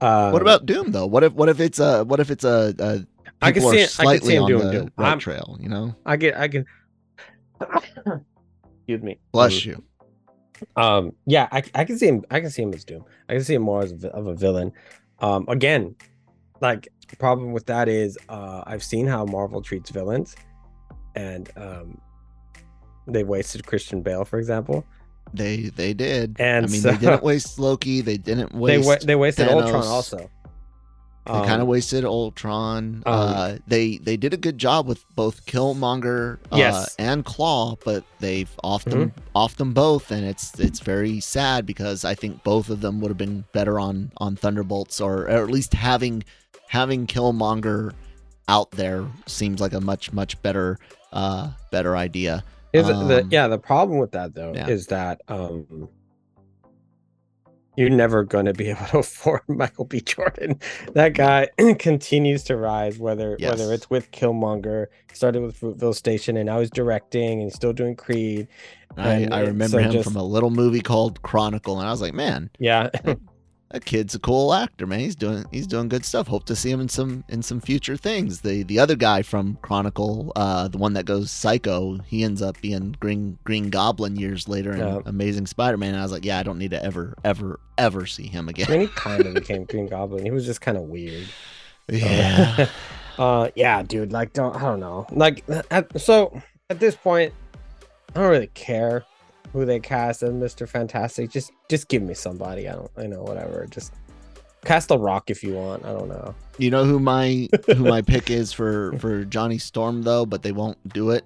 Um, 0.00 0.32
what 0.32 0.42
about 0.42 0.66
Doom 0.66 0.90
though? 0.92 1.06
What 1.06 1.24
if 1.24 1.32
what 1.32 1.48
if 1.48 1.60
it's 1.60 1.78
a 1.78 2.04
what 2.04 2.20
if 2.20 2.30
it's 2.30 2.44
a, 2.44 2.74
a 2.78 3.06
I 3.40 3.52
can 3.52 3.62
see 3.62 3.68
it- 3.68 3.70
I 3.70 3.76
can 3.78 3.88
see 3.88 4.02
slightly 4.02 4.34
him 4.36 4.42
on 4.44 4.48
doing 4.50 4.70
Doom. 4.70 4.90
right 4.98 5.08
I'm- 5.08 5.18
trail? 5.18 5.56
You 5.60 5.68
know, 5.68 5.94
I 6.04 6.16
get 6.16 6.36
I 6.36 6.48
can 6.48 6.64
excuse 8.80 9.02
me. 9.02 9.18
bless 9.32 9.64
you. 9.64 9.82
Um, 10.76 11.12
yeah, 11.26 11.48
I, 11.52 11.62
I 11.74 11.84
can 11.84 11.98
see 11.98 12.06
him. 12.08 12.24
I 12.30 12.40
can 12.40 12.50
see 12.50 12.62
him 12.62 12.72
as 12.74 12.84
Doom. 12.84 13.04
I 13.28 13.34
can 13.34 13.44
see 13.44 13.54
him 13.54 13.62
more 13.62 13.82
as 13.82 13.92
of 14.04 14.26
a 14.26 14.34
villain. 14.34 14.72
Um, 15.20 15.44
again, 15.48 15.94
like 16.60 16.88
the 17.08 17.16
problem 17.16 17.52
with 17.52 17.66
that 17.66 17.88
is, 17.88 18.18
uh, 18.28 18.62
I've 18.66 18.82
seen 18.82 19.06
how 19.06 19.24
Marvel 19.24 19.62
treats 19.62 19.90
villains, 19.90 20.34
and 21.14 21.50
um, 21.56 22.00
they 23.06 23.24
wasted 23.24 23.66
Christian 23.66 24.02
Bale, 24.02 24.24
for 24.24 24.38
example. 24.38 24.84
They 25.34 25.70
they 25.76 25.94
did. 25.94 26.36
And 26.38 26.66
I 26.66 26.68
mean, 26.68 26.80
so- 26.80 26.90
they 26.92 26.96
didn't 26.98 27.22
waste 27.22 27.58
Loki. 27.58 28.00
They 28.00 28.16
didn't 28.18 28.52
They 28.52 28.58
waste. 28.58 28.86
wa- 28.86 28.98
they 29.02 29.14
wasted 29.16 29.48
Ultron 29.48 29.84
also. 29.86 30.30
They 31.24 31.32
kind 31.32 31.52
of 31.52 31.60
Um, 31.62 31.66
wasted 31.68 32.04
Ultron. 32.04 33.02
um, 33.06 33.12
uh, 33.14 33.56
they 33.68 33.98
they 33.98 34.16
did 34.16 34.34
a 34.34 34.36
good 34.36 34.58
job 34.58 34.86
with 34.88 35.04
both 35.14 35.46
Killmonger 35.46 36.38
uh, 36.50 36.56
Yes. 36.56 36.96
and 36.98 37.24
Klaue, 37.24 37.78
but 37.84 38.02
they've 38.18 38.50
off 38.64 38.84
them 38.84 39.12
off 39.34 39.56
them 39.56 39.72
both, 39.72 40.10
and 40.10 40.24
it's 40.24 40.58
it's 40.58 40.80
very 40.80 41.20
sad 41.20 41.64
because 41.64 42.04
I 42.04 42.14
think 42.16 42.42
both 42.42 42.70
of 42.70 42.80
them 42.80 43.00
would 43.00 43.08
have 43.08 43.18
been 43.18 43.44
better 43.52 43.78
on 43.78 44.10
on 44.16 44.34
Thunderbolts, 44.34 45.00
or, 45.00 45.22
or 45.22 45.28
at 45.44 45.48
least 45.50 45.74
having 45.74 46.24
having 46.68 47.06
Killmonger 47.06 47.92
out 48.48 48.72
there 48.72 49.04
seems 49.26 49.60
like 49.60 49.72
a 49.74 49.80
much 49.80 50.12
much 50.12 50.40
better 50.42 50.76
uh 51.12 51.50
better 51.70 51.96
idea. 51.96 52.42
Is 52.72 52.88
it 52.88 52.94
the 52.94 53.20
Um, 53.20 53.28
yeah 53.30 53.46
the 53.46 53.58
problem 53.58 53.98
with 53.98 54.10
that 54.12 54.34
though 54.34 54.52
yeah. 54.54 54.66
is 54.66 54.88
that 54.88 55.20
um 55.28 55.88
you're 57.76 57.90
never 57.90 58.22
going 58.24 58.44
to 58.46 58.52
be 58.52 58.68
able 58.70 58.84
to 58.86 58.98
afford 59.00 59.40
Michael 59.48 59.84
B. 59.84 60.00
Jordan. 60.00 60.58
That 60.94 61.14
guy 61.14 61.48
continues 61.78 62.44
to 62.44 62.56
rise, 62.56 62.98
whether 62.98 63.36
Yes. 63.38 63.50
whether 63.58 63.72
it's 63.72 63.88
with 63.88 64.10
Killmonger, 64.10 64.86
started 65.12 65.42
with 65.42 65.58
Fruitvale 65.60 65.94
Station, 65.94 66.36
and 66.36 66.46
now 66.46 66.60
he's 66.60 66.70
directing 66.70 67.40
and 67.42 67.52
still 67.52 67.72
doing 67.72 67.96
Creed. 67.96 68.48
I, 68.96 69.24
I 69.24 69.42
uh, 69.42 69.46
remember 69.46 69.68
so 69.68 69.78
him 69.78 69.92
just- 69.92 70.04
from 70.06 70.16
a 70.16 70.22
little 70.22 70.50
movie 70.50 70.82
called 70.82 71.22
Chronicle, 71.22 71.78
and 71.78 71.88
I 71.88 71.90
was 71.90 72.02
like, 72.02 72.12
man, 72.14 72.50
Yeah, 72.58 72.90
that 73.72 73.84
kid's 73.86 74.14
a 74.14 74.18
cool 74.18 74.52
actor, 74.52 74.86
man. 74.86 75.00
He's 75.00 75.16
doing 75.16 75.44
he's 75.50 75.66
doing 75.66 75.88
good 75.88 76.04
stuff. 76.04 76.26
Hope 76.28 76.44
to 76.44 76.54
see 76.54 76.70
him 76.70 76.80
in 76.80 76.88
some 76.88 77.24
in 77.28 77.42
some 77.42 77.60
future 77.60 77.96
things. 77.96 78.42
The 78.42 78.62
the 78.62 78.78
other 78.78 78.94
guy 78.96 79.22
from 79.22 79.58
Chronicle, 79.62 80.30
uh, 80.36 80.68
the 80.68 80.76
one 80.78 80.92
that 80.92 81.06
goes 81.06 81.30
psycho, 81.30 81.98
he 82.06 82.22
ends 82.22 82.42
up 82.42 82.60
being 82.60 82.94
Green 83.00 83.38
Green 83.44 83.70
Goblin 83.70 84.16
years 84.16 84.46
later 84.46 84.72
in 84.72 84.78
Yeah. 84.78 85.00
Amazing 85.06 85.46
Spider-Man. 85.46 85.94
I 85.94 86.02
was 86.02 86.12
like, 86.12 86.24
yeah, 86.24 86.38
I 86.38 86.42
don't 86.42 86.58
need 86.58 86.72
to 86.72 86.84
ever 86.84 87.14
ever 87.24 87.58
ever 87.78 88.04
see 88.06 88.26
him 88.26 88.48
I 88.48 88.50
again. 88.50 88.70
mean, 88.70 88.80
he 88.82 88.86
kind 88.94 89.24
of 89.26 89.34
became 89.34 89.64
Green 89.64 89.88
Goblin. 89.88 90.22
He 90.24 90.30
was 90.30 90.44
just 90.44 90.60
kind 90.60 90.76
of 90.76 90.84
weird. 90.84 91.26
yeah, 91.88 92.68
uh, 93.18 93.48
yeah, 93.54 93.82
dude. 93.82 94.12
Like, 94.12 94.34
don't 94.34 94.54
I 94.54 94.60
don't 94.60 94.80
know. 94.80 95.06
Like, 95.10 95.44
at, 95.70 95.98
so 96.00 96.42
at 96.68 96.78
this 96.78 96.94
point, 96.94 97.32
I 98.14 98.20
don't 98.20 98.30
really 98.30 98.48
care 98.48 99.04
who 99.52 99.64
they 99.64 99.80
cast 99.80 100.22
as 100.22 100.32
Mister 100.32 100.66
Fantastic. 100.66 101.30
Just, 101.30 101.52
just 101.68 101.88
give 101.88 102.02
me 102.02 102.14
somebody. 102.14 102.68
I 102.68 102.72
don't, 102.72 102.90
I 102.96 103.06
know, 103.06 103.22
whatever. 103.22 103.66
Just 103.70 103.92
cast 104.64 104.90
a 104.90 104.96
Rock 104.96 105.30
if 105.30 105.42
you 105.42 105.54
want. 105.54 105.84
I 105.84 105.92
don't 105.92 106.08
know. 106.08 106.34
you 106.58 106.70
know 106.70 106.84
who 106.84 106.98
my 106.98 107.48
who 107.66 107.84
my 107.84 108.02
pick 108.02 108.30
is 108.30 108.52
for 108.52 108.96
for 108.98 109.24
Johnny 109.24 109.58
Storm 109.58 110.02
though, 110.02 110.24
but 110.26 110.42
they 110.42 110.52
won't 110.52 110.78
do 110.92 111.10
it. 111.10 111.24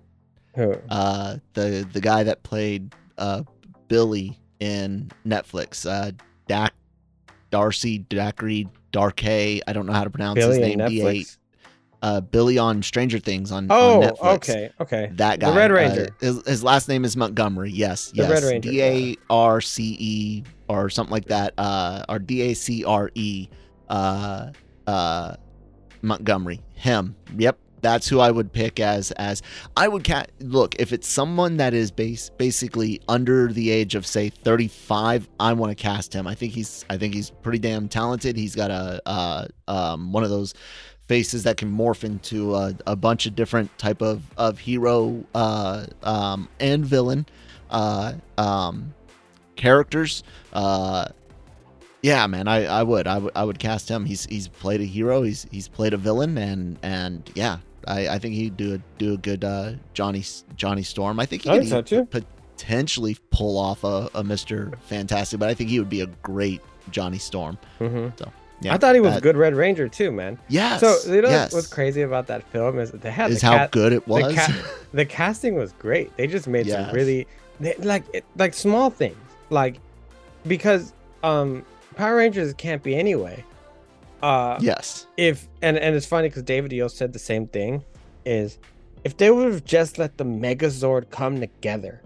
Who? 0.54 0.74
uh 0.88 1.36
the 1.52 1.86
the 1.92 2.00
guy 2.00 2.22
that 2.22 2.42
played 2.42 2.94
uh 3.18 3.42
Billy 3.88 4.38
in 4.58 5.10
Netflix 5.26 5.84
uh 5.84 6.12
Dak 6.48 6.72
Darcy 7.50 8.00
Dacry 8.08 8.66
Darkay 8.90 9.60
I 9.66 9.72
don't 9.74 9.84
know 9.84 9.92
how 9.92 10.04
to 10.04 10.10
pronounce 10.10 10.36
Billy 10.36 10.58
his 10.58 10.66
name 10.66 10.78
D8 10.78 11.02
Netflix. 11.02 11.38
Uh 12.06 12.20
Billy 12.20 12.56
on 12.58 12.82
Stranger 12.82 13.18
Things 13.18 13.50
on, 13.50 13.66
Oh, 13.70 14.02
on 14.02 14.08
Netflix. 14.10 14.34
okay, 14.36 14.70
okay. 14.80 15.10
that 15.14 15.40
guy 15.40 15.50
The 15.50 15.56
Red 15.56 15.70
uh, 15.70 15.74
Ranger. 15.74 16.08
his, 16.20 16.42
his 16.46 16.62
last 16.64 16.88
name 16.88 17.04
is 17.04 17.16
Montgomery. 17.16 17.70
Yes 17.70 18.10
The 18.10 18.18
yes. 18.22 18.30
Red 18.30 18.42
Ranger, 18.44 18.70
D 18.70 18.82
A 18.82 19.16
R 19.30 19.60
C 19.60 19.96
E 19.98 20.44
or 20.68 20.88
something 20.90 21.12
like 21.12 21.26
that 21.26 21.54
uh 21.58 22.04
or 22.08 22.18
D 22.18 22.42
A 22.42 22.54
C 22.54 22.84
R 22.84 23.10
E 23.14 23.48
uh 23.88 24.50
uh 24.86 25.34
Montgomery. 26.02 26.60
Him. 26.74 27.16
Yep. 27.36 27.58
That's 27.82 28.08
who 28.08 28.20
I 28.20 28.30
would 28.30 28.52
pick 28.52 28.80
as 28.80 29.12
as 29.12 29.42
I 29.76 29.86
would 29.86 30.02
cat 30.02 30.32
look 30.40 30.74
if 30.78 30.92
it's 30.92 31.06
someone 31.06 31.56
that 31.58 31.72
is 31.74 31.90
base 31.90 32.30
basically 32.36 33.00
under 33.08 33.52
the 33.52 33.70
age 33.70 33.94
of 33.94 34.06
say 34.06 34.28
35 34.30 35.28
I 35.38 35.52
want 35.52 35.70
to 35.70 35.80
cast 35.80 36.12
him. 36.12 36.26
I 36.26 36.34
think 36.34 36.52
he's 36.52 36.84
I 36.90 36.96
think 36.96 37.14
he's 37.14 37.30
pretty 37.30 37.58
damn 37.58 37.88
talented. 37.88 38.36
He's 38.36 38.54
got 38.56 38.70
a 38.70 39.00
uh 39.06 39.46
um 39.68 40.12
one 40.12 40.24
of 40.24 40.30
those 40.30 40.54
faces 41.08 41.44
that 41.44 41.56
can 41.56 41.70
morph 41.72 42.04
into 42.04 42.54
a, 42.54 42.74
a 42.86 42.96
bunch 42.96 43.26
of 43.26 43.34
different 43.34 43.76
type 43.78 44.02
of 44.02 44.22
of 44.36 44.58
hero 44.58 45.24
uh 45.34 45.86
um 46.02 46.48
and 46.60 46.84
villain 46.84 47.26
uh 47.70 48.12
um 48.38 48.94
characters. 49.56 50.22
Uh 50.52 51.06
yeah 52.02 52.26
man 52.26 52.46
i 52.46 52.64
i 52.66 52.82
would 52.82 53.06
i 53.06 53.44
would 53.44 53.58
cast 53.58 53.88
him. 53.88 54.04
He's 54.04 54.26
he's 54.26 54.48
played 54.48 54.80
a 54.80 54.84
hero. 54.84 55.22
He's 55.22 55.46
he's 55.50 55.68
played 55.68 55.94
a 55.94 55.96
villain 55.96 56.36
and 56.38 56.78
and 56.82 57.28
yeah 57.34 57.58
i 57.86 58.08
i 58.08 58.18
think 58.18 58.34
he'd 58.34 58.56
do 58.56 58.74
a 58.74 58.78
do 58.98 59.14
a 59.14 59.16
good 59.16 59.44
uh 59.44 59.72
johnny 59.94 60.24
johnny 60.56 60.82
storm. 60.82 61.18
I 61.20 61.26
think 61.26 61.42
he 61.42 61.50
I 61.50 61.54
could 61.54 61.62
think 61.62 61.70
so 61.70 61.82
potentially 62.56 63.16
pull 63.30 63.58
off 63.58 63.84
a, 63.84 64.08
a 64.14 64.22
mr 64.24 64.78
fantastic 64.80 65.38
but 65.38 65.48
i 65.48 65.54
think 65.54 65.68
he 65.68 65.78
would 65.78 65.90
be 65.90 66.00
a 66.00 66.06
great 66.22 66.60
johnny 66.90 67.18
storm. 67.18 67.58
Hmm 67.78 68.08
yeah 68.60 68.74
I 68.74 68.78
thought 68.78 68.94
he 68.94 69.00
was 69.00 69.12
a 69.12 69.14
that- 69.16 69.22
good 69.22 69.36
Red 69.36 69.54
Ranger 69.54 69.88
too, 69.88 70.10
man. 70.12 70.38
yes 70.48 70.80
So 70.80 70.96
you 71.12 71.22
know 71.22 71.28
yes. 71.28 71.52
what's 71.52 71.66
crazy 71.66 72.02
about 72.02 72.26
that 72.28 72.42
film 72.50 72.78
is 72.78 72.90
that 72.90 73.02
they 73.02 73.10
had 73.10 73.30
is 73.30 73.40
the 73.40 73.46
how 73.46 73.56
cat, 73.58 73.70
good 73.72 73.92
it 73.92 74.06
was 74.08 74.34
ca- 74.34 74.64
the 74.92 75.04
casting 75.04 75.54
was 75.54 75.72
great. 75.72 76.16
They 76.16 76.26
just 76.26 76.46
made 76.48 76.66
Yes. 76.66 76.86
some 76.86 76.94
really 76.94 77.26
they, 77.60 77.74
like 77.78 78.04
it, 78.14 78.24
like 78.36 78.54
small 78.54 78.90
things, 78.90 79.16
like 79.50 79.78
because 80.46 80.92
um 81.22 81.64
Power 81.96 82.16
Rangers 82.16 82.52
can't 82.54 82.82
be 82.82 82.94
anyway. 82.96 83.44
Uh, 84.22 84.58
yes 84.60 85.06
if 85.18 85.46
and 85.62 85.76
and 85.78 85.94
it's 85.94 86.06
funny 86.06 86.28
because 86.28 86.42
David 86.42 86.72
Yost 86.72 86.96
said 86.96 87.12
the 87.12 87.18
same 87.18 87.46
thing, 87.46 87.84
is 88.24 88.58
if 89.04 89.16
they 89.18 89.30
would 89.30 89.52
have 89.52 89.64
just 89.64 89.98
let 89.98 90.16
the 90.16 90.24
Megazord 90.24 91.10
come 91.10 91.38
together 91.38 92.00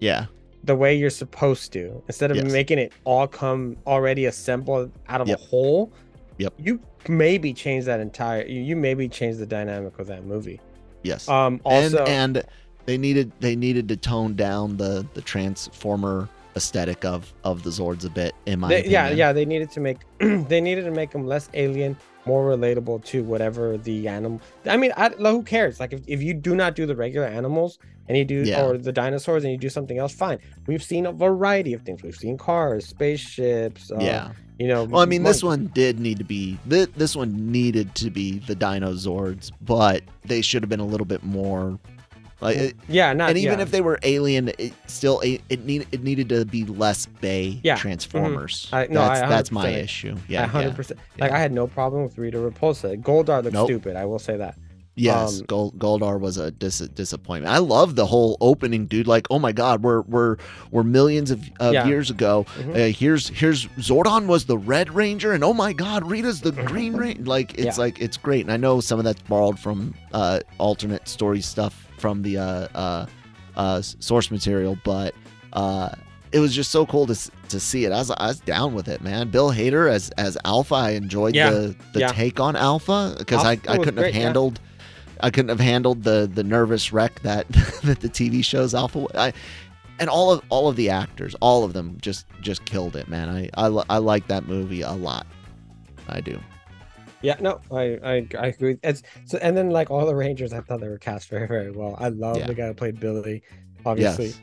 yeah 0.00 0.26
the 0.64 0.76
way 0.76 0.94
you're 0.94 1.10
supposed 1.10 1.72
to, 1.72 2.02
instead 2.06 2.30
of 2.30 2.36
Yes. 2.36 2.52
making 2.52 2.78
it 2.78 2.92
all 3.04 3.26
come 3.26 3.76
already 3.86 4.26
assembled 4.26 4.90
out 5.08 5.20
of 5.20 5.28
Yep. 5.28 5.38
a 5.40 5.42
whole, 5.42 5.90
Yep. 6.38 6.54
you 6.58 6.80
maybe 7.08 7.52
change 7.52 7.84
that 7.86 7.98
entire 8.00 8.44
you, 8.46 8.60
you 8.60 8.76
maybe 8.76 9.08
change 9.08 9.36
the 9.38 9.46
dynamic 9.46 9.98
of 9.98 10.06
that 10.06 10.24
movie. 10.24 10.60
yes 11.02 11.28
Um 11.28 11.60
also 11.64 12.04
and 12.04 12.36
and 12.36 12.44
they 12.86 12.96
needed 12.96 13.32
they 13.40 13.56
needed 13.56 13.88
to 13.88 13.96
tone 13.96 14.34
down 14.36 14.76
the 14.76 15.04
the 15.14 15.20
transformer 15.20 16.28
aesthetic 16.56 17.04
of 17.04 17.32
of 17.44 17.62
the 17.62 17.70
zords 17.70 18.04
a 18.04 18.10
bit 18.10 18.34
in 18.46 18.60
my 18.60 18.68
they, 18.68 18.80
opinion. 18.80 18.92
yeah, 18.92 19.10
yeah, 19.10 19.32
they 19.32 19.44
needed 19.44 19.70
to 19.72 19.80
make 19.80 19.98
they 20.18 20.60
needed 20.60 20.84
to 20.84 20.90
make 20.90 21.10
them 21.10 21.26
less 21.26 21.48
alien, 21.54 21.96
more 22.26 22.48
relatable 22.50 23.04
to 23.06 23.22
whatever 23.24 23.76
the 23.78 24.08
animal. 24.08 24.40
I 24.66 24.76
mean, 24.76 24.92
I, 24.96 25.08
like, 25.08 25.32
who 25.32 25.42
cares? 25.42 25.80
Like, 25.80 25.92
if, 25.92 26.02
if 26.06 26.22
you 26.22 26.34
do 26.34 26.54
not 26.54 26.74
do 26.74 26.86
the 26.86 26.96
regular 26.96 27.26
animals 27.26 27.78
and 28.08 28.16
you 28.18 28.24
do 28.24 28.42
Yeah. 28.42 28.64
or 28.64 28.78
the 28.78 28.92
dinosaurs 28.92 29.44
and 29.44 29.52
you 29.52 29.58
do 29.58 29.68
something 29.68 29.98
else, 29.98 30.12
fine. 30.14 30.38
We've 30.66 30.82
seen 30.82 31.06
a 31.06 31.12
variety 31.12 31.72
of 31.72 31.82
things. 31.82 32.02
We've 32.02 32.16
seen 32.16 32.36
cars, 32.38 32.86
spaceships. 32.86 33.90
Uh, 33.90 33.98
yeah 34.00 34.32
you 34.58 34.68
know. 34.68 34.84
well 34.84 35.00
i 35.00 35.06
mean 35.06 35.22
this 35.22 35.42
one 35.42 35.66
did 35.74 35.98
need 35.98 36.18
to 36.18 36.24
be 36.24 36.58
this, 36.66 36.86
this 36.94 37.16
one 37.16 37.50
needed 37.50 37.94
to 37.94 38.10
be 38.10 38.38
the 38.40 38.54
dino 38.54 38.92
zords 38.92 39.50
but 39.62 40.02
they 40.26 40.42
should 40.42 40.62
have 40.62 40.68
been 40.68 40.78
a 40.78 40.86
little 40.86 41.06
bit 41.06 41.24
more 41.24 41.78
like 42.42 42.56
it, 42.56 42.76
Yeah, 42.88 43.12
not 43.12 43.30
and 43.30 43.38
even 43.38 43.58
yeah. 43.58 43.62
if 43.62 43.70
they 43.70 43.80
were 43.80 43.98
alien 44.02 44.50
it 44.58 44.72
still 44.86 45.20
it, 45.20 45.40
it 45.48 45.64
need 45.64 45.86
it 45.92 46.02
needed 46.02 46.28
to 46.30 46.44
be 46.44 46.64
less 46.64 47.06
bay 47.06 47.60
Yeah. 47.62 47.74
Mm-hmm. 47.74 47.80
transformers 47.82 48.68
I- 48.72 48.88
no, 48.88 49.00
that's 49.00 49.20
that's 49.20 49.50
my 49.52 49.68
issue 49.68 50.16
yeah, 50.28 50.46
hundred 50.46 50.74
percent. 50.76 51.00
Like. 51.18 51.30
I 51.32 51.38
had 51.38 51.52
no 51.52 51.66
problem 51.66 52.02
with 52.02 52.18
Rita 52.18 52.38
Repulsa. 52.38 53.00
Goldar 53.00 53.42
looked 53.42 53.54
Nope. 53.54 53.66
stupid. 53.68 53.96
I 53.96 54.04
will 54.04 54.18
say 54.18 54.36
that. 54.36 54.56
Yes, 54.94 55.40
Um, 55.40 55.46
Gold, 55.46 55.78
Goldar 55.78 56.20
was 56.20 56.36
a 56.36 56.50
dis- 56.50 56.80
disappointment. 56.80 57.54
I 57.54 57.58
love 57.58 57.96
the 57.96 58.04
whole 58.04 58.36
opening, 58.42 58.84
dude. 58.84 59.06
Like, 59.06 59.26
oh 59.30 59.38
my 59.38 59.52
god, 59.52 59.82
we're 59.82 60.02
we're 60.02 60.36
we're 60.70 60.82
millions 60.82 61.30
of, 61.30 61.40
of 61.60 61.72
Yeah. 61.72 61.86
years 61.86 62.10
ago. 62.10 62.44
Mhm. 62.58 62.74
Uh, 62.90 62.92
here's 62.94 63.28
here's 63.28 63.66
Zordon 63.78 64.26
was 64.26 64.44
the 64.44 64.58
Red 64.58 64.94
Ranger, 64.94 65.32
and 65.32 65.42
oh 65.42 65.54
my 65.54 65.72
god, 65.72 66.10
Rita's 66.10 66.42
the 66.42 66.52
Green 66.52 66.92
Ranger. 67.02 67.22
Like, 67.24 67.54
it's 67.54 67.78
Yeah. 67.78 67.82
like 67.84 68.00
it's 68.02 68.18
great, 68.18 68.42
and 68.42 68.52
I 68.52 68.58
know 68.58 68.80
some 68.80 68.98
of 68.98 69.04
that's 69.06 69.22
borrowed 69.22 69.58
from 69.58 69.94
uh, 70.12 70.40
alternate 70.58 71.08
story 71.08 71.40
stuff 71.40 71.88
from 71.96 72.20
the 72.20 72.36
uh, 72.36 72.68
uh, 72.74 73.06
uh, 73.56 73.80
source 73.80 74.30
material, 74.30 74.76
but 74.84 75.14
uh, 75.54 75.88
it 76.32 76.38
was 76.40 76.54
just 76.54 76.70
so 76.70 76.84
cool 76.84 77.06
to 77.06 77.30
to 77.48 77.58
see 77.60 77.86
it. 77.86 77.92
I 77.92 77.98
was 77.98 78.10
I 78.10 78.26
was 78.26 78.40
down 78.40 78.74
with 78.74 78.88
it, 78.88 79.00
man. 79.00 79.28
Bill 79.30 79.50
Hader 79.52 79.90
as 79.90 80.10
as 80.18 80.36
Alpha, 80.44 80.74
I 80.74 80.90
enjoyed 80.90 81.34
Yeah. 81.34 81.48
the 81.50 81.76
the 81.94 82.00
Yeah. 82.00 82.08
take 82.12 82.40
on 82.40 82.56
Alpha 82.56 83.14
because 83.18 83.42
I, 83.42 83.52
I 83.52 83.78
couldn't 83.78 83.94
great, 83.94 84.14
have 84.14 84.22
yeah. 84.22 84.32
I 85.22 85.30
couldn't 85.30 85.50
have 85.50 85.60
handled 85.60 86.02
the 86.02 86.30
the 86.32 86.42
nervous 86.44 86.92
wreck 86.92 87.20
that 87.22 87.48
that 87.84 88.00
the 88.00 88.08
TV 88.08 88.44
shows 88.44 88.74
Alpha. 88.74 89.06
I, 89.14 89.32
and 89.98 90.08
all 90.10 90.32
of 90.32 90.42
all 90.48 90.68
of 90.68 90.76
the 90.76 90.90
actors, 90.90 91.34
all 91.40 91.64
of 91.64 91.72
them 91.72 91.96
just 92.00 92.26
just 92.40 92.64
killed 92.64 92.96
it, 92.96 93.08
man. 93.08 93.28
I 93.28 93.50
I, 93.56 93.82
I 93.88 93.98
like 93.98 94.26
that 94.28 94.46
movie 94.48 94.82
a 94.82 94.92
lot. 94.92 95.26
I 96.08 96.20
do. 96.20 96.38
Yeah, 97.22 97.36
no, 97.40 97.60
I 97.70 97.98
I, 98.02 98.26
I 98.38 98.46
agree. 98.48 98.78
It's 98.82 99.02
so, 99.26 99.38
and 99.38 99.56
then 99.56 99.70
like 99.70 99.90
all 99.90 100.04
the 100.06 100.14
Rangers, 100.14 100.52
I 100.52 100.60
thought 100.60 100.80
they 100.80 100.88
were 100.88 100.98
cast 100.98 101.28
very 101.28 101.46
very 101.46 101.70
well. 101.70 101.96
I 102.00 102.08
love 102.08 102.36
Yeah. 102.38 102.46
the 102.48 102.54
guy 102.54 102.66
who 102.66 102.74
played 102.74 102.98
Billy, 102.98 103.42
obviously. 103.86 104.26
Yes. 104.26 104.40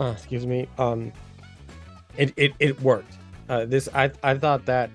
Uh, 0.00 0.12
excuse 0.16 0.46
me. 0.46 0.68
Um, 0.78 1.12
it 2.16 2.32
it 2.36 2.52
it 2.58 2.80
worked. 2.80 3.14
Uh, 3.48 3.66
this 3.66 3.88
I 3.94 4.10
I 4.24 4.36
thought 4.36 4.66
that 4.66 4.90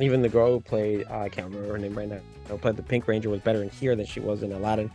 even 0.00 0.22
the 0.22 0.28
girl 0.28 0.52
who 0.52 0.60
played 0.60 1.06
uh, 1.10 1.18
I 1.20 1.28
can't 1.28 1.48
remember 1.48 1.72
her 1.72 1.78
name 1.78 1.96
right 1.96 2.08
now. 2.08 2.20
Who 2.48 2.58
played 2.58 2.76
the 2.76 2.82
Pink 2.82 3.06
Ranger 3.08 3.30
was 3.30 3.40
better 3.40 3.62
in 3.62 3.70
here 3.70 3.94
than 3.96 4.06
she 4.06 4.20
was 4.20 4.42
in 4.42 4.52
Aladdin. 4.52 4.90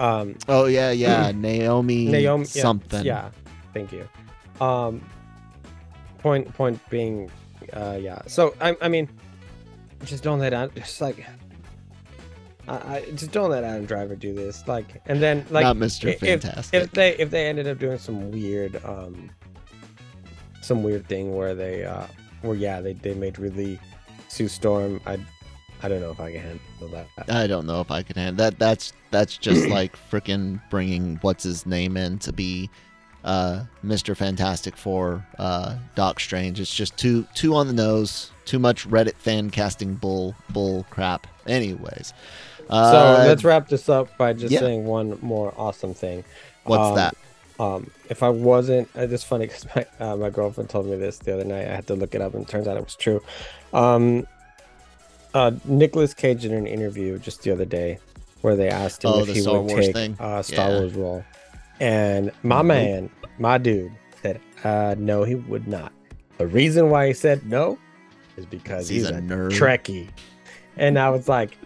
Um, 0.00 0.36
Oh 0.48 0.64
yeah, 0.66 0.90
yeah. 0.90 1.30
Naomi, 1.34 2.06
Naomi 2.06 2.44
something. 2.46 3.04
Yeah, 3.04 3.30
thank 3.74 3.92
you. 3.92 4.08
Um, 4.60 5.02
point 6.18 6.52
point 6.54 6.80
being, 6.90 7.30
uh, 7.72 7.98
yeah. 8.00 8.22
So 8.26 8.54
I 8.60 8.76
I 8.80 8.88
mean, 8.88 9.08
just 10.04 10.22
don't 10.22 10.38
let 10.38 10.52
Adam, 10.52 10.70
just 10.74 11.00
like. 11.00 11.24
I, 12.68 12.74
I 12.96 13.04
just 13.14 13.32
don't 13.32 13.50
let 13.50 13.64
Adam 13.64 13.84
Driver 13.86 14.14
do 14.16 14.32
this. 14.34 14.66
Like, 14.68 15.02
and 15.06 15.20
then 15.20 15.44
like 15.50 15.64
Not 15.64 15.76
Mr. 15.76 16.08
if- 16.12 16.20
Fantastic. 16.20 16.82
if 16.82 16.90
they 16.92 17.16
if 17.16 17.30
they 17.30 17.46
ended 17.46 17.66
up 17.66 17.78
doing 17.78 17.98
some 17.98 18.30
weird 18.30 18.82
um 18.84 19.30
some 20.62 20.82
weird 20.82 21.06
thing 21.08 21.34
where 21.34 21.54
they 21.54 21.84
uh 21.84 22.06
where 22.42 22.54
yeah 22.56 22.80
they, 22.80 22.92
they 22.92 23.14
made 23.14 23.38
really 23.38 23.80
Sue 24.30 24.48
Storm 24.48 25.00
I 25.06 25.18
I 25.82 25.88
don't 25.88 26.00
know 26.00 26.10
if 26.10 26.20
I 26.20 26.32
can 26.32 26.40
handle 26.42 26.88
that. 26.88 27.06
I 27.28 27.46
don't 27.46 27.66
know 27.66 27.80
if 27.80 27.90
I 27.90 28.02
can 28.02 28.16
handle 28.16 28.44
that. 28.44 28.58
That's 28.58 28.92
that's 29.10 29.36
just 29.36 29.68
like 29.68 29.96
freaking 30.10 30.60
bringing 30.70 31.16
what's 31.22 31.44
his 31.44 31.66
name 31.66 31.96
in 31.96 32.18
to 32.20 32.32
be 32.32 32.70
uh, 33.24 33.64
Mr. 33.84 34.16
Fantastic 34.16 34.76
Four, 34.76 35.26
uh, 35.38 35.76
Doc 35.94 36.20
Strange. 36.20 36.60
It's 36.60 36.74
just 36.74 36.96
too 36.96 37.26
too 37.34 37.54
on 37.54 37.66
the 37.66 37.72
nose, 37.72 38.30
too 38.44 38.58
much 38.58 38.88
Reddit 38.88 39.16
fan 39.16 39.50
casting 39.50 39.94
bull 39.94 40.34
bull 40.50 40.86
crap. 40.90 41.26
Anyways, 41.46 42.12
uh, 42.68 42.92
so 42.92 43.28
let's 43.28 43.44
wrap 43.44 43.68
this 43.68 43.88
up 43.88 44.16
by 44.16 44.32
just 44.32 44.52
yeah. 44.52 44.60
saying 44.60 44.84
one 44.84 45.18
more 45.22 45.52
awesome 45.56 45.94
thing. 45.94 46.24
what's 46.64 46.90
um, 46.90 46.94
that? 46.96 47.16
Um, 47.60 47.90
if 48.08 48.22
I 48.22 48.30
wasn't, 48.30 48.88
uh, 48.96 49.02
it's 49.02 49.22
funny 49.22 49.46
because 49.46 49.66
my 49.76 49.86
uh, 50.00 50.16
my 50.16 50.30
girlfriend 50.30 50.70
told 50.70 50.86
me 50.86 50.96
this 50.96 51.18
the 51.18 51.34
other 51.34 51.44
night. 51.44 51.66
I 51.68 51.74
had 51.74 51.86
to 51.88 51.94
look 51.94 52.14
it 52.14 52.22
up, 52.22 52.32
and 52.34 52.44
it 52.44 52.48
turns 52.48 52.66
out 52.66 52.76
it 52.78 52.84
was 52.84 52.96
true. 52.96 53.20
Um, 53.74 54.26
uh, 55.34 55.52
Nicolas 55.64 56.14
Cage 56.14 56.44
in 56.44 56.52
an 56.54 56.66
interview 56.66 57.18
just 57.18 57.42
the 57.42 57.50
other 57.50 57.64
day, 57.66 57.98
where 58.40 58.56
they 58.56 58.68
asked 58.68 59.04
him 59.04 59.10
Oh, 59.12 59.20
if 59.20 59.28
he 59.28 59.40
Star 59.40 59.60
would 59.60 59.70
Wars 59.72 59.86
take 59.86 59.94
thing? 59.94 60.16
a 60.18 60.42
Star 60.42 60.70
Yeah. 60.70 60.78
Wars 60.78 60.94
role, 60.94 61.24
and 61.80 62.30
my 62.42 62.56
Nope. 62.58 62.66
man, 62.66 63.10
my 63.38 63.58
dude, 63.58 63.92
said, 64.22 64.40
uh, 64.64 64.94
"No, 64.98 65.24
he 65.24 65.34
would 65.34 65.68
not." 65.68 65.92
The 66.38 66.46
reason 66.46 66.88
why 66.88 67.08
he 67.08 67.12
said 67.12 67.44
no 67.46 67.78
is 68.38 68.46
because 68.46 68.88
He's 68.88 69.02
he's, 69.02 69.10
a 69.10 69.18
a, 69.18 69.20
nerd. 69.20 69.50
Trekkie, 69.50 70.08
and 70.78 70.98
I 70.98 71.10
was 71.10 71.28
like, 71.28 71.58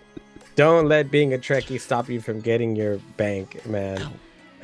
"Don't 0.57 0.89
let 0.89 1.11
being 1.13 1.33
a 1.35 1.39
Trekkie 1.39 1.81
stop 1.81 2.09
you 2.09 2.21
from 2.21 2.41
getting 2.41 2.75
your 2.75 2.99
bank, 3.17 3.65
man." 3.67 4.11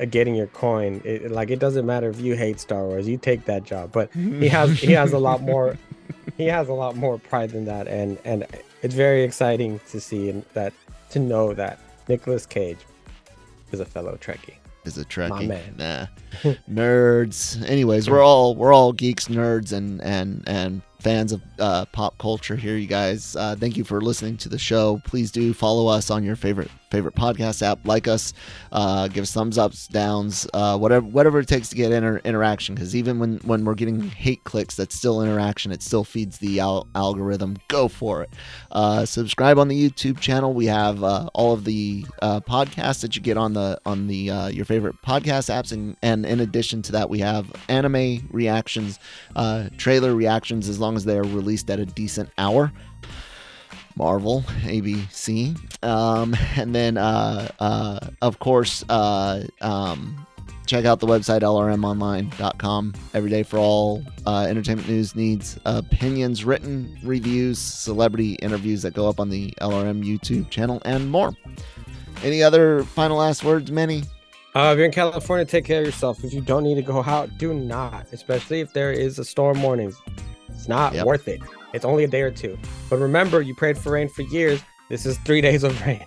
No. 0.01 0.05
Getting 0.09 0.35
your 0.35 0.47
coin, 0.47 1.01
it, 1.05 1.31
like 1.31 1.49
it 1.51 1.59
doesn't 1.59 1.85
matter 1.85 2.09
if 2.09 2.19
you 2.19 2.35
hate 2.35 2.59
Star 2.59 2.83
Wars, 2.85 3.07
you 3.07 3.17
take 3.17 3.45
that 3.45 3.63
job. 3.63 3.91
But 3.91 4.11
he 4.13 4.47
has 4.57 4.79
he 4.79 4.91
has 4.93 5.13
a 5.13 5.19
lot 5.19 5.41
more 5.41 5.77
he 6.37 6.45
has 6.45 6.69
a 6.69 6.73
lot 6.73 6.95
more 6.95 7.17
pride 7.19 7.51
than 7.51 7.65
that 7.65 7.87
and 7.87 8.17
and 8.25 8.45
it's 8.81 8.95
very 8.95 9.23
exciting 9.23 9.79
to 9.89 9.99
see 9.99 10.29
and 10.29 10.43
that 10.53 10.73
to 11.11 11.19
know 11.19 11.53
that 11.53 11.79
Nicolas 12.07 12.45
Cage 12.45 12.79
is 13.71 13.79
a 13.79 13.85
fellow 13.85 14.17
Trekkie. 14.19 14.55
is 14.85 14.97
a 14.97 15.05
Trekkie. 15.05 15.47
man. 15.47 15.75
Nah. 15.77 16.05
nerds. 16.69 17.61
Anyways, 17.69 18.09
we're 18.09 18.23
all 18.23 18.55
we're 18.55 18.73
all 18.73 18.91
geeks, 18.93 19.27
nerds, 19.27 19.71
and 19.73 20.01
and 20.01 20.43
and 20.47 20.81
fans 20.99 21.31
of 21.31 21.41
uh, 21.59 21.85
pop 21.85 22.17
culture 22.17 22.55
here, 22.55 22.75
you 22.77 22.87
guys. 22.87 23.35
Uh, 23.35 23.55
thank 23.57 23.77
you 23.77 23.83
for 23.83 24.01
listening 24.01 24.37
to 24.37 24.49
the 24.49 24.57
show. 24.59 25.01
Please 25.05 25.31
do 25.31 25.53
follow 25.53 25.87
us 25.87 26.09
on 26.11 26.23
your 26.23 26.35
favorite 26.35 26.69
favorite 26.91 27.15
podcast 27.15 27.61
app. 27.61 27.79
Like 27.87 28.07
us, 28.07 28.33
uh, 28.71 29.07
give 29.07 29.23
us 29.23 29.31
thumbs 29.31 29.57
ups, 29.57 29.87
downs, 29.87 30.45
uh, 30.53 30.77
whatever 30.77 31.05
whatever 31.05 31.39
it 31.39 31.47
takes 31.47 31.69
to 31.69 31.75
get 31.75 31.91
inter- 31.91 32.21
interaction. 32.23 32.75
Because 32.75 32.95
even 32.95 33.17
when 33.17 33.37
when 33.39 33.65
we're 33.65 33.75
getting 33.75 34.01
hate 34.01 34.43
clicks, 34.43 34.75
that's 34.75 34.95
still 34.95 35.21
interaction. 35.21 35.71
It 35.71 35.81
still 35.81 36.03
feeds 36.03 36.37
the 36.37 36.59
al- 36.59 36.87
algorithm. 36.93 37.57
Go 37.69 37.87
for 37.87 38.21
it. 38.21 38.29
Uh, 38.71 39.05
subscribe 39.05 39.57
on 39.57 39.69
the 39.69 39.89
YouTube 39.89 40.19
channel. 40.19 40.53
We 40.53 40.67
have 40.67 41.03
uh, 41.03 41.29
all 41.33 41.53
of 41.53 41.63
the 41.63 42.05
uh, 42.21 42.41
podcasts 42.41 43.01
that 43.01 43.15
you 43.15 43.21
get 43.21 43.37
on 43.37 43.53
the 43.53 43.79
on 43.85 44.07
the 44.07 44.29
uh, 44.29 44.47
your 44.49 44.65
favorite 44.65 44.95
podcast 45.01 45.49
apps, 45.49 45.71
and 45.71 45.95
and 46.01 46.25
in 46.25 46.39
addition 46.41 46.81
to 46.83 46.91
that, 46.91 47.09
we 47.09 47.19
have 47.19 47.47
anime 47.69 48.27
reactions, 48.31 48.99
trailer 49.77 50.13
reactions, 50.15 50.67
as 50.67 50.79
long 50.79 50.95
as 50.95 51.05
they 51.05 51.17
are 51.17 51.23
released 51.23 51.69
at 51.69 51.79
a 51.79 51.85
decent 51.85 52.29
hour. 52.37 52.71
Marvel, 54.05 54.41
ABC, 54.63 55.55
um, 55.83 56.35
and 56.57 56.73
then 56.73 56.97
uh, 56.97 57.47
uh, 57.59 57.99
of 58.23 58.39
course 58.39 58.83
uh, 58.89 59.43
um, 59.61 60.25
check 60.65 60.85
out 60.85 60.99
the 60.99 61.05
website 61.05 61.41
lrmonline.com 61.41 62.93
every 63.13 63.29
day 63.29 63.43
for 63.43 63.59
all 63.59 64.03
uh, 64.25 64.45
entertainment 64.49 64.89
news 64.89 65.15
needs 65.15 65.59
opinions 65.65 66.43
written 66.43 66.97
reviews 67.03 67.59
celebrity 67.59 68.33
interviews 68.41 68.81
that 68.81 68.93
go 68.95 69.07
up 69.07 69.19
on 69.19 69.29
the 69.29 69.51
lrm 69.61 70.03
youtube 70.03 70.49
channel 70.49 70.81
and 70.85 71.11
more 71.11 71.33
any 72.23 72.41
other 72.41 72.83
final 72.83 73.17
last 73.17 73.43
words 73.43 73.69
manny 73.71 74.01
Uh, 74.55 74.71
if 74.73 74.77
you're 74.77 74.85
in 74.85 74.91
California, 74.91 75.45
take 75.45 75.63
care 75.63 75.79
of 75.79 75.85
yourself. 75.85 76.23
If 76.25 76.33
you 76.33 76.41
don't 76.41 76.63
need 76.63 76.75
to 76.75 76.81
go 76.81 77.01
out, 77.03 77.29
do 77.37 77.53
not, 77.53 78.05
especially 78.11 78.59
if 78.59 78.73
there 78.73 78.91
is 78.91 79.17
a 79.19 79.23
storm 79.23 79.61
warning 79.63 79.93
It's 80.49 80.67
not 80.67 80.93
Yep. 80.93 81.05
worth 81.05 81.27
it. 81.29 81.39
It's 81.73 81.85
only 81.85 82.03
a 82.03 82.07
day 82.07 82.21
or 82.21 82.31
two. 82.31 82.57
But 82.89 82.99
remember, 82.99 83.41
you 83.41 83.55
prayed 83.55 83.77
for 83.77 83.91
rain 83.93 84.09
for 84.09 84.23
years. 84.23 84.61
This 84.89 85.05
is 85.05 85.17
three 85.19 85.41
days 85.49 85.63
of 85.63 85.79
rain. 85.85 86.05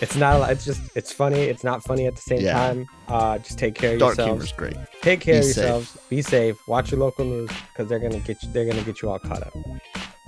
It's 0.00 0.14
not. 0.16 0.48
It's 0.50 0.64
just. 0.64 0.80
It's 0.96 1.12
funny. 1.12 1.40
It's 1.40 1.64
not 1.64 1.82
funny 1.82 2.06
at 2.06 2.14
the 2.14 2.22
same 2.22 2.40
Yeah. 2.40 2.52
time. 2.52 2.86
Uh, 3.08 3.38
just 3.38 3.58
take 3.58 3.74
care 3.74 3.94
of 3.94 3.98
dark 3.98 4.16
yourselves. 4.16 4.50
humor's 4.50 4.52
great 4.52 4.76
Take 5.02 5.20
care 5.20 5.34
Be 5.34 5.38
of 5.40 5.44
safe. 5.44 5.56
yourselves. 5.56 5.98
Be 6.08 6.22
safe. 6.22 6.56
Watch 6.68 6.90
your 6.92 7.00
local 7.00 7.24
news 7.24 7.50
because 7.72 7.88
they're 7.88 7.98
gonna 7.98 8.20
get 8.20 8.42
you. 8.42 8.50
They're 8.52 8.66
gonna 8.66 8.82
get 8.82 9.02
you 9.02 9.10
all 9.10 9.18
caught 9.18 9.42
up. 9.42 9.52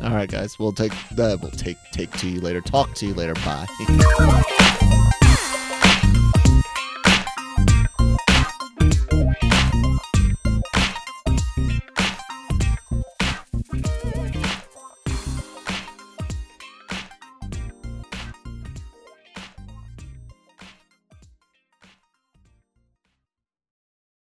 all 0.03 0.11
right 0.15 0.31
guys 0.31 0.59
we'll 0.59 0.73
take 0.73 0.93
the 1.13 1.39
we'll 1.43 1.51
take 1.51 1.77
take 1.93 2.11
to 2.17 2.27
you 2.27 2.41
later 2.41 2.63
talk 2.63 2.95
to 2.95 3.05
you 3.07 3.13
later 3.13 3.35
bye 3.45 3.67